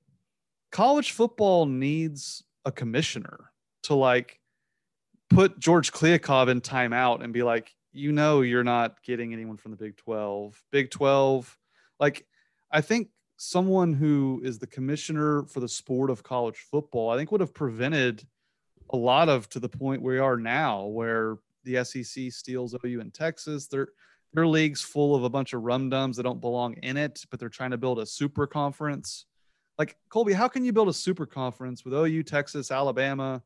college 0.71 1.13
football 1.13 1.67
needs 1.67 2.43
a 2.65 2.73
commissioner 2.73 3.51
to 3.85 3.95
like 3.95 4.41
put 5.31 5.59
George 5.59 5.93
Kliavkoff 5.93 6.49
in 6.49 6.61
timeout 6.61 7.23
and 7.23 7.33
be 7.33 7.43
like, 7.43 7.73
you 7.93 8.13
know, 8.13 8.43
you're 8.43 8.65
not 8.65 9.03
getting 9.03 9.33
anyone 9.33 9.57
from 9.57 9.71
the 9.71 9.77
Big 9.77 9.97
12. 9.97 10.63
Big 10.71 10.91
12, 10.91 11.59
like, 11.99 12.27
I 12.71 12.81
think 12.81 13.09
someone 13.37 13.93
who 13.93 14.41
is 14.45 14.59
the 14.59 14.67
commissioner 14.67 15.45
for 15.45 15.61
the 15.61 15.69
sport 15.69 16.11
of 16.11 16.23
college 16.23 16.59
football, 16.71 17.11
I 17.11 17.17
think 17.17 17.33
would 17.33 17.41
have 17.41 17.55
prevented 17.55 18.27
a 18.91 18.97
lot 18.97 19.29
of 19.29 19.49
to 19.51 19.61
the 19.61 19.69
point 19.69 20.03
we 20.03 20.19
are 20.19 20.37
now, 20.37 20.85
where 20.87 21.37
the 21.65 21.85
SEC 21.85 22.33
steals 22.33 22.75
OU 22.85 23.01
in 23.01 23.11
Texas. 23.11 23.67
Their 23.67 23.89
their 24.33 24.47
league's 24.47 24.83
full 24.83 25.15
of 25.15 25.25
a 25.25 25.31
bunch 25.31 25.55
of 25.55 25.63
rum 25.63 25.89
dums 25.89 26.17
that 26.17 26.25
don't 26.25 26.41
belong 26.41 26.75
in 26.83 26.97
it, 26.97 27.25
but 27.31 27.41
they're 27.41 27.49
trying 27.49 27.71
to 27.71 27.79
build 27.79 27.99
a 27.99 28.07
super 28.07 28.47
conference. 28.47 29.25
Like 29.79 29.97
Colby, 30.09 30.33
how 30.33 30.49
can 30.49 30.65
you 30.65 30.73
build 30.73 30.89
a 30.89 30.93
super 30.93 31.27
conference 31.27 31.85
with 31.85 31.95
OU, 31.95 32.23
Texas, 32.23 32.71
Alabama, 32.71 33.43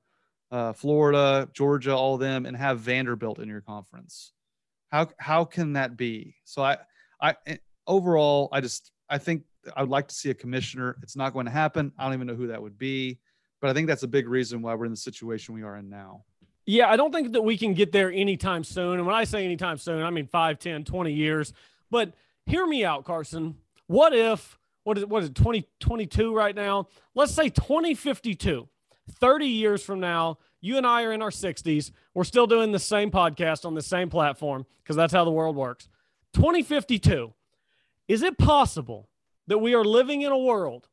uh, 0.51 0.73
Florida, 0.73 1.49
Georgia, 1.53 1.95
all 1.95 2.15
of 2.15 2.21
them, 2.21 2.47
and 2.47 2.57
have 2.57 2.81
Vanderbilt 2.81 3.39
in 3.41 3.49
your 3.49 3.61
conference? 3.61 4.33
How 4.91 5.09
how 5.19 5.45
can 5.45 5.75
that 5.75 5.97
be? 5.97 6.37
So 6.45 6.63
I 6.63 6.79
I 7.21 7.35
eh, 7.47 7.57
overall 7.87 8.49
I 8.53 8.61
just 8.61 8.93
I 9.09 9.19
think 9.19 9.45
I 9.77 9.83
would 9.83 9.91
like 9.91 10.09
to 10.09 10.15
see 10.15 10.31
a 10.31 10.35
commissioner. 10.35 10.97
It's 11.03 11.17
not 11.17 11.33
going 11.33 11.47
to 11.47 11.53
happen. 11.53 11.93
I 11.99 12.05
don't 12.05 12.15
even 12.15 12.27
know 12.27 12.35
who 12.35 12.47
that 12.49 12.63
would 12.63 12.79
be, 12.79 13.19
but 13.61 13.71
I 13.71 13.73
think 13.73 13.89
that's 13.89 14.03
a 14.03 14.09
big 14.09 14.29
reason 14.29 14.63
why 14.63 14.75
we're 14.75 14.87
in 14.87 14.91
the 14.91 14.97
situation 14.97 15.55
we 15.55 15.63
are 15.63 15.77
in 15.77 15.89
now. 15.89 16.25
Yeah, 16.67 16.89
I 16.89 16.97
don't 16.97 17.13
think 17.13 17.33
that 17.33 17.43
we 17.43 17.59
can 17.59 17.75
get 17.75 17.91
there 17.91 18.13
anytime 18.13 18.65
soon. 18.65 18.99
And 18.99 19.07
when 19.07 19.15
I 19.15 19.25
say 19.25 19.45
anytime 19.45 19.77
soon, 19.77 20.03
I 20.03 20.11
mean 20.11 20.27
5, 20.27 20.59
10, 20.59 20.85
20 20.85 21.13
years. 21.13 21.53
But 21.91 22.13
hear 22.47 22.67
me 22.67 22.85
out, 22.85 23.05
Carson. 23.05 23.57
What 23.87 24.15
if, 24.15 24.59
what 24.85 24.99
is, 24.99 25.07
what 25.07 25.23
is 25.23 25.29
it, 25.31 25.35
2022 25.35 26.35
right 26.35 26.55
now? 26.55 26.89
Let's 27.15 27.33
say 27.33 27.49
2052, 27.49 28.69
30 29.11 29.47
years 29.47 29.83
from 29.83 30.01
now, 30.01 30.39
you 30.61 30.77
and 30.77 30.87
I 30.87 31.05
are 31.05 31.13
in 31.13 31.23
our 31.23 31.31
60s. 31.31 31.91
We're 32.15 32.25
still 32.25 32.47
doing 32.47 32.73
the 32.73 32.79
same 32.79 33.11
podcast 33.11 33.65
on 33.65 33.75
the 33.75 33.83
same 33.83 34.11
platform 34.11 34.67
because 34.83 34.97
that's 34.97 35.13
how 35.13 35.25
the 35.25 35.31
world 35.31 35.57
works. 35.57 35.89
2052, 36.35 37.33
is 38.09 38.23
it 38.23 38.39
possible 38.39 39.09
that 39.47 39.59
we 39.59 39.75
are 39.75 39.85
living 39.85 40.23
in 40.23 40.33
a 40.33 40.39
world 40.39 40.89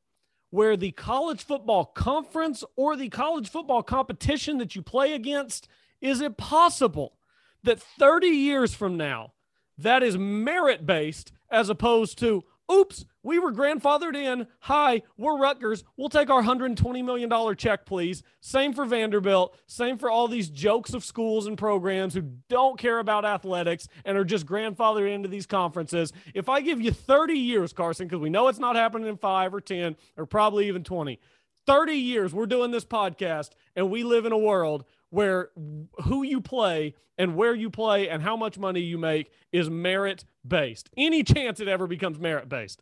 where 0.49 0.77
the 0.77 0.91
college 0.91 1.43
football 1.43 1.85
conference 1.85 2.63
or 2.75 2.95
the 2.95 3.09
college 3.09 3.49
football 3.49 3.83
competition 3.83 4.57
that 4.57 4.75
you 4.75 4.81
play 4.81 5.13
against 5.13 5.67
is 6.01 6.21
it 6.21 6.37
possible 6.37 7.17
that 7.63 7.81
30 7.81 8.27
years 8.27 8.73
from 8.73 8.97
now 8.97 9.33
that 9.77 10.01
is 10.03 10.17
merit 10.17 10.85
based 10.85 11.31
as 11.51 11.69
opposed 11.69 12.17
to 12.19 12.43
oops 12.71 13.05
we 13.23 13.39
were 13.39 13.51
grandfathered 13.51 14.15
in. 14.15 14.47
Hi 14.61 15.01
we're 15.17 15.37
rutgers. 15.37 15.83
We'll 15.97 16.09
take 16.09 16.29
our 16.29 16.41
$120 16.41 17.03
million 17.03 17.55
check 17.55 17.85
please. 17.85 18.23
Same 18.39 18.73
for 18.73 18.85
vanderbilt. 18.85 19.57
Same 19.67 19.97
for 19.97 20.09
all 20.09 20.27
these 20.27 20.49
jokes 20.49 20.93
of 20.93 21.03
schools 21.03 21.47
and 21.47 21.57
programs 21.57 22.13
who 22.13 22.21
don't 22.49 22.79
care 22.79 22.99
about 22.99 23.25
athletics 23.25 23.87
and 24.05 24.17
are 24.17 24.25
just 24.25 24.45
grandfathered 24.45 25.13
into 25.13 25.27
these 25.27 25.45
conferences. 25.45 26.13
If 26.33 26.49
i 26.49 26.61
give 26.61 26.81
you 26.81 26.91
30 26.91 27.33
years 27.33 27.73
carson 27.73 28.07
because 28.07 28.21
we 28.21 28.29
know 28.29 28.47
it's 28.47 28.59
not 28.59 28.75
happening 28.75 29.07
in 29.07 29.17
5 29.17 29.53
or 29.53 29.61
10 29.61 29.95
or 30.15 30.25
probably 30.25 30.67
even 30.67 30.83
20 30.83 31.19
30 31.65 31.93
years 31.93 32.33
we're 32.33 32.45
doing 32.45 32.71
this 32.71 32.85
podcast 32.85 33.49
and 33.75 33.91
we 33.91 34.03
live 34.03 34.25
in 34.25 34.31
a 34.31 34.37
world 34.37 34.85
where 35.09 35.49
who 36.03 36.23
you 36.23 36.41
play 36.41 36.95
and 37.17 37.35
where 37.35 37.55
you 37.55 37.69
play 37.69 38.09
and 38.09 38.21
how 38.21 38.35
much 38.35 38.57
money 38.57 38.81
you 38.81 38.97
make 38.97 39.31
is 39.51 39.69
merit 39.69 40.25
based. 40.47 40.89
Any 40.95 41.23
chance 41.23 41.59
it 41.59 41.67
ever 41.67 41.87
becomes 41.87 42.19
merit 42.19 42.49
based? 42.49 42.81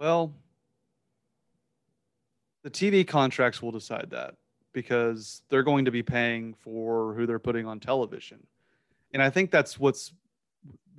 Well, 0.00 0.34
the 2.62 2.70
TV 2.70 3.06
contracts 3.06 3.62
will 3.62 3.70
decide 3.70 4.08
that 4.10 4.34
because 4.72 5.42
they're 5.48 5.62
going 5.62 5.84
to 5.84 5.90
be 5.90 6.02
paying 6.02 6.54
for 6.54 7.14
who 7.14 7.26
they're 7.26 7.38
putting 7.38 7.66
on 7.66 7.80
television. 7.80 8.46
And 9.12 9.22
I 9.22 9.30
think 9.30 9.50
that's 9.50 9.78
what's 9.78 10.12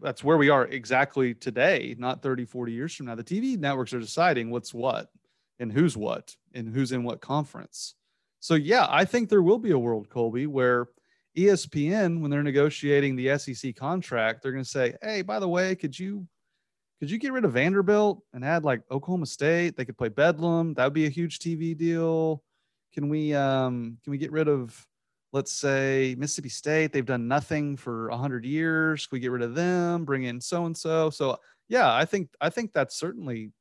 that's 0.01 0.23
where 0.23 0.37
we 0.37 0.49
are 0.49 0.65
exactly 0.65 1.35
today, 1.35 1.95
not 1.97 2.23
30, 2.23 2.45
40 2.45 2.71
years 2.71 2.95
from 2.95 3.05
now. 3.05 3.13
The 3.13 3.23
TV 3.23 3.57
networks 3.57 3.93
are 3.93 3.99
deciding 3.99 4.49
what's 4.49 4.73
what 4.73 5.11
and 5.61 5.71
who's 5.71 5.95
what 5.95 6.35
and 6.53 6.67
who's 6.67 6.91
in 6.91 7.03
what 7.03 7.21
conference. 7.21 7.95
So 8.41 8.55
yeah, 8.55 8.87
I 8.89 9.05
think 9.05 9.29
there 9.29 9.43
will 9.43 9.59
be 9.59 9.71
a 9.71 9.77
world, 9.77 10.09
Colby, 10.09 10.47
where 10.47 10.87
ESPN, 11.37 12.19
when 12.19 12.31
they're 12.31 12.43
negotiating 12.43 13.15
the 13.15 13.37
SEC 13.37 13.75
contract, 13.75 14.41
they're 14.41 14.51
going 14.51 14.63
to 14.63 14.69
say, 14.69 14.95
"Hey, 15.01 15.21
by 15.21 15.39
the 15.39 15.47
way, 15.47 15.75
could 15.75 15.97
you 15.97 16.27
could 16.99 17.09
you 17.09 17.19
get 17.19 17.31
rid 17.31 17.45
of 17.45 17.53
Vanderbilt 17.53 18.21
and 18.33 18.43
add 18.43 18.65
like 18.65 18.81
Oklahoma 18.91 19.27
State? 19.27 19.77
They 19.77 19.85
could 19.85 19.97
play 19.97 20.09
Bedlam. 20.09 20.73
That 20.73 20.83
would 20.83 20.93
be 20.93 21.05
a 21.05 21.09
huge 21.09 21.39
TV 21.39 21.77
deal. 21.77 22.43
Can 22.93 23.07
we 23.07 23.33
um 23.33 23.97
can 24.03 24.11
we 24.11 24.17
get 24.17 24.31
rid 24.31 24.49
of 24.49 24.85
let's 25.31 25.53
say 25.53 26.15
Mississippi 26.17 26.49
State? 26.49 26.91
They've 26.91 27.05
done 27.05 27.27
nothing 27.27 27.77
for 27.77 28.09
a 28.09 28.17
hundred 28.17 28.43
years. 28.43 29.05
Can 29.05 29.15
we 29.15 29.19
get 29.19 29.31
rid 29.31 29.43
of 29.43 29.55
them? 29.55 30.03
Bring 30.03 30.23
in 30.23 30.41
so 30.41 30.65
and 30.65 30.75
so. 30.75 31.11
So 31.11 31.37
yeah, 31.69 31.93
I 31.93 32.03
think 32.05 32.29
I 32.41 32.49
think 32.49 32.73
that's 32.73 32.97
certainly 32.97 33.51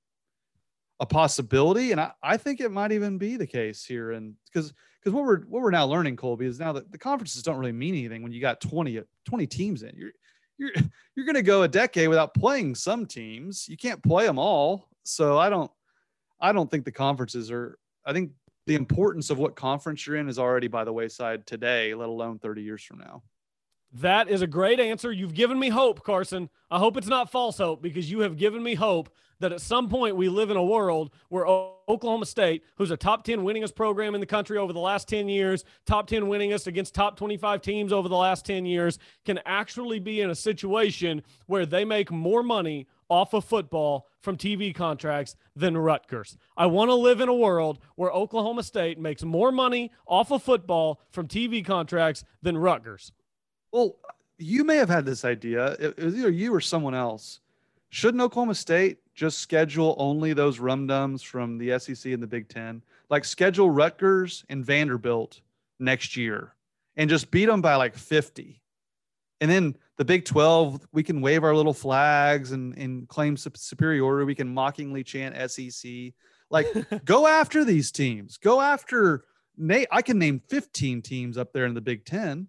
a 1.01 1.07
possibility, 1.07 1.93
and 1.93 2.01
I, 2.01 2.13
I 2.23 2.37
think 2.37 2.61
it 2.61 2.71
might 2.71 2.93
even 2.93 3.19
be 3.19 3.37
the 3.37 3.47
case 3.47 3.85
here. 3.85 4.13
And 4.13 4.35
because 4.53 4.73
because 5.01 5.15
what 5.15 5.25
we're 5.25 5.41
what 5.47 5.63
we're 5.63 5.71
now 5.71 5.87
learning, 5.87 6.17
Colby, 6.17 6.47
is 6.47 6.61
now 6.61 6.73
that 6.75 6.93
the 6.93 6.99
conferences 6.99 7.43
don't 7.43 7.57
really 7.57 7.73
mean 7.73 7.95
anything 7.95 8.23
when 8.23 8.33
you 8.33 8.41
got 8.41 8.61
20, 8.61 9.01
20 9.25 9.47
teams 9.47 9.83
in. 9.83 9.97
You're 9.97 10.13
you're 10.59 10.73
you're 11.17 11.27
going 11.27 11.37
to 11.37 11.43
go 11.43 11.63
a 11.63 11.69
decade 11.69 12.09
without 12.09 12.35
playing 12.35 12.75
some 12.75 13.07
teams. 13.07 13.67
You 13.69 13.77
can't 13.77 14.03
play 14.03 14.27
them 14.27 14.39
all. 14.39 14.89
So 15.05 15.39
I 15.39 15.49
don't 15.49 15.71
I 16.41 16.53
don't 16.53 16.71
think 16.71 16.85
the 16.85 16.93
conferences 16.93 17.51
are. 17.51 17.79
I 18.05 18.13
think 18.13 18.33
the 18.67 18.75
importance 18.75 19.31
of 19.31 19.39
what 19.39 19.57
conference 19.57 20.07
you're 20.07 20.17
in 20.17 20.29
is 20.29 20.39
already 20.39 20.69
by 20.69 20.85
the 20.85 20.93
wayside 20.93 21.47
today, 21.47 21.95
let 21.95 22.09
alone 22.09 22.39
30 22.39 22.63
years 22.63 22.83
from 22.83 22.99
now. 22.99 23.23
That 23.93 24.29
is 24.29 24.41
a 24.41 24.47
great 24.47 24.79
answer. 24.79 25.11
You've 25.11 25.35
given 25.35 25.59
me 25.59 25.69
hope, 25.69 26.05
Carson. 26.05 26.49
I 26.71 26.79
hope 26.79 26.97
it's 26.97 27.09
not 27.09 27.31
false 27.31 27.59
hope 27.59 27.83
because 27.83 28.11
you 28.11 28.21
have 28.21 28.37
given 28.37 28.63
me 28.63 28.75
hope 28.75 29.11
that 29.41 29.53
at 29.53 29.61
some 29.61 29.89
point 29.89 30.17
we 30.17 30.29
live 30.29 30.51
in 30.51 30.57
a 30.57 30.65
world 30.65 31.11
where 31.29 31.47
Oklahoma 31.47 32.27
State, 32.27 32.63
who's 32.77 32.93
a 32.93 32.97
top 32.97 33.25
10 33.25 33.41
winningest 33.41 33.75
program 33.75 34.15
in 34.15 34.21
the 34.21 34.27
country 34.27 34.59
over 34.59 34.73
the 34.73 34.79
last 34.79 35.09
10 35.09 35.29
years, 35.29 35.65
top 35.87 36.07
10 36.07 36.25
winningest 36.25 36.67
against 36.67 36.95
top 36.95 37.17
25 37.17 37.63
teams 37.63 37.93
over 37.93 38.09
the 38.09 38.17
last 38.17 38.45
10 38.45 38.65
years, 38.65 38.99
can 39.25 39.41
actually 39.45 39.99
be 39.99 40.21
in 40.21 40.31
a 40.31 40.35
situation 40.35 41.23
where 41.47 41.67
they 41.67 41.85
make 41.85 42.13
more 42.13 42.43
money 42.43 42.87
off 43.09 43.35
of 43.35 43.45
football 43.45 44.07
from 44.21 44.37
TV 44.37 44.73
contracts 44.73 45.35
than 45.57 45.77
Rutgers. 45.77 46.37
I 46.57 46.67
want 46.67 46.91
to 46.91 46.95
live 46.95 47.21
in 47.21 47.29
a 47.29 47.35
world 47.35 47.81
where 47.97 48.13
Oklahoma 48.13 48.63
State 48.63 49.01
makes 49.01 49.25
more 49.25 49.51
money 49.51 49.91
off 50.07 50.31
of 50.31 50.45
football 50.45 51.01
from 51.11 51.27
TV 51.27 51.65
contracts 51.65 52.23
than 52.41 52.57
Rutgers. 52.57 53.11
Well, 53.73 53.97
you 54.39 54.65
may 54.65 54.77
have 54.77 54.89
had 54.89 55.05
this 55.05 55.25
idea. 55.25 55.73
It 55.79 55.99
was 55.99 56.17
either 56.17 56.31
you 56.31 56.55
or 56.55 56.61
someone 56.61 56.95
else. 56.95 57.41
Shouldn't 57.91 58.23
Oklahoma 58.23 58.55
State 58.55 58.99
just 59.15 59.39
schedule 59.39 59.95
only 59.99 60.33
those 60.33 60.59
rum 60.59 60.87
dums 60.87 61.23
from 61.23 61.59
the 61.59 61.79
SEC 61.79 62.13
and 62.13 62.23
the 62.23 62.27
Big 62.27 62.49
Ten? 62.49 62.83
Like 63.11 63.25
schedule 63.25 63.71
Rutgers 63.71 64.45
and 64.49 64.65
Vanderbilt 64.65 65.41
next 65.79 66.17
year 66.17 66.55
and 66.97 67.11
just 67.11 67.31
beat 67.31 67.47
them 67.47 67.61
by 67.61 67.75
like 67.75 67.97
50. 67.97 68.61
And 69.41 69.51
then 69.51 69.77
the 69.97 70.05
Big 70.05 70.25
12, 70.25 70.87
we 70.93 71.03
can 71.03 71.21
wave 71.21 71.45
our 71.45 71.55
little 71.55 71.75
flags 71.75 72.53
and, 72.53 72.77
and 72.77 73.09
claim 73.09 73.37
superiority. 73.37 74.25
We 74.25 74.35
can 74.35 74.53
mockingly 74.53 75.03
chant 75.03 75.51
SEC. 75.51 76.13
Like, 76.51 76.67
go 77.05 77.27
after 77.27 77.65
these 77.65 77.91
teams. 77.91 78.37
Go 78.37 78.61
after 78.61 79.25
Nate. 79.57 79.89
I 79.91 80.03
can 80.03 80.19
name 80.19 80.41
15 80.49 81.03
teams 81.03 81.37
up 81.37 81.53
there 81.53 81.67
in 81.67 81.75
the 81.75 81.81
Big 81.81 82.05
10 82.05 82.49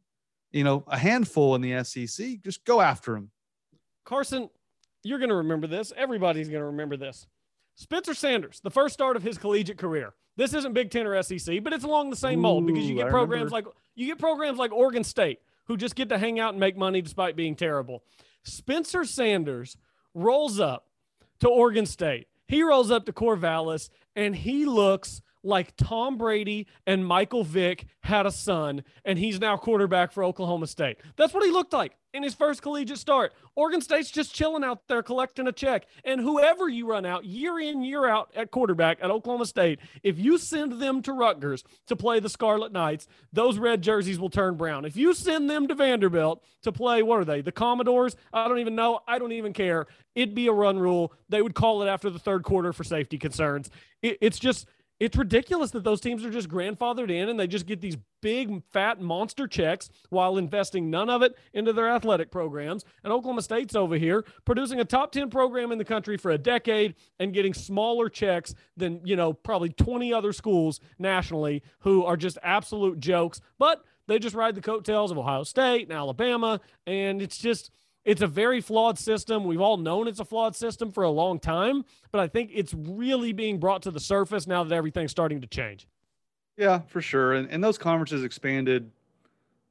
you 0.52 0.64
know, 0.64 0.84
a 0.88 0.98
handful 0.98 1.56
in 1.56 1.62
the 1.62 1.84
SEC. 1.84 2.42
Just 2.44 2.66
go 2.66 2.82
after 2.82 3.14
them. 3.14 3.32
Carson, 4.06 4.50
you're 5.04 5.20
going 5.20 5.30
to 5.30 5.36
remember 5.36 5.68
this. 5.68 5.94
Everybody's 5.96 6.50
going 6.50 6.62
to 6.62 6.68
remember 6.68 6.98
this. 6.98 7.28
Spencer 7.76 8.14
Sanders, 8.14 8.60
the 8.64 8.72
first 8.72 8.94
start 8.94 9.16
of 9.16 9.24
his 9.24 9.38
collegiate 9.38 9.78
career. 9.78 10.14
This 10.38 10.54
isn't 10.54 10.74
Big 10.74 10.92
Ten 10.92 11.08
or 11.08 11.22
SEC, 11.22 11.64
but 11.64 11.74
it's 11.74 11.84
along 11.84 12.10
the 12.10 12.16
same 12.16 12.40
mold 12.40 12.66
because 12.66 12.88
you 12.88 12.96
get 12.96 13.10
programs 13.10 13.52
like 13.52 13.66
You 13.96 14.08
get 14.08 14.20
programs 14.20 14.58
like 14.58 14.72
Oregon 14.72 15.04
State 15.04 15.40
who 15.66 15.78
just 15.78 15.96
get 15.96 16.10
to 16.10 16.18
hang 16.18 16.40
out 16.40 16.52
and 16.54 16.60
make 16.60 16.78
money 16.78 17.02
despite 17.02 17.36
being 17.36 17.56
terrible. 17.56 18.04
Spencer 18.44 19.06
Sanders 19.06 19.78
rolls 20.14 20.60
up 20.60 20.88
to 21.40 21.50
Oregon 21.50 21.86
State. 21.86 22.28
He 22.48 22.64
rolls 22.64 22.92
up 22.92 23.06
to 23.06 23.14
Corvallis 23.14 23.90
and 24.16 24.36
he 24.36 24.66
looks 24.66 25.22
like 25.44 25.76
Tom 25.78 26.18
Brady 26.18 26.68
and 26.86 27.06
Michael 27.06 27.44
Vick 27.44 27.86
had 28.02 28.26
a 28.26 28.32
son, 28.32 28.84
and 29.06 29.18
he's 29.18 29.40
now 29.40 29.58
quarterback 29.58 30.12
for 30.12 30.24
Oklahoma 30.24 30.68
State. 30.68 30.98
That's 31.16 31.34
what 31.34 31.44
he 31.44 31.52
looked 31.52 31.74
like 31.74 31.94
in 32.14 32.24
his 32.24 32.34
first 32.34 32.62
collegiate 32.62 32.98
start. 32.98 33.34
Oregon 33.56 33.82
State's 33.82 34.12
just 34.12 34.34
chilling 34.34 34.64
out 34.64 34.88
there 34.88 35.02
collecting 35.02 35.48
a 35.48 35.52
check. 35.52 35.86
And 36.04 36.20
whoever 36.20 36.68
you 36.68 36.88
run 36.88 37.06
out 37.06 37.26
year 37.26 37.60
in, 37.60 37.84
year 37.84 38.06
out 38.06 38.32
at 38.36 38.52
quarterback 38.52 38.98
at 39.02 39.12
Oklahoma 39.12 39.46
State, 39.46 39.80
if 40.04 40.20
you 40.20 40.38
send 40.38 40.82
them 40.82 41.02
to 41.04 41.14
Rutgers 41.14 41.64
to 41.88 41.96
play 41.96 42.20
the 42.20 42.30
Scarlet 42.30 42.72
Knights, 42.72 43.08
those 43.32 43.58
red 43.58 43.82
jerseys 43.82 44.20
will 44.20 44.30
turn 44.30 44.56
brown. 44.56 44.86
If 44.86 44.98
you 44.98 45.14
send 45.14 45.50
them 45.50 45.68
to 45.68 45.76
Vanderbilt 45.76 46.44
to 46.64 46.72
play, 46.72 47.02
what 47.02 47.20
are 47.20 47.26
they? 47.26 47.42
The 47.42 47.52
Commodores? 47.52 48.16
I 48.34 48.48
don't 48.48 48.60
even 48.60 48.76
know. 48.76 49.00
I 49.08 49.20
don't 49.20 49.32
even 49.32 49.54
care. 49.54 49.88
It'd 50.16 50.36
be 50.36 50.48
a 50.48 50.54
run 50.54 50.78
rule. 50.78 51.14
They 51.30 51.42
would 51.42 51.56
call 51.56 51.82
it 51.82 51.88
after 51.88 52.10
the 52.10 52.20
third 52.20 52.44
quarter 52.44 52.74
for 52.74 52.84
safety 52.84 53.18
concerns. 53.18 53.70
It, 54.02 54.18
it's 54.20 54.40
just 54.40 54.68
it's 55.02 55.18
ridiculous 55.18 55.72
that 55.72 55.84
those 55.84 56.00
teams 56.00 56.24
are 56.24 56.30
just 56.30 56.48
grandfathered 56.48 57.10
in 57.10 57.28
and 57.28 57.40
they 57.40 57.48
just 57.48 57.66
get 57.66 57.82
these 57.82 57.98
big 58.22 58.62
fat 58.72 59.02
monster 59.02 59.48
checks 59.48 59.90
while 60.12 60.38
investing 60.38 60.92
none 60.92 61.10
of 61.10 61.24
it 61.24 61.36
into 61.54 61.74
their 61.74 61.90
athletic 61.90 62.30
programs. 62.30 62.86
And 63.04 63.12
Oklahoma 63.12 63.42
State's 63.42 63.76
over 63.76 63.96
here 63.96 64.24
producing 64.46 64.80
a 64.80 64.86
top 64.86 65.12
10 65.12 65.32
program 65.32 65.72
in 65.72 65.80
the 65.80 65.86
country 65.86 66.18
for 66.18 66.30
a 66.30 66.38
decade 66.38 66.94
and 67.20 67.34
getting 67.34 67.52
smaller 67.52 68.10
checks 68.10 68.54
than, 68.78 69.02
you 69.04 69.16
know, 69.16 69.34
probably 69.34 69.70
20 69.70 70.14
other 70.14 70.32
schools 70.32 70.80
nationally 71.00 71.64
who 71.80 72.06
are 72.06 72.16
just 72.16 72.38
absolute 72.44 73.00
jokes, 73.00 73.42
but 73.58 73.84
they 74.06 74.20
just 74.20 74.36
ride 74.36 74.54
the 74.54 74.62
coattails 74.62 75.10
of 75.10 75.18
Ohio 75.18 75.44
State 75.44 75.88
and 75.90 75.98
Alabama 75.98 76.62
and 76.86 77.24
it's 77.24 77.40
just 77.40 77.72
it's 78.04 78.22
a 78.22 78.28
very 78.28 78.62
flawed 78.62 78.98
system. 78.98 79.44
We've 79.44 79.62
all 79.62 79.78
known 79.78 80.08
it's 80.08 80.20
a 80.20 80.26
flawed 80.26 80.56
system 80.56 80.92
for 80.92 81.04
a 81.04 81.10
long 81.10 81.40
time, 81.40 81.86
but 82.12 82.20
I 82.20 82.28
think 82.28 82.52
it's 82.54 82.74
really 82.74 83.34
being 83.34 83.60
brought 83.60 83.84
to 83.84 83.92
the 83.92 84.00
surface 84.00 84.48
now 84.48 84.64
that 84.64 84.76
everything's 84.76 85.12
starting 85.12 85.42
to 85.42 85.48
change. 85.48 85.88
Yeah, 86.58 86.80
for 86.88 87.02
sure. 87.02 87.34
And, 87.34 87.50
and 87.50 87.64
those 87.64 87.78
conferences 87.78 88.24
expanded 88.24 88.92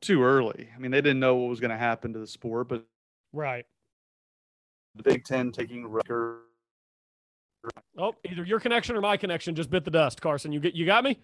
too 0.01 0.23
early. 0.23 0.69
I 0.75 0.79
mean, 0.79 0.91
they 0.91 1.01
didn't 1.01 1.21
know 1.21 1.37
what 1.37 1.49
was 1.49 1.61
going 1.61 1.71
to 1.71 1.77
happen 1.77 2.13
to 2.13 2.19
the 2.19 2.27
sport, 2.27 2.69
but 2.69 2.85
right. 3.33 3.67
The 4.97 5.03
Big 5.03 5.25
Ten 5.25 5.53
taking 5.53 5.87
record. 5.87 6.39
Oh, 7.99 8.15
either 8.29 8.45
your 8.45 8.59
connection 8.59 8.97
or 8.97 9.01
my 9.01 9.17
connection 9.17 9.55
just 9.55 9.71
bit 9.71 9.85
the 9.85 9.91
dust, 9.91 10.21
Carson. 10.21 10.53
You 10.53 10.61
get 10.61 10.75
you 10.75 10.87
got 10.87 11.05
me? 11.05 11.19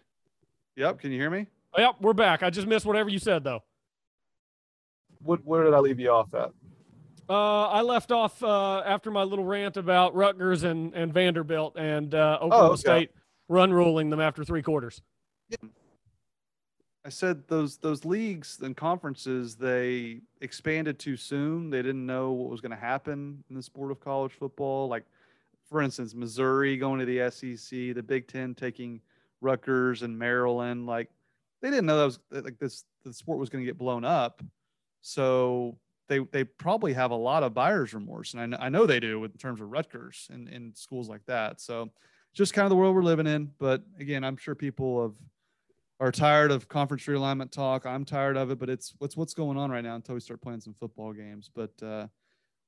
Yep. 0.77 1.01
Can 1.01 1.11
you 1.11 1.19
hear 1.19 1.31
me? 1.31 1.47
Oh, 1.75 1.81
yep, 1.81 1.97
we're 2.01 2.13
back. 2.13 2.43
I 2.43 2.51
just 2.51 2.67
missed 2.67 2.85
whatever 2.85 3.09
you 3.09 3.19
said 3.19 3.43
though. 3.43 3.63
What 5.23 5.45
where 5.45 5.65
did 5.65 5.73
I 5.73 5.79
leave 5.79 5.99
you 5.99 6.11
off 6.11 6.35
at? 6.35 6.51
Uh, 7.29 7.69
I 7.69 7.83
left 7.83 8.13
off 8.13 8.43
uh, 8.43 8.83
after 8.87 9.11
my 9.11 9.23
little 9.23 9.45
rant 9.45 9.77
about 9.77 10.15
Rutgers 10.15 10.63
and, 10.63 10.95
and 10.95 11.13
Vanderbilt 11.13 11.77
and 11.77 12.15
uh, 12.15 12.39
Oklahoma 12.41 12.69
oh, 12.69 12.73
okay. 12.73 12.81
State 12.81 13.11
run 13.49 13.73
ruling 13.73 14.11
them 14.11 14.21
after 14.21 14.45
three 14.45 14.63
quarters. 14.63 15.03
Yeah. 15.49 15.69
I 17.05 17.09
said 17.09 17.47
those 17.47 17.77
those 17.77 18.05
leagues 18.05 18.59
and 18.63 18.77
conferences 18.77 19.55
they 19.55 20.23
expanded 20.41 20.99
too 20.99 21.17
soon. 21.17 21.71
They 21.71 21.81
didn't 21.81 22.05
know 22.05 22.33
what 22.33 22.51
was 22.51 22.61
going 22.61 22.73
to 22.73 22.77
happen 22.77 23.45
in 23.49 23.55
the 23.55 23.63
sport 23.63 23.93
of 23.93 24.01
college 24.01 24.33
football. 24.33 24.89
Like, 24.89 25.05
for 25.69 25.83
instance, 25.83 26.15
Missouri 26.15 26.77
going 26.77 26.99
to 26.99 27.07
the 27.07 27.31
SEC, 27.31 27.95
the 27.95 28.03
Big 28.03 28.27
Ten 28.27 28.57
taking 28.57 29.01
Rutgers 29.41 30.03
and 30.03 30.19
Maryland. 30.19 30.87
Like, 30.87 31.09
they 31.63 31.71
didn't 31.71 31.87
know 31.87 31.97
that 31.97 32.05
was 32.07 32.19
like 32.33 32.59
this. 32.59 32.85
The 33.05 33.13
sport 33.13 33.39
was 33.39 33.51
going 33.51 33.63
to 33.63 33.67
get 33.67 33.79
blown 33.79 34.05
up. 34.05 34.43
So 35.01 35.79
they 36.09 36.21
they 36.33 36.45
probably 36.45 36.93
have 36.93 37.11
a 37.11 37.17
lot 37.17 37.43
of 37.43 37.55
buyer's 37.55 37.95
remorse, 37.95 38.33
and 38.33 38.43
I 38.43 38.47
know, 38.47 38.57
I 38.61 38.69
know 38.69 38.87
they 38.87 39.01
do 39.01 39.25
in 39.25 39.33
terms 39.33 39.61
of 39.61 39.71
Rutgers 39.71 40.29
and 40.31 40.49
in 40.49 40.75
schools 40.75 41.09
like 41.09 41.25
that. 41.27 41.61
So 41.61 41.91
just 42.35 42.55
kind 42.55 42.65
of 42.65 42.71
the 42.71 42.77
world 42.77 42.95
we're 42.95 43.03
living 43.03 43.27
in. 43.27 43.51
But 43.59 43.83
again, 43.99 44.25
I'm 44.25 44.37
sure 44.37 44.55
people 44.55 45.03
have 45.03 45.15
are 45.99 46.13
tired 46.13 46.51
of 46.51 46.69
conference 46.69 47.05
realignment 47.07 47.51
talk. 47.51 47.87
I'm 47.87 48.05
tired 48.05 48.37
of 48.37 48.51
it, 48.51 48.59
but 48.59 48.69
it's 48.69 48.95
what's 48.99 49.17
what's 49.17 49.35
going 49.35 49.57
on 49.57 49.71
right 49.71 49.83
now 49.83 49.97
until 49.97 50.15
we 50.15 50.21
start 50.21 50.43
playing 50.43 50.61
some 50.61 50.75
football 50.75 51.13
games. 51.13 51.51
But 51.55 51.73
uh, 51.83 52.07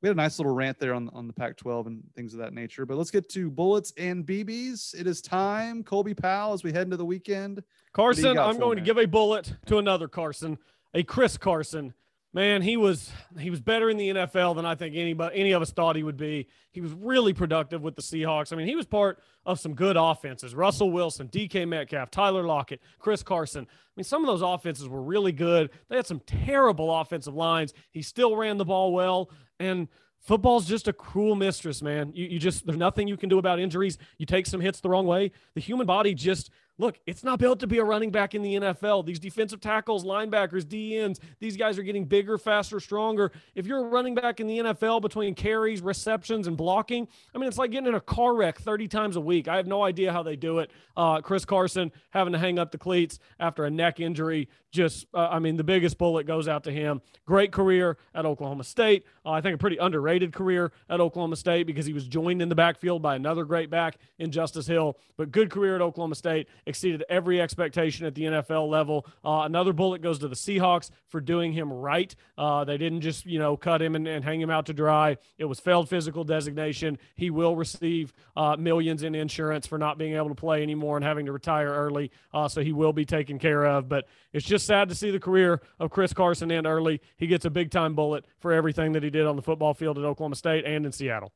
we 0.01 0.09
had 0.09 0.17
a 0.17 0.21
nice 0.21 0.39
little 0.39 0.55
rant 0.55 0.79
there 0.79 0.95
on 0.95 1.11
on 1.11 1.27
the 1.27 1.33
Pac-12 1.33 1.87
and 1.87 2.03
things 2.17 2.33
of 2.33 2.41
that 2.41 2.55
nature. 2.55 2.87
But 2.87 2.97
let's 2.97 3.11
get 3.11 3.29
to 3.31 3.51
bullets 3.51 3.93
and 3.99 4.25
BBs. 4.25 4.99
It 4.99 5.07
is 5.07 5.21
time, 5.21 5.85
Colby 5.85 6.15
Powell, 6.15 6.55
as 6.55 6.65
we 6.65 6.73
head 6.73 6.87
into 6.87 6.97
the 6.97 7.05
weekend. 7.05 7.63
Carson, 7.93 8.39
I'm 8.39 8.59
going 8.59 8.79
to 8.79 8.85
give 8.85 8.99
a 8.99 9.07
bullet 9.07 9.53
to 9.67 9.79
another 9.79 10.09
Carson, 10.09 10.57
a 10.95 11.03
Chris 11.03 11.37
Carson 11.37 11.93
man, 12.33 12.63
he 12.63 12.77
was 12.77 13.11
he 13.39 13.51
was 13.51 13.61
better 13.61 13.91
in 13.91 13.97
the 13.97 14.11
NFL 14.11 14.57
than 14.57 14.67
I 14.67 14.75
think 14.75 14.97
anybody 14.97 15.39
any 15.39 15.53
of 15.53 15.63
us 15.63 15.71
thought 15.71 15.97
he 15.97 16.03
would 16.03 16.17
be. 16.17 16.49
He 16.71 16.81
was 16.81 16.93
really 16.93 17.33
productive 17.33 17.83
with 17.83 17.97
the 17.97 18.03
Seahawks. 18.03 18.53
I 18.53 18.57
mean, 18.57 18.67
he 18.67 18.77
was 18.77 18.87
part 18.87 19.21
of 19.47 19.59
some 19.59 19.75
good 19.75 19.97
offenses. 19.97 20.55
Russell 20.55 20.91
Wilson, 20.91 21.29
DK 21.29 21.67
Metcalf, 21.67 22.11
Tyler 22.11 22.45
Lockett, 22.45 22.81
Chris 22.99 23.23
Carson. 23.23 23.67
I 23.69 23.91
mean, 23.97 24.05
some 24.05 24.23
of 24.23 24.27
those 24.27 24.43
offenses 24.43 24.89
were 24.89 25.03
really 25.03 25.33
good. 25.33 25.71
They 25.89 25.97
had 25.97 26.07
some 26.07 26.21
terrible 26.21 26.95
offensive 27.01 27.35
lines. 27.35 27.73
He 27.91 28.03
still 28.03 28.37
ran 28.37 28.59
the 28.59 28.65
ball 28.65 28.93
well 28.93 29.31
and 29.59 29.89
football's 30.21 30.67
just 30.67 30.89
a 30.89 30.93
cruel 30.93 31.35
mistress, 31.35 31.83
man. 31.83 32.13
You, 32.15 32.27
you 32.27 32.39
just, 32.39 32.67
there's 32.67 32.79
nothing 32.79 33.09
you 33.09 33.17
can 33.17 33.29
do 33.29 33.39
about 33.39 33.59
injuries. 33.59 33.99
You 34.19 34.27
take 34.27 34.47
some 34.47 34.61
hits 34.61 34.81
the 34.81 34.89
wrong 34.89 35.07
way. 35.07 35.33
The 35.55 35.61
human 35.61 35.87
body 35.87 36.15
just 36.15 36.51
look, 36.79 36.99
it's 37.07 37.25
not 37.25 37.39
built 37.39 37.61
to 37.61 37.67
be 37.67 37.79
a 37.79 37.85
running 37.85 38.11
back 38.11 38.35
in 38.35 38.43
the 38.43 38.55
NFL. 38.55 39.05
These 39.05 39.19
defensive 39.19 39.61
tackles, 39.61 40.05
linebackers, 40.05 40.65
DNs, 40.65 41.19
these 41.41 41.57
guys 41.57 41.79
are 41.79 41.83
getting 41.83 42.05
bigger, 42.05 42.39
faster, 42.39 42.81
stronger. 42.81 43.33
If 43.55 43.67
you're 43.67 43.85
a 43.85 43.89
running 43.89 44.15
back 44.15 44.41
in 44.41 44.47
the 44.47 44.59
NFL 44.59 45.03
between 45.03 45.35
carries, 45.35 45.83
receptions, 45.83 46.47
and 46.47 46.57
blocking, 46.57 47.09
I 47.35 47.39
mean, 47.39 47.49
it's 47.49 47.59
like 47.59 47.73
getting 47.73 47.89
in 47.89 47.95
a 47.95 48.01
car 48.01 48.35
wreck 48.35 48.61
30 48.61 48.89
times 48.89 49.17
a 49.17 49.21
week. 49.21 49.49
I 49.49 49.57
have 49.57 49.67
no 49.67 49.83
idea 49.83 50.13
how 50.13 50.23
they 50.23 50.37
do 50.37 50.61
it. 50.61 50.71
Uh, 50.97 51.21
Chris 51.21 51.45
Carson 51.45 51.93
having 52.11 52.33
to 52.33 52.39
hang 52.39 52.59
up 52.59 52.71
the 52.71 52.79
cleats 52.79 53.19
after 53.41 53.65
a 53.65 53.71
neck 53.71 54.01
injury. 54.01 54.49
Just, 54.71 55.07
uh, 55.15 55.29
I 55.31 55.39
mean, 55.39 55.57
the 55.57 55.65
biggest 55.65 55.97
bullet 55.97 56.27
goes 56.27 56.47
out 56.47 56.65
to 56.65 56.71
him. 56.71 57.01
Great 57.25 57.53
career 57.53 57.97
at 58.15 58.27
Oklahoma 58.27 58.65
State. 58.65 59.05
Uh, 59.25 59.31
I 59.31 59.41
think 59.41 59.55
a 59.55 59.59
pretty 59.59 59.79
underrated 59.79 60.33
career 60.33 60.73
at 60.91 61.01
Oklahoma 61.01 61.37
State 61.37 61.67
because 61.67 61.87
he 61.87 61.93
was 61.93 62.07
joined 62.07 62.43
in 62.43 62.49
the 62.49 62.55
backfield 62.55 63.01
by 63.01 63.17
another 63.17 63.45
great 63.45 63.71
back 63.71 63.97
in 64.19 64.31
Justice 64.31 64.67
Hill, 64.67 64.99
but 65.17 65.31
good 65.33 65.51
career 65.51 65.75
at 65.75 65.81
Oklahoma 65.81 66.15
State 66.15 66.49
exceeded 66.69 67.03
every 67.09 67.41
expectation 67.41 68.07
at 68.07 68.15
the 68.15 68.25
NFL 68.25 68.69
level. 68.69 69.07
Uh, 69.25 69.43
another 69.45 69.73
bullet 69.73 70.03
goes 70.03 70.19
to 70.19 70.29
the 70.29 70.37
Seahawks 70.37 70.91
for 71.09 71.21
doing 71.21 71.53
him 71.53 71.73
right. 71.73 72.15
Uh, 72.37 72.65
they 72.65 72.77
didn't 72.77 73.01
just, 73.01 73.27
you 73.27 73.39
know, 73.39 73.57
cut 73.57 73.81
him 73.81 73.97
and, 73.97 74.07
and, 74.07 74.25
hang 74.25 74.41
him 74.41 74.51
out 74.51 74.67
to 74.67 74.75
dry. 74.75 75.17
It 75.39 75.47
was 75.47 75.59
failed 75.59 75.89
physical 75.89 76.25
designation. 76.25 76.99
He 77.17 77.31
will 77.31 77.57
receive 77.57 78.13
uh, 78.37 78.57
millions 78.59 79.03
in 79.03 79.15
insurance 79.15 79.67
for 79.67 79.79
not 79.79 79.97
being 79.97 80.15
able 80.15 80.29
to 80.29 80.35
play 80.35 80.63
anymore 80.63 80.97
and 80.97 81.05
having 81.05 81.27
to 81.27 81.33
retire 81.33 81.71
early. 81.71 82.11
Uh, 82.35 82.47
so 82.49 82.63
he 82.63 82.73
will 82.73 82.93
be 82.93 83.07
taken 83.07 83.39
care 83.39 83.65
of. 83.65 83.89
But 83.89 84.07
it's 84.33 84.47
just 84.47 84.67
sad 84.67 84.91
to 84.91 84.95
see 84.95 85.11
the 85.11 85.19
career 85.19 85.63
of 85.81 85.91
Chris 85.91 86.13
Carson 86.13 86.53
end 86.53 86.67
early. 86.67 87.01
He 87.17 87.27
gets 87.27 87.47
a 87.47 87.51
big 87.51 87.71
time 87.71 87.95
bullet 87.95 88.27
for 88.41 88.53
everything 88.53 88.93
that 88.93 89.03
he 89.03 89.11
did 89.11 89.27
on 89.27 89.37
the 89.37 89.43
football 89.43 89.73
field 89.73 89.99
at 89.99 90.05
Oklahoma 90.05 90.37
State 90.37 90.65
and 90.67 90.85
in 90.85 90.93
Seattle. 90.93 91.33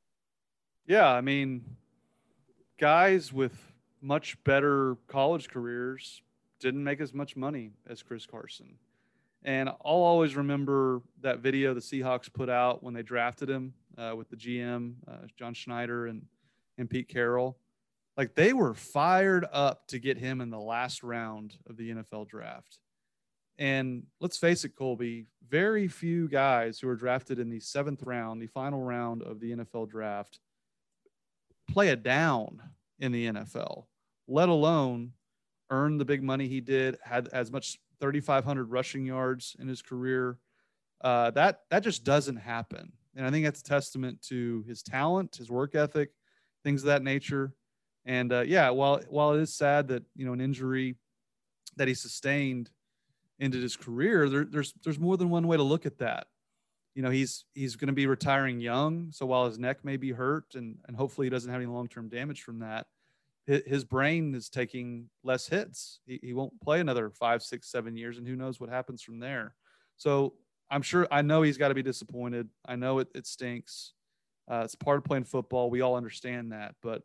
Yeah, 0.86 1.08
I 1.08 1.22
mean, 1.22 1.64
guys 2.78 3.32
with 3.32 3.71
much 4.02 4.36
better 4.44 4.96
college 5.06 5.48
careers 5.48 6.20
didn't 6.60 6.84
make 6.84 7.00
as 7.00 7.14
much 7.14 7.36
money 7.36 7.70
as 7.88 8.02
Chris 8.02 8.26
Carson. 8.26 8.76
And 9.44 9.68
I'll 9.68 9.78
always 9.84 10.36
remember 10.36 11.02
that 11.20 11.38
video 11.38 11.74
the 11.74 11.80
Seahawks 11.80 12.32
put 12.32 12.48
out 12.48 12.82
when 12.82 12.94
they 12.94 13.02
drafted 13.02 13.48
him 13.48 13.74
uh, 13.96 14.14
with 14.16 14.28
the 14.28 14.36
GM, 14.36 14.94
uh, 15.08 15.26
John 15.36 15.54
Schneider 15.54 16.06
and, 16.06 16.22
and 16.78 16.88
Pete 16.88 17.08
Carroll. 17.08 17.56
Like 18.16 18.34
they 18.34 18.52
were 18.52 18.74
fired 18.74 19.46
up 19.52 19.86
to 19.88 19.98
get 19.98 20.18
him 20.18 20.40
in 20.40 20.50
the 20.50 20.60
last 20.60 21.02
round 21.02 21.56
of 21.68 21.76
the 21.76 21.90
NFL 21.90 22.28
draft. 22.28 22.78
And 23.58 24.04
let's 24.20 24.38
face 24.38 24.64
it, 24.64 24.76
Colby, 24.76 25.26
very 25.48 25.88
few 25.88 26.28
guys 26.28 26.78
who 26.78 26.88
are 26.88 26.96
drafted 26.96 27.38
in 27.38 27.50
the 27.50 27.60
seventh 27.60 28.02
round, 28.02 28.40
the 28.40 28.46
final 28.46 28.82
round 28.82 29.22
of 29.22 29.40
the 29.40 29.52
NFL 29.52 29.88
draft, 29.88 30.40
play 31.70 31.88
it 31.88 32.02
down 32.02 32.60
in 32.98 33.12
the 33.12 33.26
NFL 33.26 33.84
let 34.32 34.48
alone 34.48 35.12
earn 35.70 35.98
the 35.98 36.04
big 36.04 36.22
money 36.22 36.48
he 36.48 36.60
did, 36.60 36.96
had 37.04 37.28
as 37.28 37.52
much 37.52 37.78
3,500 38.00 38.64
rushing 38.64 39.04
yards 39.04 39.54
in 39.58 39.68
his 39.68 39.82
career. 39.82 40.38
Uh, 41.02 41.30
that 41.32 41.60
that 41.70 41.82
just 41.82 42.04
doesn't 42.04 42.36
happen, 42.36 42.92
and 43.16 43.26
I 43.26 43.30
think 43.30 43.44
that's 43.44 43.60
a 43.60 43.64
testament 43.64 44.22
to 44.28 44.64
his 44.68 44.82
talent, 44.82 45.36
his 45.36 45.50
work 45.50 45.74
ethic, 45.74 46.10
things 46.64 46.82
of 46.82 46.86
that 46.86 47.02
nature. 47.02 47.52
And 48.04 48.32
uh, 48.32 48.42
yeah, 48.42 48.70
while 48.70 49.00
while 49.08 49.34
it 49.34 49.40
is 49.40 49.54
sad 49.54 49.88
that 49.88 50.04
you 50.14 50.24
know 50.24 50.32
an 50.32 50.40
injury 50.40 50.96
that 51.76 51.88
he 51.88 51.94
sustained 51.94 52.70
ended 53.40 53.62
his 53.62 53.76
career, 53.76 54.28
there, 54.28 54.44
there's 54.44 54.72
there's 54.84 54.98
more 54.98 55.16
than 55.16 55.28
one 55.28 55.48
way 55.48 55.56
to 55.56 55.62
look 55.62 55.86
at 55.86 55.98
that. 55.98 56.28
You 56.94 57.02
know, 57.02 57.10
he's 57.10 57.44
he's 57.54 57.74
going 57.74 57.88
to 57.88 57.92
be 57.92 58.06
retiring 58.06 58.60
young, 58.60 59.10
so 59.10 59.26
while 59.26 59.46
his 59.46 59.58
neck 59.58 59.84
may 59.84 59.96
be 59.96 60.12
hurt, 60.12 60.54
and 60.54 60.78
and 60.86 60.96
hopefully 60.96 61.26
he 61.26 61.30
doesn't 61.30 61.50
have 61.50 61.60
any 61.60 61.70
long 61.70 61.88
term 61.88 62.08
damage 62.08 62.42
from 62.42 62.60
that, 62.60 62.86
his 63.46 63.84
brain 63.84 64.34
is 64.34 64.48
taking 64.48 65.08
less 65.24 65.48
hits. 65.48 65.98
He, 66.06 66.20
he 66.22 66.32
won't 66.32 66.60
play 66.60 66.80
another 66.80 67.10
five, 67.10 67.42
six, 67.42 67.70
seven 67.70 67.96
years, 67.96 68.18
and 68.18 68.26
who 68.26 68.36
knows 68.36 68.60
what 68.60 68.70
happens 68.70 69.02
from 69.02 69.18
there. 69.18 69.54
So 69.96 70.34
I'm 70.70 70.82
sure 70.82 71.06
I 71.10 71.22
know 71.22 71.42
he's 71.42 71.58
got 71.58 71.68
to 71.68 71.74
be 71.74 71.82
disappointed. 71.82 72.48
I 72.66 72.76
know 72.76 73.00
it, 73.00 73.08
it 73.14 73.26
stinks. 73.26 73.94
Uh, 74.50 74.62
it's 74.64 74.74
part 74.74 74.98
of 74.98 75.04
playing 75.04 75.24
football. 75.24 75.70
We 75.70 75.80
all 75.80 75.96
understand 75.96 76.52
that, 76.52 76.74
but 76.82 77.02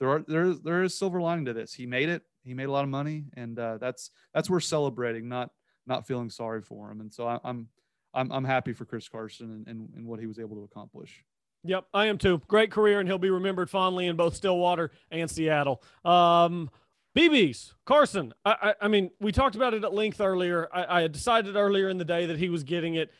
there 0.00 0.08
are 0.08 0.24
there 0.26 0.52
there 0.52 0.82
is 0.82 0.98
silver 0.98 1.20
lining 1.20 1.44
to 1.44 1.52
this. 1.52 1.72
He 1.72 1.86
made 1.86 2.08
it. 2.08 2.22
He 2.42 2.54
made 2.54 2.64
a 2.64 2.72
lot 2.72 2.84
of 2.84 2.90
money, 2.90 3.24
and 3.34 3.58
uh, 3.58 3.78
that's 3.78 4.10
that's 4.34 4.50
worth 4.50 4.64
celebrating, 4.64 5.28
not 5.28 5.50
not 5.86 6.06
feeling 6.06 6.30
sorry 6.30 6.62
for 6.62 6.90
him. 6.90 7.00
And 7.00 7.12
so 7.12 7.26
I, 7.26 7.38
I'm 7.44 7.68
I'm 8.14 8.32
I'm 8.32 8.44
happy 8.44 8.72
for 8.72 8.84
Chris 8.84 9.08
Carson 9.08 9.50
and, 9.50 9.68
and, 9.68 9.88
and 9.96 10.06
what 10.06 10.20
he 10.20 10.26
was 10.26 10.38
able 10.38 10.56
to 10.56 10.64
accomplish. 10.64 11.24
Yep, 11.64 11.86
I 11.94 12.06
am 12.06 12.18
too. 12.18 12.42
Great 12.48 12.70
career, 12.70 12.98
and 12.98 13.08
he'll 13.08 13.18
be 13.18 13.30
remembered 13.30 13.70
fondly 13.70 14.06
in 14.06 14.16
both 14.16 14.34
Stillwater 14.34 14.90
and 15.10 15.30
Seattle. 15.30 15.82
Um, 16.04 16.70
BBs, 17.16 17.74
Carson. 17.84 18.32
I, 18.44 18.50
I, 18.50 18.74
I, 18.82 18.88
mean, 18.88 19.10
we 19.20 19.32
talked 19.32 19.54
about 19.54 19.74
it 19.74 19.84
at 19.84 19.94
length 19.94 20.20
earlier. 20.20 20.68
I, 20.72 20.98
I 20.98 21.02
had 21.02 21.12
decided 21.12 21.56
earlier 21.56 21.88
in 21.88 21.98
the 21.98 22.04
day 22.04 22.26
that 22.26 22.38
he 22.38 22.48
was 22.48 22.64
getting 22.64 22.94
it. 22.94 23.12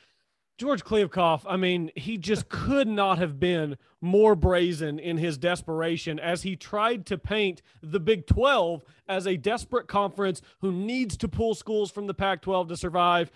George 0.58 0.84
Kliavkoff, 0.84 1.42
I 1.46 1.56
mean, 1.56 1.90
he 1.96 2.18
just 2.18 2.48
could 2.48 2.88
not 2.88 3.18
have 3.18 3.38
been 3.38 3.76
more 4.00 4.34
brazen 4.34 4.98
in 4.98 5.18
his 5.18 5.38
desperation 5.38 6.18
as 6.18 6.42
he 6.42 6.56
tried 6.56 7.06
to 7.06 7.18
paint 7.18 7.62
the 7.82 8.00
Big 8.00 8.26
12 8.26 8.84
as 9.08 9.26
a 9.26 9.36
desperate 9.36 9.88
conference 9.88 10.42
who 10.60 10.72
needs 10.72 11.16
to 11.18 11.28
pull 11.28 11.54
schools 11.54 11.90
from 11.90 12.06
the 12.06 12.14
Pac 12.14 12.42
12 12.42 12.68
to 12.68 12.76
survive. 12.76 13.30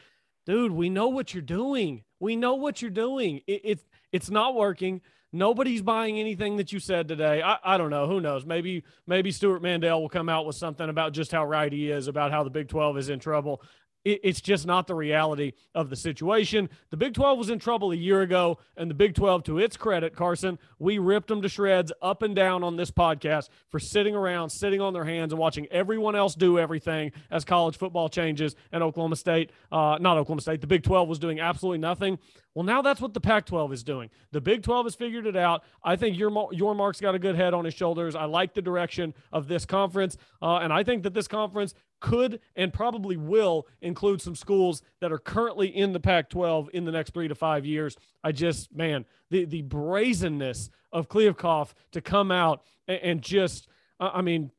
Dude, 0.46 0.72
we 0.72 0.88
know 0.88 1.08
what 1.08 1.34
you're 1.34 1.42
doing. 1.42 2.04
We 2.20 2.36
know 2.36 2.54
what 2.54 2.80
you're 2.80 2.90
doing. 2.90 3.42
It, 3.46 3.60
it, 3.64 3.80
it's 4.16 4.30
not 4.30 4.54
working. 4.54 5.02
Nobody's 5.30 5.82
buying 5.82 6.18
anything 6.18 6.56
that 6.56 6.72
you 6.72 6.80
said 6.80 7.06
today. 7.06 7.42
I, 7.42 7.58
I 7.62 7.76
don't 7.76 7.90
know. 7.90 8.06
Who 8.06 8.18
knows? 8.22 8.46
Maybe 8.46 8.82
maybe 9.06 9.30
Stewart 9.30 9.60
Mandel 9.60 10.00
will 10.00 10.08
come 10.08 10.30
out 10.30 10.46
with 10.46 10.56
something 10.56 10.88
about 10.88 11.12
just 11.12 11.30
how 11.30 11.44
right 11.44 11.70
he 11.70 11.90
is 11.90 12.08
about 12.08 12.30
how 12.30 12.42
the 12.42 12.48
Big 12.48 12.68
12 12.68 12.96
is 12.96 13.08
in 13.10 13.18
trouble 13.18 13.60
it's 14.06 14.40
just 14.40 14.66
not 14.66 14.86
the 14.86 14.94
reality 14.94 15.52
of 15.74 15.90
the 15.90 15.96
situation. 15.96 16.68
The 16.90 16.96
Big 16.96 17.14
12 17.14 17.38
was 17.38 17.50
in 17.50 17.58
trouble 17.58 17.90
a 17.90 17.96
year 17.96 18.22
ago, 18.22 18.58
and 18.76 18.88
the 18.88 18.94
Big 18.94 19.14
12, 19.14 19.42
to 19.44 19.58
its 19.58 19.76
credit, 19.76 20.14
Carson, 20.14 20.58
we 20.78 20.98
ripped 20.98 21.28
them 21.28 21.42
to 21.42 21.48
shreds 21.48 21.92
up 22.00 22.22
and 22.22 22.34
down 22.34 22.62
on 22.62 22.76
this 22.76 22.90
podcast 22.90 23.48
for 23.68 23.80
sitting 23.80 24.14
around, 24.14 24.50
sitting 24.50 24.80
on 24.80 24.92
their 24.92 25.04
hands, 25.04 25.32
and 25.32 25.40
watching 25.40 25.66
everyone 25.72 26.14
else 26.14 26.34
do 26.36 26.58
everything 26.58 27.10
as 27.30 27.44
college 27.44 27.76
football 27.76 28.08
changes. 28.08 28.54
And 28.70 28.82
Oklahoma 28.82 29.16
State, 29.16 29.50
uh, 29.72 29.98
not 30.00 30.16
Oklahoma 30.18 30.42
State, 30.42 30.60
the 30.60 30.66
Big 30.66 30.84
12 30.84 31.08
was 31.08 31.18
doing 31.18 31.40
absolutely 31.40 31.78
nothing. 31.78 32.18
Well, 32.56 32.64
now 32.64 32.80
that's 32.80 33.02
what 33.02 33.12
the 33.12 33.20
Pac 33.20 33.44
12 33.44 33.74
is 33.74 33.84
doing. 33.84 34.08
The 34.32 34.40
Big 34.40 34.62
12 34.62 34.86
has 34.86 34.94
figured 34.94 35.26
it 35.26 35.36
out. 35.36 35.62
I 35.84 35.94
think 35.96 36.16
your, 36.16 36.30
Yormark's 36.30 37.02
got 37.02 37.14
a 37.14 37.18
good 37.18 37.36
head 37.36 37.52
on 37.52 37.66
his 37.66 37.74
shoulders. 37.74 38.14
I 38.14 38.24
like 38.24 38.54
the 38.54 38.62
direction 38.62 39.12
of 39.30 39.46
this 39.46 39.66
conference. 39.66 40.16
Uh, 40.40 40.56
and 40.56 40.72
I 40.72 40.82
think 40.82 41.02
that 41.02 41.12
this 41.12 41.28
conference 41.28 41.74
could 42.00 42.40
and 42.54 42.72
probably 42.72 43.16
will 43.16 43.66
include 43.80 44.20
some 44.20 44.34
schools 44.34 44.82
that 45.00 45.12
are 45.12 45.18
currently 45.18 45.68
in 45.68 45.92
the 45.92 46.00
Pac 46.00 46.30
12 46.30 46.70
in 46.72 46.84
the 46.84 46.92
next 46.92 47.14
three 47.14 47.28
to 47.28 47.34
five 47.34 47.64
years. 47.64 47.96
I 48.22 48.32
just, 48.32 48.74
man, 48.74 49.04
the, 49.30 49.44
the 49.44 49.62
brazenness 49.62 50.70
of 50.92 51.08
Kliavkoff 51.08 51.72
to 51.92 52.00
come 52.00 52.30
out 52.30 52.62
and, 52.86 53.00
and 53.02 53.22
just, 53.22 53.68
I 53.98 54.20
mean, 54.22 54.50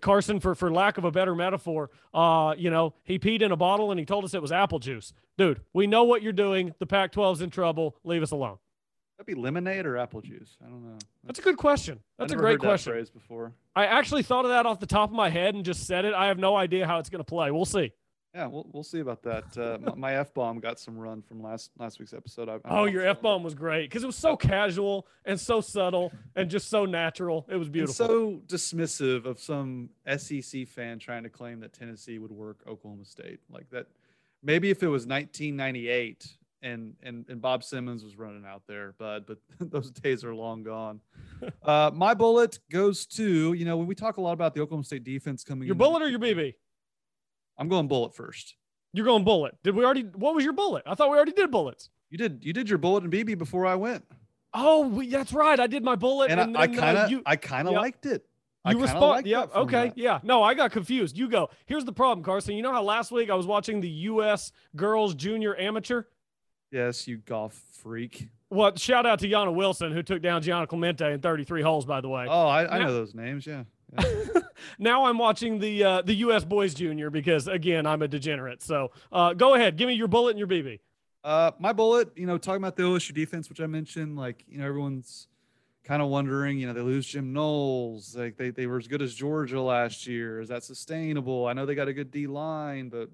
Carson, 0.00 0.38
for, 0.38 0.54
for 0.54 0.70
lack 0.70 0.98
of 0.98 1.04
a 1.04 1.10
better 1.10 1.34
metaphor, 1.34 1.90
uh, 2.14 2.54
you 2.56 2.70
know, 2.70 2.94
he 3.04 3.18
peed 3.18 3.42
in 3.42 3.52
a 3.52 3.56
bottle 3.56 3.90
and 3.90 3.98
he 3.98 4.06
told 4.06 4.24
us 4.24 4.34
it 4.34 4.42
was 4.42 4.52
apple 4.52 4.78
juice. 4.78 5.12
Dude, 5.36 5.60
we 5.72 5.86
know 5.86 6.04
what 6.04 6.22
you're 6.22 6.32
doing. 6.32 6.74
The 6.78 6.86
Pac 6.86 7.12
12's 7.12 7.40
in 7.40 7.50
trouble. 7.50 7.96
Leave 8.04 8.22
us 8.22 8.30
alone. 8.30 8.58
That 9.18 9.26
be 9.26 9.34
lemonade 9.34 9.84
or 9.84 9.96
apple 9.96 10.20
juice? 10.20 10.56
I 10.64 10.68
don't 10.68 10.84
know. 10.84 10.92
That's, 10.92 11.04
That's 11.24 11.38
a 11.40 11.42
good 11.42 11.56
question. 11.56 11.98
That's 12.18 12.32
a 12.32 12.36
great 12.36 12.60
question. 12.60 12.92
phrase 12.92 13.10
before. 13.10 13.52
I 13.74 13.86
actually 13.86 14.22
thought 14.22 14.44
of 14.44 14.52
that 14.52 14.64
off 14.64 14.78
the 14.78 14.86
top 14.86 15.10
of 15.10 15.16
my 15.16 15.28
head 15.28 15.56
and 15.56 15.64
just 15.64 15.88
said 15.88 16.04
it. 16.04 16.14
I 16.14 16.28
have 16.28 16.38
no 16.38 16.56
idea 16.56 16.86
how 16.86 17.00
it's 17.00 17.10
going 17.10 17.18
to 17.18 17.28
play. 17.28 17.50
We'll 17.50 17.64
see. 17.64 17.92
Yeah, 18.32 18.46
we'll, 18.46 18.64
we'll 18.72 18.84
see 18.84 19.00
about 19.00 19.22
that. 19.24 19.58
Uh, 19.58 19.78
my, 19.80 19.94
my 19.94 20.14
f 20.14 20.32
bomb 20.32 20.60
got 20.60 20.78
some 20.78 20.96
run 20.96 21.22
from 21.22 21.42
last 21.42 21.72
last 21.78 21.98
week's 21.98 22.12
episode. 22.12 22.48
I, 22.48 22.58
oh, 22.66 22.84
your 22.84 23.04
f 23.04 23.20
bomb 23.20 23.42
was 23.42 23.54
great 23.56 23.90
because 23.90 24.04
it 24.04 24.06
was 24.06 24.14
so 24.14 24.36
casual 24.36 25.08
and 25.24 25.40
so 25.40 25.60
subtle 25.60 26.12
and 26.36 26.48
just 26.48 26.70
so 26.70 26.84
natural. 26.84 27.44
It 27.48 27.56
was 27.56 27.68
beautiful. 27.68 28.04
And 28.04 28.42
so 28.48 28.56
dismissive 28.56 29.24
of 29.24 29.40
some 29.40 29.90
SEC 30.16 30.68
fan 30.68 31.00
trying 31.00 31.24
to 31.24 31.28
claim 31.28 31.58
that 31.60 31.72
Tennessee 31.72 32.20
would 32.20 32.30
work 32.30 32.58
Oklahoma 32.68 33.04
State 33.04 33.40
like 33.50 33.68
that. 33.70 33.86
Maybe 34.44 34.70
if 34.70 34.84
it 34.84 34.88
was 34.88 35.06
1998 35.06 36.37
and 36.62 36.94
and 37.02 37.24
and 37.28 37.40
Bob 37.40 37.62
Simmons 37.64 38.04
was 38.04 38.16
running 38.16 38.44
out 38.44 38.62
there, 38.66 38.94
bud. 38.98 39.24
But 39.26 39.38
those 39.70 39.90
days 39.90 40.24
are 40.24 40.34
long 40.34 40.62
gone. 40.62 41.00
Uh, 41.62 41.88
my 41.94 42.14
bullet 42.14 42.58
goes 42.68 43.06
to 43.06 43.52
you 43.52 43.64
know 43.64 43.76
when 43.76 43.86
we 43.86 43.94
talk 43.94 44.16
a 44.16 44.20
lot 44.20 44.32
about 44.32 44.54
the 44.54 44.60
Oklahoma 44.60 44.82
State 44.82 45.04
defense 45.04 45.44
coming. 45.44 45.66
Your 45.66 45.76
bullet 45.76 46.02
or 46.02 46.08
your 46.08 46.18
BB? 46.18 46.54
I'm 47.56 47.68
going 47.68 47.86
bullet 47.86 48.14
first. 48.14 48.56
You're 48.92 49.04
going 49.04 49.22
bullet. 49.22 49.56
Did 49.62 49.76
we 49.76 49.84
already? 49.84 50.02
What 50.02 50.34
was 50.34 50.42
your 50.42 50.52
bullet? 50.52 50.82
I 50.84 50.94
thought 50.96 51.10
we 51.10 51.16
already 51.16 51.32
did 51.32 51.52
bullets. 51.52 51.90
You 52.10 52.18
did. 52.18 52.44
You 52.44 52.52
did 52.52 52.68
your 52.68 52.78
bullet 52.78 53.04
and 53.04 53.12
BB 53.12 53.38
before 53.38 53.66
I 53.66 53.76
went. 53.76 54.04
Oh, 54.52 54.88
we, 54.88 55.08
that's 55.08 55.32
right. 55.32 55.60
I 55.60 55.68
did 55.68 55.84
my 55.84 55.94
bullet, 55.94 56.30
and, 56.30 56.40
and 56.40 56.56
I 56.56 56.66
kind 56.66 56.98
of, 56.98 57.12
uh, 57.12 57.22
I 57.26 57.36
kind 57.36 57.68
of 57.68 57.74
liked 57.74 58.06
it. 58.06 58.26
You 58.68 58.80
respond. 58.80 59.26
Yeah. 59.26 59.46
Okay. 59.54 59.88
That. 59.88 59.98
Yeah. 59.98 60.20
No, 60.22 60.42
I 60.42 60.54
got 60.54 60.72
confused. 60.72 61.16
You 61.16 61.28
go. 61.28 61.50
Here's 61.66 61.84
the 61.84 61.92
problem, 61.92 62.24
Carson. 62.24 62.54
You 62.56 62.62
know 62.62 62.72
how 62.72 62.82
last 62.82 63.12
week 63.12 63.30
I 63.30 63.34
was 63.34 63.46
watching 63.46 63.80
the 63.80 63.88
U.S. 63.88 64.52
Girls 64.76 65.14
Junior 65.14 65.56
Amateur 65.56 66.04
Yes, 66.70 67.08
you 67.08 67.18
golf 67.18 67.60
freak. 67.82 68.28
Well, 68.50 68.76
shout 68.76 69.06
out 69.06 69.18
to 69.20 69.28
Yana 69.28 69.54
Wilson 69.54 69.92
who 69.92 70.02
took 70.02 70.22
down 70.22 70.42
Gianna 70.42 70.66
Clemente 70.66 71.12
in 71.12 71.20
33 71.20 71.62
holes. 71.62 71.84
By 71.84 72.00
the 72.00 72.08
way. 72.08 72.26
Oh, 72.28 72.46
I, 72.46 72.76
I 72.76 72.78
know 72.78 72.92
those 72.92 73.14
names. 73.14 73.46
Yeah. 73.46 73.64
yeah. 73.98 74.40
now 74.78 75.06
I'm 75.06 75.18
watching 75.18 75.58
the 75.58 75.84
uh, 75.84 76.02
the 76.02 76.14
U.S. 76.14 76.44
Boys 76.44 76.74
Junior 76.74 77.10
because 77.10 77.48
again 77.48 77.86
I'm 77.86 78.02
a 78.02 78.08
degenerate. 78.08 78.62
So 78.62 78.90
uh, 79.10 79.32
go 79.34 79.54
ahead, 79.54 79.76
give 79.76 79.88
me 79.88 79.94
your 79.94 80.08
bullet 80.08 80.30
and 80.30 80.38
your 80.38 80.48
BB. 80.48 80.80
Uh, 81.24 81.50
my 81.58 81.72
bullet, 81.72 82.10
you 82.16 82.26
know, 82.26 82.38
talking 82.38 82.62
about 82.62 82.76
the 82.76 82.82
OSU 82.82 83.14
defense, 83.14 83.48
which 83.48 83.60
I 83.60 83.66
mentioned, 83.66 84.16
like 84.16 84.44
you 84.48 84.58
know, 84.58 84.66
everyone's 84.66 85.28
kind 85.84 86.02
of 86.02 86.08
wondering, 86.08 86.58
you 86.58 86.66
know, 86.66 86.74
they 86.74 86.82
lose 86.82 87.06
Jim 87.06 87.32
Knowles, 87.32 88.14
like 88.14 88.36
they 88.36 88.50
they 88.50 88.66
were 88.66 88.78
as 88.78 88.88
good 88.88 89.02
as 89.02 89.14
Georgia 89.14 89.60
last 89.60 90.06
year. 90.06 90.40
Is 90.40 90.48
that 90.48 90.64
sustainable? 90.64 91.46
I 91.46 91.54
know 91.54 91.64
they 91.64 91.74
got 91.74 91.88
a 91.88 91.94
good 91.94 92.10
D 92.10 92.26
line, 92.26 92.90
but 92.90 93.08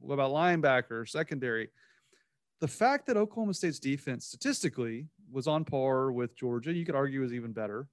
what 0.00 0.14
about 0.14 0.32
linebacker, 0.32 1.08
secondary? 1.08 1.68
The 2.60 2.68
fact 2.68 3.06
that 3.06 3.16
Oklahoma 3.16 3.54
State's 3.54 3.78
defense 3.78 4.26
statistically 4.26 5.08
was 5.30 5.46
on 5.46 5.64
par 5.64 6.10
with 6.12 6.36
Georgia, 6.36 6.72
you 6.72 6.86
could 6.86 6.94
argue 6.94 7.22
is 7.22 7.32
even 7.32 7.52
better. 7.52 7.88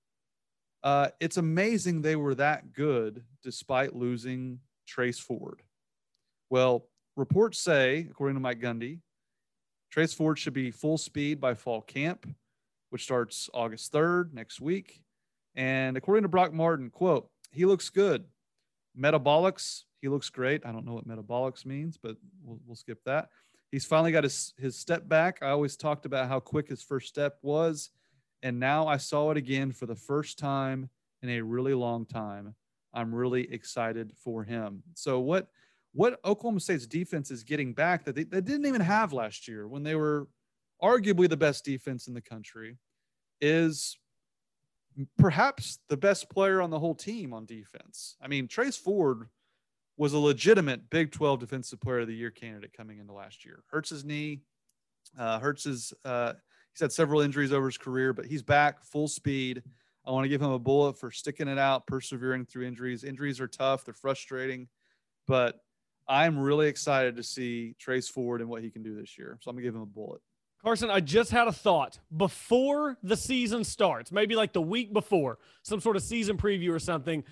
Uh, 0.84 1.10
it's 1.20 1.38
amazing 1.38 2.02
they 2.02 2.16
were 2.16 2.36
that 2.36 2.74
good 2.74 3.24
despite 3.42 3.96
losing 3.96 4.60
Trace 4.88 5.20
Ford. 5.20 5.62
Well, 6.50 6.88
reports 7.16 7.60
say, 7.60 8.08
according 8.10 8.36
to 8.36 8.42
Mike 8.42 8.60
Gundy, 8.60 9.00
Trace 9.92 10.14
Ford 10.14 10.38
should 10.40 10.54
be 10.54 10.72
full 10.72 10.98
speed 10.98 11.40
by 11.40 11.54
fall 11.54 11.82
camp, 11.82 12.28
which 12.90 13.04
starts 13.04 13.50
August 13.54 13.94
3rd 13.94 14.34
next 14.34 14.60
week. 14.60 15.02
And 15.56 15.98
according 15.98 16.24
to 16.24 16.30
Brock 16.30 16.52
Martin, 16.52 16.90
quote, 16.90 17.30
he 17.52 17.66
looks 17.66 17.90
good. 17.90 18.26
Metabolics, 19.00 19.84
he 20.02 20.08
looks 20.08 20.30
great. 20.30 20.66
I 20.66 20.72
don't 20.72 20.86
know 20.86 20.94
what 20.94 21.08
metabolics 21.08 21.66
means, 21.66 21.98
but 21.98 22.18
we'll, 22.44 22.60
we'll 22.66 22.76
skip 22.76 23.00
that. 23.06 23.30
He's 23.74 23.86
finally 23.86 24.12
got 24.12 24.24
his, 24.24 24.54
his 24.60 24.78
step 24.78 25.10
back. 25.10 25.40
I 25.42 25.50
always 25.50 25.76
talked 25.76 26.06
about 26.06 26.28
how 26.28 26.40
quick 26.40 26.70
his 26.70 26.84
first 26.84 27.08
step 27.08 27.40
was. 27.42 27.90
And 28.44 28.60
now 28.60 28.86
I 28.86 28.98
saw 28.98 29.32
it 29.32 29.38
again 29.38 29.72
for 29.72 29.88
the 29.88 29.96
first 29.96 30.38
time 30.38 30.92
in 31.24 31.30
a 31.30 31.42
really 31.42 31.74
long 31.74 32.06
time. 32.06 32.54
I'm 32.94 33.16
really 33.16 33.52
excited 33.52 34.12
for 34.16 34.44
him. 34.44 34.84
So 34.94 35.20
what 35.20 35.48
what 35.94 36.20
Oklahoma 36.24 36.60
State's 36.60 36.86
defense 36.86 37.32
is 37.32 37.44
getting 37.44 37.74
back 37.74 38.06
that 38.06 38.14
they, 38.14 38.26
they 38.26 38.42
didn't 38.42 38.68
even 38.68 38.80
have 38.80 39.12
last 39.12 39.48
year 39.48 39.68
when 39.68 39.82
they 39.82 39.96
were 39.96 40.28
arguably 40.80 41.28
the 41.28 41.36
best 41.36 41.66
defense 41.66 42.06
in 42.06 42.14
the 42.14 42.22
country 42.22 42.78
is 43.42 43.98
perhaps 45.18 45.80
the 45.90 45.98
best 45.98 46.30
player 46.30 46.62
on 46.62 46.70
the 46.70 46.78
whole 46.78 46.94
team 46.94 47.34
on 47.34 47.48
defense. 47.48 48.18
I 48.22 48.28
mean, 48.28 48.48
Trace 48.48 48.78
Ford 48.78 49.30
was 49.98 50.14
a 50.14 50.20
legitimate 50.20 50.90
Big 50.90 51.12
12 51.12 51.40
Defensive 51.40 51.80
Player 51.80 52.00
of 52.00 52.08
the 52.08 52.16
Year 52.16 52.32
candidate 52.32 52.74
coming 52.76 53.00
into 53.00 53.14
last 53.14 53.46
year. 53.46 53.64
Hurts 53.70 53.90
his 53.90 54.04
knee, 54.04 54.42
uh, 55.18 55.40
hurts 55.40 55.64
his. 55.64 55.94
Uh, 56.04 56.34
he's 56.74 56.82
had 56.82 56.92
several 56.92 57.22
injuries 57.22 57.54
over 57.54 57.68
his 57.68 57.78
career, 57.78 58.14
but 58.14 58.26
he's 58.26 58.42
back 58.42 58.84
full 58.84 59.08
speed. 59.08 59.62
I 60.06 60.12
want 60.12 60.26
to 60.26 60.30
give 60.30 60.42
him 60.42 60.52
a 60.52 60.60
bullet 60.60 61.00
for 61.00 61.12
sticking 61.12 61.48
it 61.48 61.58
out, 61.58 61.88
persevering 61.88 62.46
through 62.46 62.66
injuries. 62.66 63.04
Injuries 63.04 63.40
are 63.40 63.48
tough; 63.48 63.86
they're 63.86 63.94
frustrating, 63.94 64.68
but 65.28 65.60
I'm 66.08 66.38
really 66.38 66.68
excited 66.68 67.16
to 67.18 67.24
see 67.24 67.76
Trace 67.80 68.10
Ford 68.10 68.42
and 68.42 68.50
what 68.50 68.64
he 68.64 68.70
can 68.70 68.84
do 68.84 68.96
this 68.96 69.18
year. 69.18 69.38
So 69.42 69.50
I'm 69.50 69.56
gonna 69.56 69.64
give 69.64 69.76
him 69.76 69.82
a 69.82 69.86
bullet. 69.86 70.22
Carson, 70.64 70.90
I 70.90 71.02
just 71.02 71.30
had 71.30 71.48
a 71.50 71.52
thought 71.52 72.00
before 72.16 72.98
the 73.04 73.18
season 73.18 73.66
starts, 73.66 74.14
maybe 74.14 74.36
like 74.36 74.54
the 74.54 74.62
week 74.62 74.94
before, 74.94 75.38
some 75.62 75.82
sort 75.82 75.98
of 75.98 76.04
season 76.04 76.38
preview 76.38 76.72
or 76.72 76.80
something. 76.80 77.24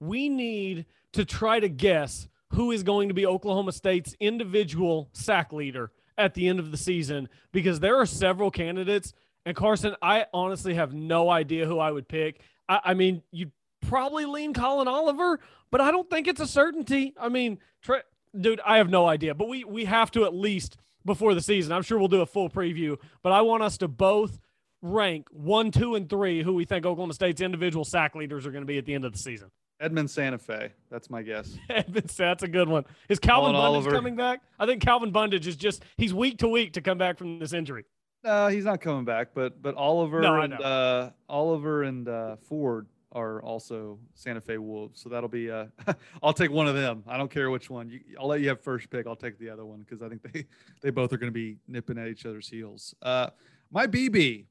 We 0.00 0.28
need 0.28 0.86
to 1.12 1.24
try 1.24 1.60
to 1.60 1.68
guess 1.68 2.28
who 2.52 2.72
is 2.72 2.82
going 2.82 3.08
to 3.08 3.14
be 3.14 3.26
Oklahoma 3.26 3.72
State's 3.72 4.14
individual 4.18 5.08
sack 5.12 5.52
leader 5.52 5.92
at 6.18 6.34
the 6.34 6.48
end 6.48 6.58
of 6.58 6.70
the 6.70 6.76
season 6.76 7.28
because 7.52 7.80
there 7.80 7.96
are 7.96 8.06
several 8.06 8.50
candidates. 8.50 9.12
And 9.46 9.56
Carson, 9.56 9.94
I 10.02 10.26
honestly 10.34 10.74
have 10.74 10.92
no 10.92 11.30
idea 11.30 11.66
who 11.66 11.78
I 11.78 11.90
would 11.90 12.08
pick. 12.08 12.40
I, 12.68 12.80
I 12.86 12.94
mean, 12.94 13.22
you'd 13.30 13.52
probably 13.86 14.26
lean 14.26 14.52
Collin 14.52 14.88
Oliver, 14.88 15.40
but 15.70 15.80
I 15.80 15.90
don't 15.90 16.08
think 16.10 16.26
it's 16.26 16.40
a 16.40 16.46
certainty. 16.46 17.14
I 17.18 17.28
mean, 17.28 17.58
Tre- 17.82 18.02
dude, 18.38 18.60
I 18.64 18.78
have 18.78 18.90
no 18.90 19.06
idea, 19.06 19.34
but 19.34 19.48
we 19.48 19.64
we 19.64 19.84
have 19.86 20.10
to 20.12 20.24
at 20.24 20.34
least 20.34 20.76
before 21.04 21.34
the 21.34 21.40
season. 21.40 21.72
I'm 21.72 21.82
sure 21.82 21.98
we'll 21.98 22.08
do 22.08 22.20
a 22.20 22.26
full 22.26 22.50
preview, 22.50 22.98
but 23.22 23.32
I 23.32 23.40
want 23.40 23.62
us 23.62 23.78
to 23.78 23.88
both 23.88 24.38
rank 24.82 25.26
one, 25.30 25.70
two, 25.70 25.94
and 25.94 26.08
three 26.08 26.42
who 26.42 26.54
we 26.54 26.64
think 26.64 26.84
Oklahoma 26.84 27.14
State's 27.14 27.40
individual 27.40 27.84
sack 27.84 28.14
leaders 28.14 28.46
are 28.46 28.50
going 28.50 28.62
to 28.62 28.66
be 28.66 28.78
at 28.78 28.84
the 28.84 28.94
end 28.94 29.04
of 29.04 29.12
the 29.12 29.18
season. 29.18 29.50
Edmond 29.80 30.10
Santa 30.10 30.38
Fe. 30.38 30.70
That's 30.90 31.08
my 31.10 31.22
guess. 31.22 31.56
Edmond, 31.70 32.08
that's 32.10 32.42
a 32.42 32.48
good 32.48 32.68
one. 32.68 32.84
Is 33.08 33.18
Calvin 33.18 33.52
Colin 33.52 33.54
Bundage 33.62 33.74
Oliver. 33.86 33.90
coming 33.92 34.14
back? 34.16 34.40
I 34.58 34.66
think 34.66 34.82
Calvin 34.82 35.10
Bundage 35.12 35.46
is 35.46 35.56
just 35.56 35.84
he's 35.96 36.12
week 36.14 36.38
to 36.38 36.48
week 36.48 36.74
to 36.74 36.80
come 36.80 36.98
back 36.98 37.16
from 37.18 37.38
this 37.38 37.52
injury. 37.52 37.84
No, 38.22 38.48
he's 38.48 38.64
not 38.66 38.80
coming 38.82 39.04
back. 39.06 39.28
But 39.34 39.62
but 39.62 39.74
Oliver 39.76 40.20
No, 40.20 40.34
I 40.34 40.44
and 40.44 40.52
know. 40.52 40.58
uh, 40.64 41.10
Oliver 41.28 41.84
and 41.84 42.06
uh, 42.08 42.36
Ford 42.36 42.86
are 43.12 43.42
also 43.42 43.98
Santa 44.14 44.40
Fe 44.40 44.58
Wolves. 44.58 45.00
So 45.00 45.08
that'll 45.08 45.28
be. 45.30 45.50
Uh, 45.50 45.66
I'll 46.22 46.34
take 46.34 46.50
one 46.50 46.68
of 46.68 46.74
them. 46.74 47.02
I 47.08 47.16
don't 47.16 47.30
care 47.30 47.50
which 47.50 47.70
one. 47.70 47.88
You, 47.88 48.00
I'll 48.20 48.28
let 48.28 48.40
you 48.42 48.48
have 48.48 48.60
first 48.60 48.90
pick. 48.90 49.06
I'll 49.06 49.16
take 49.16 49.38
the 49.38 49.48
other 49.48 49.64
one 49.64 49.80
because 49.80 50.02
I 50.02 50.08
think 50.10 50.22
they 50.30 50.44
they 50.82 50.90
both 50.90 51.12
are 51.14 51.16
going 51.16 51.32
to 51.32 51.34
be 51.34 51.56
nipping 51.66 51.96
at 51.96 52.08
each 52.08 52.26
other's 52.26 52.48
heels. 52.48 52.94
Uh, 53.00 53.30
my 53.72 53.86
BB 53.86 54.44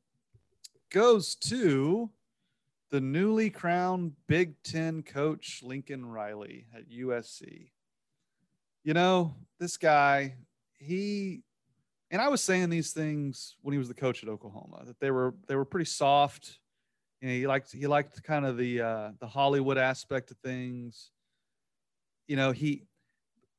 goes 0.89 1.35
to 1.35 2.09
the 2.91 3.01
newly 3.01 3.49
crowned 3.49 4.13
Big 4.27 4.61
Ten 4.63 5.03
coach 5.03 5.61
Lincoln 5.63 6.05
Riley 6.05 6.65
at 6.75 6.89
USC. 6.89 7.69
You 8.83 8.93
know, 8.93 9.35
this 9.59 9.77
guy, 9.77 10.35
he 10.79 11.43
and 12.11 12.21
I 12.21 12.29
was 12.29 12.41
saying 12.41 12.69
these 12.69 12.91
things 12.91 13.55
when 13.61 13.73
he 13.73 13.77
was 13.77 13.87
the 13.87 13.93
coach 13.93 14.23
at 14.23 14.29
Oklahoma 14.29 14.83
that 14.85 14.99
they 14.99 15.11
were 15.11 15.35
they 15.47 15.55
were 15.55 15.65
pretty 15.65 15.85
soft. 15.85 16.59
You 17.21 17.27
know, 17.27 17.33
he 17.33 17.47
liked 17.47 17.71
he 17.71 17.87
liked 17.87 18.23
kind 18.23 18.45
of 18.45 18.57
the 18.57 18.81
uh, 18.81 19.11
the 19.19 19.27
Hollywood 19.27 19.77
aspect 19.77 20.31
of 20.31 20.37
things. 20.37 21.11
You 22.27 22.35
know, 22.35 22.51
he 22.51 22.85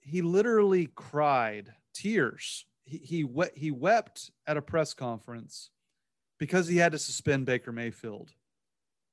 he 0.00 0.22
literally 0.22 0.88
cried 0.94 1.72
tears. 1.94 2.64
He 2.84 2.98
he 2.98 3.28
he 3.54 3.70
wept 3.70 4.30
at 4.46 4.56
a 4.56 4.62
press 4.62 4.94
conference 4.94 5.70
because 6.38 6.66
he 6.66 6.78
had 6.78 6.92
to 6.92 6.98
suspend 6.98 7.46
Baker 7.46 7.70
Mayfield, 7.70 8.32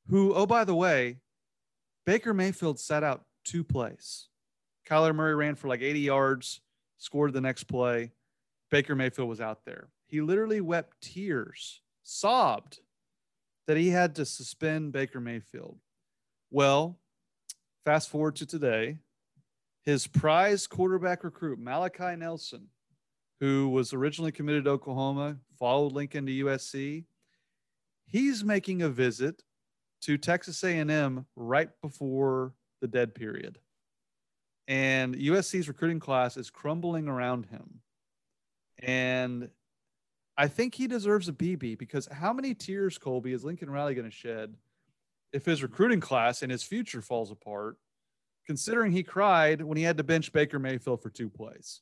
who 0.09 0.33
oh 0.33 0.45
by 0.45 0.63
the 0.63 0.75
way, 0.75 1.17
Baker 2.05 2.33
Mayfield 2.33 2.79
sat 2.79 3.03
out 3.03 3.25
two 3.43 3.63
plays. 3.63 4.27
Kyler 4.87 5.13
Murray 5.13 5.35
ran 5.35 5.55
for 5.55 5.67
like 5.67 5.81
80 5.81 5.99
yards, 5.99 6.61
scored 6.97 7.33
the 7.33 7.41
next 7.41 7.65
play. 7.65 8.11
Baker 8.71 8.95
Mayfield 8.95 9.29
was 9.29 9.41
out 9.41 9.65
there. 9.65 9.89
He 10.05 10.21
literally 10.21 10.61
wept 10.61 11.01
tears, 11.01 11.81
sobbed 12.03 12.79
that 13.67 13.77
he 13.77 13.89
had 13.89 14.15
to 14.15 14.25
suspend 14.25 14.93
Baker 14.93 15.19
Mayfield. 15.19 15.77
Well, 16.49 16.97
fast 17.83 18.09
forward 18.09 18.37
to 18.37 18.45
today, 18.45 18.99
his 19.83 20.07
prize 20.07 20.67
quarterback 20.67 21.23
recruit, 21.23 21.59
Malachi 21.59 22.15
Nelson, 22.15 22.67
who 23.39 23.69
was 23.69 23.93
originally 23.93 24.31
committed 24.31 24.65
to 24.65 24.71
Oklahoma, 24.71 25.37
followed 25.59 25.91
Lincoln 25.91 26.25
to 26.25 26.45
USC, 26.45 27.03
he's 28.05 28.43
making 28.43 28.81
a 28.81 28.89
visit 28.89 29.43
to 30.01 30.17
Texas 30.17 30.63
A&M 30.63 31.25
right 31.35 31.69
before 31.81 32.53
the 32.81 32.87
dead 32.87 33.15
period. 33.15 33.59
And 34.67 35.15
USC's 35.15 35.67
recruiting 35.67 35.99
class 35.99 36.37
is 36.37 36.49
crumbling 36.49 37.07
around 37.07 37.45
him. 37.45 37.79
And 38.79 39.49
I 40.37 40.47
think 40.47 40.75
he 40.75 40.87
deserves 40.87 41.29
a 41.29 41.33
BB 41.33 41.77
because 41.77 42.07
how 42.11 42.33
many 42.33 42.53
tears, 42.53 42.97
Colby, 42.97 43.33
is 43.33 43.43
Lincoln 43.43 43.69
Riley 43.69 43.95
going 43.95 44.09
to 44.09 44.15
shed 44.15 44.55
if 45.33 45.45
his 45.45 45.63
recruiting 45.63 45.99
class 45.99 46.43
and 46.43 46.51
his 46.51 46.63
future 46.63 47.01
falls 47.01 47.31
apart, 47.31 47.77
considering 48.45 48.91
he 48.91 49.03
cried 49.03 49.61
when 49.61 49.77
he 49.77 49.83
had 49.83 49.97
to 49.97 50.03
bench 50.03 50.31
Baker 50.31 50.59
Mayfield 50.59 51.01
for 51.01 51.09
two 51.09 51.29
plays? 51.29 51.81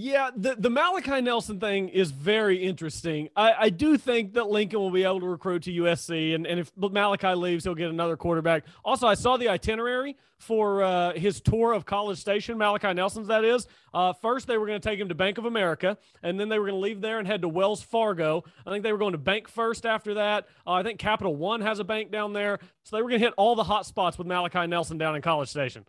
Yeah, 0.00 0.30
the, 0.36 0.54
the 0.56 0.70
Malachi 0.70 1.20
Nelson 1.20 1.58
thing 1.58 1.88
is 1.88 2.12
very 2.12 2.62
interesting. 2.62 3.30
I, 3.34 3.54
I 3.58 3.68
do 3.68 3.98
think 3.98 4.34
that 4.34 4.46
Lincoln 4.46 4.78
will 4.78 4.92
be 4.92 5.02
able 5.02 5.18
to 5.18 5.26
recruit 5.26 5.64
to 5.64 5.72
USC, 5.72 6.36
and, 6.36 6.46
and 6.46 6.60
if 6.60 6.70
Malachi 6.76 7.34
leaves, 7.34 7.64
he'll 7.64 7.74
get 7.74 7.90
another 7.90 8.16
quarterback. 8.16 8.62
Also, 8.84 9.08
I 9.08 9.14
saw 9.14 9.36
the 9.36 9.48
itinerary 9.48 10.16
for 10.38 10.84
uh, 10.84 11.14
his 11.14 11.40
tour 11.40 11.72
of 11.72 11.84
College 11.84 12.16
Station, 12.16 12.56
Malachi 12.58 12.94
Nelson's, 12.94 13.26
that 13.26 13.42
is. 13.42 13.66
Uh, 13.92 14.12
first, 14.12 14.46
they 14.46 14.56
were 14.56 14.68
going 14.68 14.80
to 14.80 14.88
take 14.88 15.00
him 15.00 15.08
to 15.08 15.16
Bank 15.16 15.36
of 15.36 15.46
America, 15.46 15.98
and 16.22 16.38
then 16.38 16.48
they 16.48 16.60
were 16.60 16.66
going 16.66 16.80
to 16.80 16.84
leave 16.86 17.00
there 17.00 17.18
and 17.18 17.26
head 17.26 17.42
to 17.42 17.48
Wells 17.48 17.82
Fargo. 17.82 18.44
I 18.64 18.70
think 18.70 18.84
they 18.84 18.92
were 18.92 18.98
going 18.98 19.12
to 19.12 19.18
Bank 19.18 19.48
First 19.48 19.84
after 19.84 20.14
that. 20.14 20.46
Uh, 20.64 20.74
I 20.74 20.84
think 20.84 21.00
Capital 21.00 21.34
One 21.34 21.60
has 21.62 21.80
a 21.80 21.84
bank 21.84 22.12
down 22.12 22.32
there. 22.32 22.60
So 22.84 22.94
they 22.94 23.02
were 23.02 23.08
going 23.08 23.20
to 23.20 23.26
hit 23.26 23.34
all 23.36 23.56
the 23.56 23.64
hot 23.64 23.84
spots 23.84 24.16
with 24.16 24.28
Malachi 24.28 24.68
Nelson 24.68 24.96
down 24.96 25.16
in 25.16 25.22
College 25.22 25.48
Station. 25.48 25.84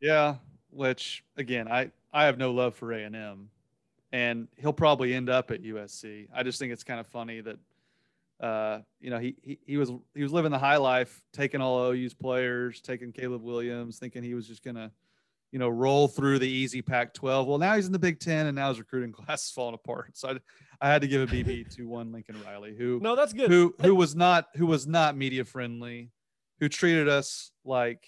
Yeah, 0.00 0.36
which 0.70 1.24
again, 1.36 1.66
I 1.66 1.90
I 2.12 2.24
have 2.26 2.38
no 2.38 2.52
love 2.52 2.74
for 2.74 2.92
A 2.92 3.02
and 3.02 3.16
M, 3.16 3.48
and 4.12 4.48
he'll 4.56 4.72
probably 4.72 5.14
end 5.14 5.30
up 5.30 5.50
at 5.50 5.62
USC. 5.62 6.28
I 6.34 6.42
just 6.42 6.58
think 6.58 6.72
it's 6.72 6.84
kind 6.84 7.00
of 7.00 7.06
funny 7.06 7.40
that, 7.40 7.58
uh, 8.40 8.80
you 9.00 9.10
know, 9.10 9.18
he, 9.18 9.36
he 9.42 9.58
he 9.66 9.76
was 9.76 9.90
he 10.14 10.22
was 10.22 10.32
living 10.32 10.50
the 10.50 10.58
high 10.58 10.76
life, 10.76 11.22
taking 11.32 11.60
all 11.60 11.90
OU's 11.92 12.14
players, 12.14 12.80
taking 12.80 13.12
Caleb 13.12 13.42
Williams, 13.42 13.98
thinking 13.98 14.22
he 14.22 14.34
was 14.34 14.46
just 14.46 14.62
gonna, 14.62 14.90
you 15.52 15.58
know, 15.58 15.68
roll 15.68 16.08
through 16.08 16.38
the 16.38 16.48
easy 16.48 16.82
Pac-12. 16.82 17.46
Well, 17.46 17.58
now 17.58 17.74
he's 17.76 17.86
in 17.86 17.92
the 17.92 17.98
Big 17.98 18.20
Ten, 18.20 18.46
and 18.46 18.56
now 18.56 18.68
his 18.68 18.78
recruiting 18.78 19.12
class 19.12 19.46
is 19.46 19.50
falling 19.50 19.74
apart. 19.74 20.16
So 20.16 20.28
I, 20.30 20.38
I 20.86 20.88
had 20.90 21.00
to 21.02 21.08
give 21.08 21.22
a 21.22 21.32
BB 21.32 21.74
to 21.76 21.88
one 21.88 22.12
Lincoln 22.12 22.36
Riley, 22.44 22.74
who 22.76 23.00
No, 23.00 23.16
that's 23.16 23.32
good. 23.32 23.50
who 23.50 23.74
who 23.80 23.94
was 23.94 24.14
not 24.14 24.48
who 24.56 24.66
was 24.66 24.86
not 24.86 25.16
media 25.16 25.44
friendly, 25.44 26.10
who 26.60 26.68
treated 26.68 27.08
us 27.08 27.52
like 27.64 28.06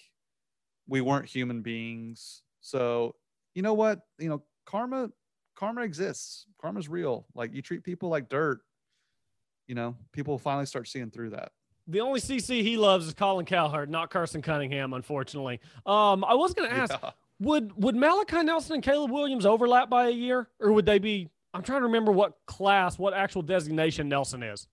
we 0.87 1.01
weren't 1.01 1.25
human 1.25 1.61
beings. 1.61 2.43
So 2.61 3.15
you 3.55 3.61
know 3.63 3.73
what? 3.73 4.01
You 4.19 4.29
know, 4.29 4.43
karma 4.65 5.09
karma 5.55 5.81
exists. 5.81 6.45
Karma's 6.61 6.87
real. 6.87 7.25
Like 7.33 7.53
you 7.53 7.61
treat 7.61 7.83
people 7.83 8.09
like 8.09 8.29
dirt. 8.29 8.59
You 9.67 9.73
know, 9.75 9.95
people 10.11 10.37
finally 10.37 10.65
start 10.67 10.87
seeing 10.87 11.09
through 11.09 11.31
that. 11.31 11.51
The 11.87 12.01
only 12.01 12.19
CC 12.19 12.61
he 12.61 12.77
loves 12.77 13.07
is 13.07 13.13
Colin 13.13 13.45
Cowherd, 13.45 13.89
not 13.89 14.09
Carson 14.09 14.41
Cunningham, 14.41 14.93
unfortunately. 14.93 15.59
Um, 15.85 16.23
I 16.23 16.33
was 16.33 16.53
going 16.53 16.69
to 16.69 16.75
ask, 16.75 16.93
Yeah. 17.01 17.11
would 17.39 17.71
would 17.81 17.95
Malachi 17.95 18.43
Nelson 18.43 18.75
and 18.75 18.83
Caleb 18.83 19.11
Williams 19.11 19.45
overlap 19.45 19.89
by 19.89 20.07
a 20.07 20.11
year, 20.11 20.49
or 20.59 20.71
would 20.71 20.85
they 20.85 20.99
be? 20.99 21.29
I'm 21.53 21.61
trying 21.63 21.79
to 21.81 21.85
remember 21.85 22.11
what 22.11 22.33
class, 22.47 22.99
what 22.99 23.13
actual 23.13 23.41
designation 23.43 24.09
Nelson 24.09 24.43
is. 24.43 24.67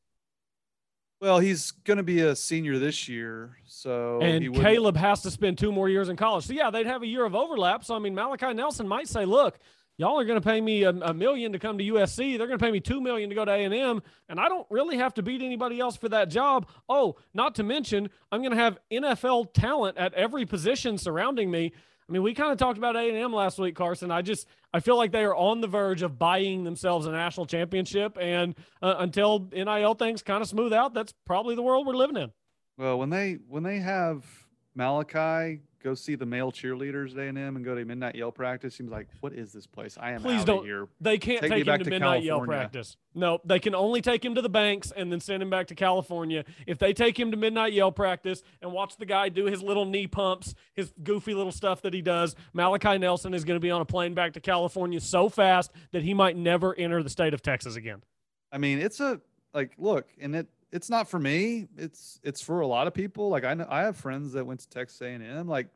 Well, 1.22 1.38
he's 1.38 1.70
going 1.70 1.98
to 1.98 2.02
be 2.02 2.22
a 2.22 2.34
senior 2.34 2.80
this 2.80 3.08
year, 3.08 3.56
so 3.64 4.20
and 4.20 4.52
Caleb 4.56 4.96
has 4.96 5.22
to 5.22 5.30
spend 5.30 5.56
two 5.56 5.70
more 5.70 5.88
years 5.88 6.08
in 6.08 6.16
college. 6.16 6.46
So 6.46 6.52
yeah, 6.52 6.68
they'd 6.68 6.84
have 6.84 7.04
a 7.04 7.06
year 7.06 7.24
of 7.24 7.36
overlap. 7.36 7.84
So 7.84 7.94
I 7.94 8.00
mean, 8.00 8.12
Malachi 8.12 8.52
Nelson 8.52 8.88
might 8.88 9.06
say, 9.06 9.24
"Look, 9.24 9.60
y'all 9.98 10.18
are 10.18 10.24
going 10.24 10.40
to 10.40 10.44
pay 10.44 10.60
me 10.60 10.82
a, 10.82 10.90
a 10.90 11.14
million 11.14 11.52
to 11.52 11.60
come 11.60 11.78
to 11.78 11.84
USC. 11.84 12.36
They're 12.36 12.48
going 12.48 12.58
to 12.58 12.64
pay 12.64 12.72
me 12.72 12.80
two 12.80 13.00
million 13.00 13.28
to 13.28 13.36
go 13.36 13.44
to 13.44 13.52
A 13.52 13.62
and 13.62 13.72
M, 13.72 14.02
and 14.28 14.40
I 14.40 14.48
don't 14.48 14.66
really 14.68 14.96
have 14.96 15.14
to 15.14 15.22
beat 15.22 15.42
anybody 15.42 15.78
else 15.78 15.96
for 15.96 16.08
that 16.08 16.28
job. 16.28 16.66
Oh, 16.88 17.14
not 17.34 17.54
to 17.54 17.62
mention, 17.62 18.10
I'm 18.32 18.40
going 18.40 18.50
to 18.50 18.56
have 18.56 18.80
NFL 18.90 19.52
talent 19.52 19.98
at 19.98 20.12
every 20.14 20.44
position 20.44 20.98
surrounding 20.98 21.52
me." 21.52 21.72
I 22.12 22.14
mean, 22.14 22.24
we 22.24 22.34
kind 22.34 22.52
of 22.52 22.58
talked 22.58 22.76
about 22.76 22.94
A 22.94 23.08
and 23.08 23.16
M 23.16 23.32
last 23.32 23.58
week, 23.58 23.74
Carson. 23.74 24.10
I 24.10 24.20
just 24.20 24.46
I 24.74 24.80
feel 24.80 24.98
like 24.98 25.12
they 25.12 25.24
are 25.24 25.34
on 25.34 25.62
the 25.62 25.66
verge 25.66 26.02
of 26.02 26.18
buying 26.18 26.62
themselves 26.62 27.06
a 27.06 27.10
national 27.10 27.46
championship, 27.46 28.18
and 28.20 28.54
uh, 28.82 28.96
until 28.98 29.48
NIL 29.50 29.94
things 29.94 30.22
kind 30.22 30.42
of 30.42 30.48
smooth 30.48 30.74
out, 30.74 30.92
that's 30.92 31.14
probably 31.24 31.54
the 31.54 31.62
world 31.62 31.86
we're 31.86 31.94
living 31.94 32.18
in. 32.18 32.30
Well, 32.76 32.98
when 32.98 33.08
they 33.08 33.38
when 33.48 33.62
they 33.62 33.78
have 33.78 34.26
Malachi 34.74 35.62
go 35.82 35.94
see 35.94 36.14
the 36.14 36.26
male 36.26 36.52
cheerleaders 36.52 37.12
at 37.12 37.18
A&M 37.18 37.56
and 37.56 37.64
go 37.64 37.74
to 37.74 37.84
midnight 37.84 38.14
yell 38.14 38.30
practice, 38.32 38.74
seems 38.74 38.90
like 38.90 39.08
what 39.20 39.32
is 39.32 39.52
this 39.52 39.66
place? 39.66 39.98
I 40.00 40.12
am 40.12 40.22
Please 40.22 40.40
out 40.40 40.46
don't- 40.46 40.58
of 40.60 40.64
here. 40.64 40.88
They 41.00 41.18
can't 41.18 41.40
Take 41.40 41.50
take, 41.50 41.66
him 41.66 41.78
to 41.78 41.84
to 41.84 41.90
midnight 41.90 42.22
yell 42.22 42.40
practice. 42.40 42.96
No, 43.14 43.40
they 43.44 43.58
can 43.58 43.74
only 43.74 44.00
take 44.00 44.24
him 44.24 44.34
to 44.36 44.42
the 44.42 44.48
banks 44.48 44.92
and 44.94 45.12
then 45.12 45.20
send 45.20 45.42
him 45.42 45.50
back 45.50 45.66
to 45.68 45.74
California. 45.74 46.44
If 46.66 46.78
they 46.78 46.92
take 46.92 47.18
him 47.18 47.30
to 47.30 47.36
midnight 47.36 47.72
yell 47.72 47.92
practice 47.92 48.42
and 48.62 48.72
watch 48.72 48.96
the 48.96 49.06
guy 49.06 49.28
do 49.28 49.46
his 49.46 49.62
little 49.62 49.84
knee 49.84 50.06
pumps, 50.06 50.54
his 50.74 50.92
goofy 51.02 51.34
little 51.34 51.52
stuff 51.52 51.82
that 51.82 51.92
he 51.92 52.00
does, 52.02 52.34
Malachi 52.52 52.98
Nelson 52.98 53.34
is 53.34 53.44
going 53.44 53.56
to 53.56 53.60
be 53.62 53.70
on 53.70 53.80
a 53.80 53.84
plane 53.84 54.14
back 54.14 54.32
to 54.34 54.40
California 54.40 55.00
so 55.00 55.28
fast 55.28 55.72
that 55.90 56.02
he 56.02 56.14
might 56.14 56.36
never 56.36 56.74
enter 56.78 57.02
the 57.02 57.10
state 57.10 57.34
of 57.34 57.42
Texas 57.42 57.76
again. 57.76 58.02
I 58.50 58.58
mean, 58.58 58.78
it's 58.78 59.00
a 59.00 59.20
like 59.52 59.72
look, 59.78 60.08
and 60.20 60.34
it 60.34 60.46
it's 60.72 60.88
not 60.88 61.08
for 61.08 61.18
me. 61.18 61.68
It's 61.76 62.18
it's 62.22 62.40
for 62.40 62.60
a 62.60 62.66
lot 62.66 62.86
of 62.86 62.94
people. 62.94 63.28
Like 63.28 63.44
I 63.44 63.54
know 63.54 63.66
I 63.68 63.82
have 63.82 63.96
friends 63.96 64.32
that 64.32 64.44
went 64.44 64.60
to 64.60 64.68
Texas 64.68 65.00
A&M. 65.02 65.46
Like 65.46 65.68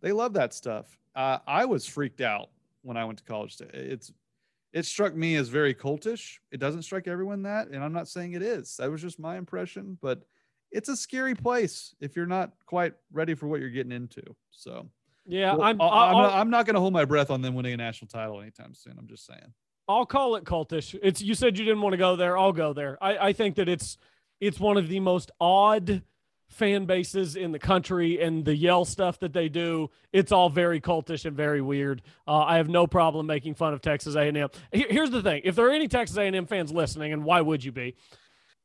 they 0.00 0.12
love 0.12 0.32
that 0.34 0.52
stuff. 0.52 0.98
Uh, 1.14 1.38
I 1.46 1.64
was 1.64 1.86
freaked 1.86 2.20
out 2.20 2.50
when 2.82 2.96
I 2.96 3.04
went 3.04 3.18
to 3.18 3.24
college. 3.24 3.60
It's 3.72 4.12
it 4.72 4.84
struck 4.86 5.14
me 5.14 5.36
as 5.36 5.48
very 5.48 5.74
cultish. 5.74 6.38
It 6.52 6.60
doesn't 6.60 6.82
strike 6.82 7.08
everyone 7.08 7.42
that, 7.42 7.68
and 7.68 7.82
I'm 7.82 7.92
not 7.92 8.08
saying 8.08 8.32
it 8.32 8.42
is. 8.42 8.76
That 8.76 8.90
was 8.90 9.00
just 9.00 9.18
my 9.18 9.36
impression, 9.36 9.98
but 10.00 10.22
it's 10.70 10.88
a 10.88 10.96
scary 10.96 11.34
place 11.34 11.94
if 12.00 12.14
you're 12.14 12.26
not 12.26 12.52
quite 12.66 12.94
ready 13.12 13.34
for 13.34 13.48
what 13.48 13.60
you're 13.60 13.70
getting 13.70 13.90
into. 13.92 14.22
So 14.50 14.88
Yeah, 15.26 15.54
Well, 15.54 15.62
I'm. 15.62 15.80
I- 15.80 15.84
I'm, 15.84 16.16
I'll, 16.16 16.22
not, 16.22 16.32
I'm 16.34 16.50
not 16.50 16.66
going 16.66 16.74
to 16.74 16.80
hold 16.80 16.92
my 16.92 17.04
breath 17.04 17.30
on 17.30 17.42
them 17.42 17.54
winning 17.54 17.72
a 17.72 17.76
national 17.76 18.08
title 18.08 18.40
anytime 18.40 18.74
soon. 18.74 18.94
I'm 18.98 19.08
just 19.08 19.26
saying. 19.26 19.52
I'll 19.88 20.06
call 20.06 20.36
it 20.36 20.44
cultish. 20.44 20.96
It's 21.02 21.20
you 21.20 21.34
said 21.34 21.58
you 21.58 21.64
didn't 21.64 21.82
want 21.82 21.94
to 21.94 21.96
go 21.98 22.14
there. 22.14 22.38
I'll 22.38 22.52
go 22.52 22.72
there. 22.72 22.96
I, 23.02 23.18
I 23.28 23.32
think 23.32 23.56
that 23.56 23.68
it's 23.68 23.98
it's 24.40 24.58
one 24.58 24.76
of 24.76 24.88
the 24.88 25.00
most 25.00 25.30
odd 25.40 26.02
fan 26.48 26.84
bases 26.84 27.36
in 27.36 27.52
the 27.52 27.58
country 27.58 28.20
and 28.20 28.44
the 28.44 28.56
yell 28.56 28.84
stuff 28.84 29.20
that 29.20 29.32
they 29.32 29.48
do 29.48 29.88
it's 30.12 30.32
all 30.32 30.50
very 30.50 30.80
cultish 30.80 31.24
and 31.24 31.36
very 31.36 31.60
weird 31.60 32.02
uh, 32.26 32.38
i 32.40 32.56
have 32.56 32.68
no 32.68 32.88
problem 32.88 33.26
making 33.26 33.54
fun 33.54 33.72
of 33.72 33.80
texas 33.80 34.16
a&m 34.16 34.48
here's 34.72 35.10
the 35.10 35.22
thing 35.22 35.40
if 35.44 35.54
there 35.54 35.68
are 35.68 35.72
any 35.72 35.86
texas 35.86 36.16
a&m 36.16 36.46
fans 36.46 36.72
listening 36.72 37.12
and 37.12 37.24
why 37.24 37.40
would 37.40 37.62
you 37.62 37.70
be 37.70 37.94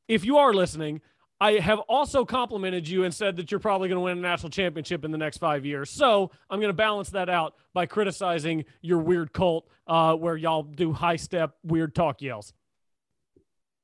if 0.08 0.24
you 0.24 0.36
are 0.38 0.52
listening 0.52 1.00
I 1.40 1.58
have 1.58 1.80
also 1.80 2.24
complimented 2.24 2.88
you 2.88 3.04
and 3.04 3.12
said 3.12 3.36
that 3.36 3.50
you're 3.50 3.60
probably 3.60 3.88
going 3.88 3.96
to 3.96 4.00
win 4.00 4.16
a 4.16 4.20
national 4.20 4.50
championship 4.50 5.04
in 5.04 5.10
the 5.10 5.18
next 5.18 5.36
five 5.36 5.66
years. 5.66 5.90
So 5.90 6.30
I'm 6.48 6.60
going 6.60 6.70
to 6.70 6.76
balance 6.76 7.10
that 7.10 7.28
out 7.28 7.54
by 7.74 7.84
criticizing 7.84 8.64
your 8.80 8.98
weird 8.98 9.34
cult 9.34 9.68
uh, 9.86 10.14
where 10.14 10.36
y'all 10.36 10.62
do 10.62 10.92
high 10.92 11.16
step, 11.16 11.56
weird 11.62 11.94
talk 11.94 12.22
yells. 12.22 12.54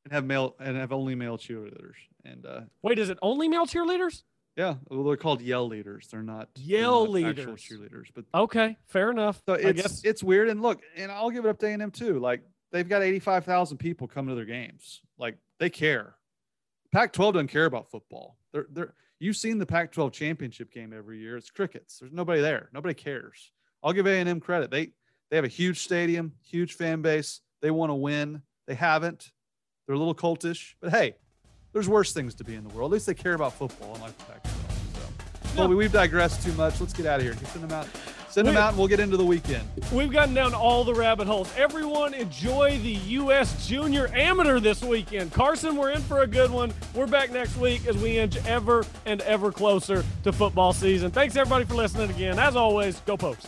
And 0.05 0.13
have 0.13 0.25
male 0.25 0.57
and 0.59 0.77
have 0.77 0.93
only 0.93 1.15
male 1.15 1.39
cheerleaders. 1.39 1.95
And 2.25 2.45
uh, 2.45 2.61
wait, 2.83 2.99
is 2.99 3.09
it 3.09 3.19
only 3.23 3.49
male 3.49 3.67
cheerleaders? 3.67 4.23
Yeah, 4.57 4.75
well, 4.89 5.05
they're 5.05 5.17
called 5.17 5.41
yell 5.41 5.67
leaders. 5.67 6.09
They're 6.11 6.23
not 6.23 6.49
yell 6.57 7.11
they're 7.11 7.23
not 7.23 7.37
leaders, 7.37 7.63
cheerleaders. 7.63 8.09
But 8.15 8.25
okay, 8.35 8.77
fair 8.87 9.11
enough. 9.11 9.41
So 9.47 9.55
it's 9.55 10.05
it's 10.05 10.23
weird. 10.23 10.49
And 10.49 10.61
look, 10.61 10.81
and 10.97 11.11
I'll 11.11 11.31
give 11.31 11.47
it 11.47 11.49
up 11.49 11.59
to 11.61 11.67
A&M 11.67 11.91
too. 11.91 12.19
Like 12.19 12.43
they've 12.71 12.89
got 12.89 13.03
eighty 13.03 13.19
five 13.19 13.45
thousand 13.45 13.79
people 13.79 14.09
coming 14.09 14.31
to 14.31 14.35
their 14.35 14.45
games. 14.45 15.01
Like 15.19 15.39
they 15.59 15.71
care. 15.71 16.17
Pac-12 16.93 17.33
doesn't 17.33 17.49
care 17.49 17.65
about 17.65 17.91
football. 17.91 18.37
They're 18.53 18.67
they're 18.71 18.95
you've 19.19 19.37
seen 19.37 19.59
the 19.59 19.65
Pac-12 19.65 20.13
championship 20.13 20.71
game 20.71 20.93
every 20.93 21.19
year. 21.19 21.37
It's 21.39 21.51
crickets. 21.51 21.99
There's 21.99 22.13
nobody 22.13 22.43
there. 22.43 22.69
Nobody 22.75 22.93
cares. 22.93 23.53
I'll 23.83 23.95
give 23.95 24.07
A&M 24.07 24.41
credit. 24.41 24.71
They 24.71 24.93
they 25.31 25.37
have 25.37 25.47
a 25.47 25.49
huge 25.49 25.81
stadium, 25.81 26.35
huge 26.43 26.75
fan 26.75 27.01
base. 27.01 27.41
They 27.63 27.71
want 27.71 27.89
to 27.89 27.95
win. 27.95 28.43
They 28.67 28.75
haven't. 28.75 29.33
They're 29.93 29.97
a 29.97 29.99
little 29.99 30.15
cultish, 30.15 30.73
but 30.81 30.91
hey, 30.91 31.17
there's 31.75 31.87
worse 31.87 32.15
things 32.15 32.35
to 32.37 32.45
be 32.45 32.55
in 32.55 32.67
the 32.67 32.71
world. 32.71 32.93
At 32.93 32.95
least 32.95 33.05
they 33.05 33.13
care 33.13 33.35
about 33.35 33.53
football, 33.53 33.95
unlike 33.95 34.17
the 34.17 34.25
Pac-12. 34.25 35.55
So, 35.55 35.59
well, 35.59 35.69
we've 35.69 35.93
digressed 35.93 36.43
too 36.43 36.55
much. 36.55 36.81
Let's 36.81 36.95
get 36.95 37.05
out 37.05 37.19
of 37.19 37.25
here. 37.25 37.35
Send 37.35 37.65
them 37.65 37.73
out. 37.73 37.87
Send 38.31 38.49
them 38.49 38.57
out, 38.57 38.71
and 38.71 38.79
we'll 38.79 38.89
get 38.89 39.01
into 39.01 39.19
the 39.19 39.25
weekend. 39.27 39.69
We've 39.93 40.11
gotten 40.11 40.33
down 40.33 40.55
all 40.55 40.83
the 40.85 40.95
rabbit 40.95 41.27
holes. 41.27 41.53
Everyone, 41.59 42.15
enjoy 42.15 42.79
the 42.79 42.95
U.S. 43.19 43.69
Junior 43.69 44.09
Amateur 44.15 44.61
this 44.61 44.83
weekend. 44.83 45.31
Carson, 45.35 45.77
we're 45.77 45.91
in 45.91 46.01
for 46.01 46.23
a 46.23 46.27
good 46.27 46.51
one. 46.51 46.73
We're 46.95 47.07
back 47.07 47.31
next 47.31 47.59
week 47.59 47.87
as 47.87 47.99
we 47.99 48.17
inch 48.17 48.39
ever 48.47 48.87
and 49.05 49.21
ever 49.21 49.53
closer 49.53 50.07
to 50.25 50.33
football 50.33 50.73
season. 50.73 51.11
Thanks 51.11 51.37
everybody 51.37 51.67
for 51.67 51.75
listening 51.75 52.09
again. 52.09 52.39
As 52.39 52.57
always, 52.57 52.99
go 53.01 53.19
Pokes. 53.19 53.47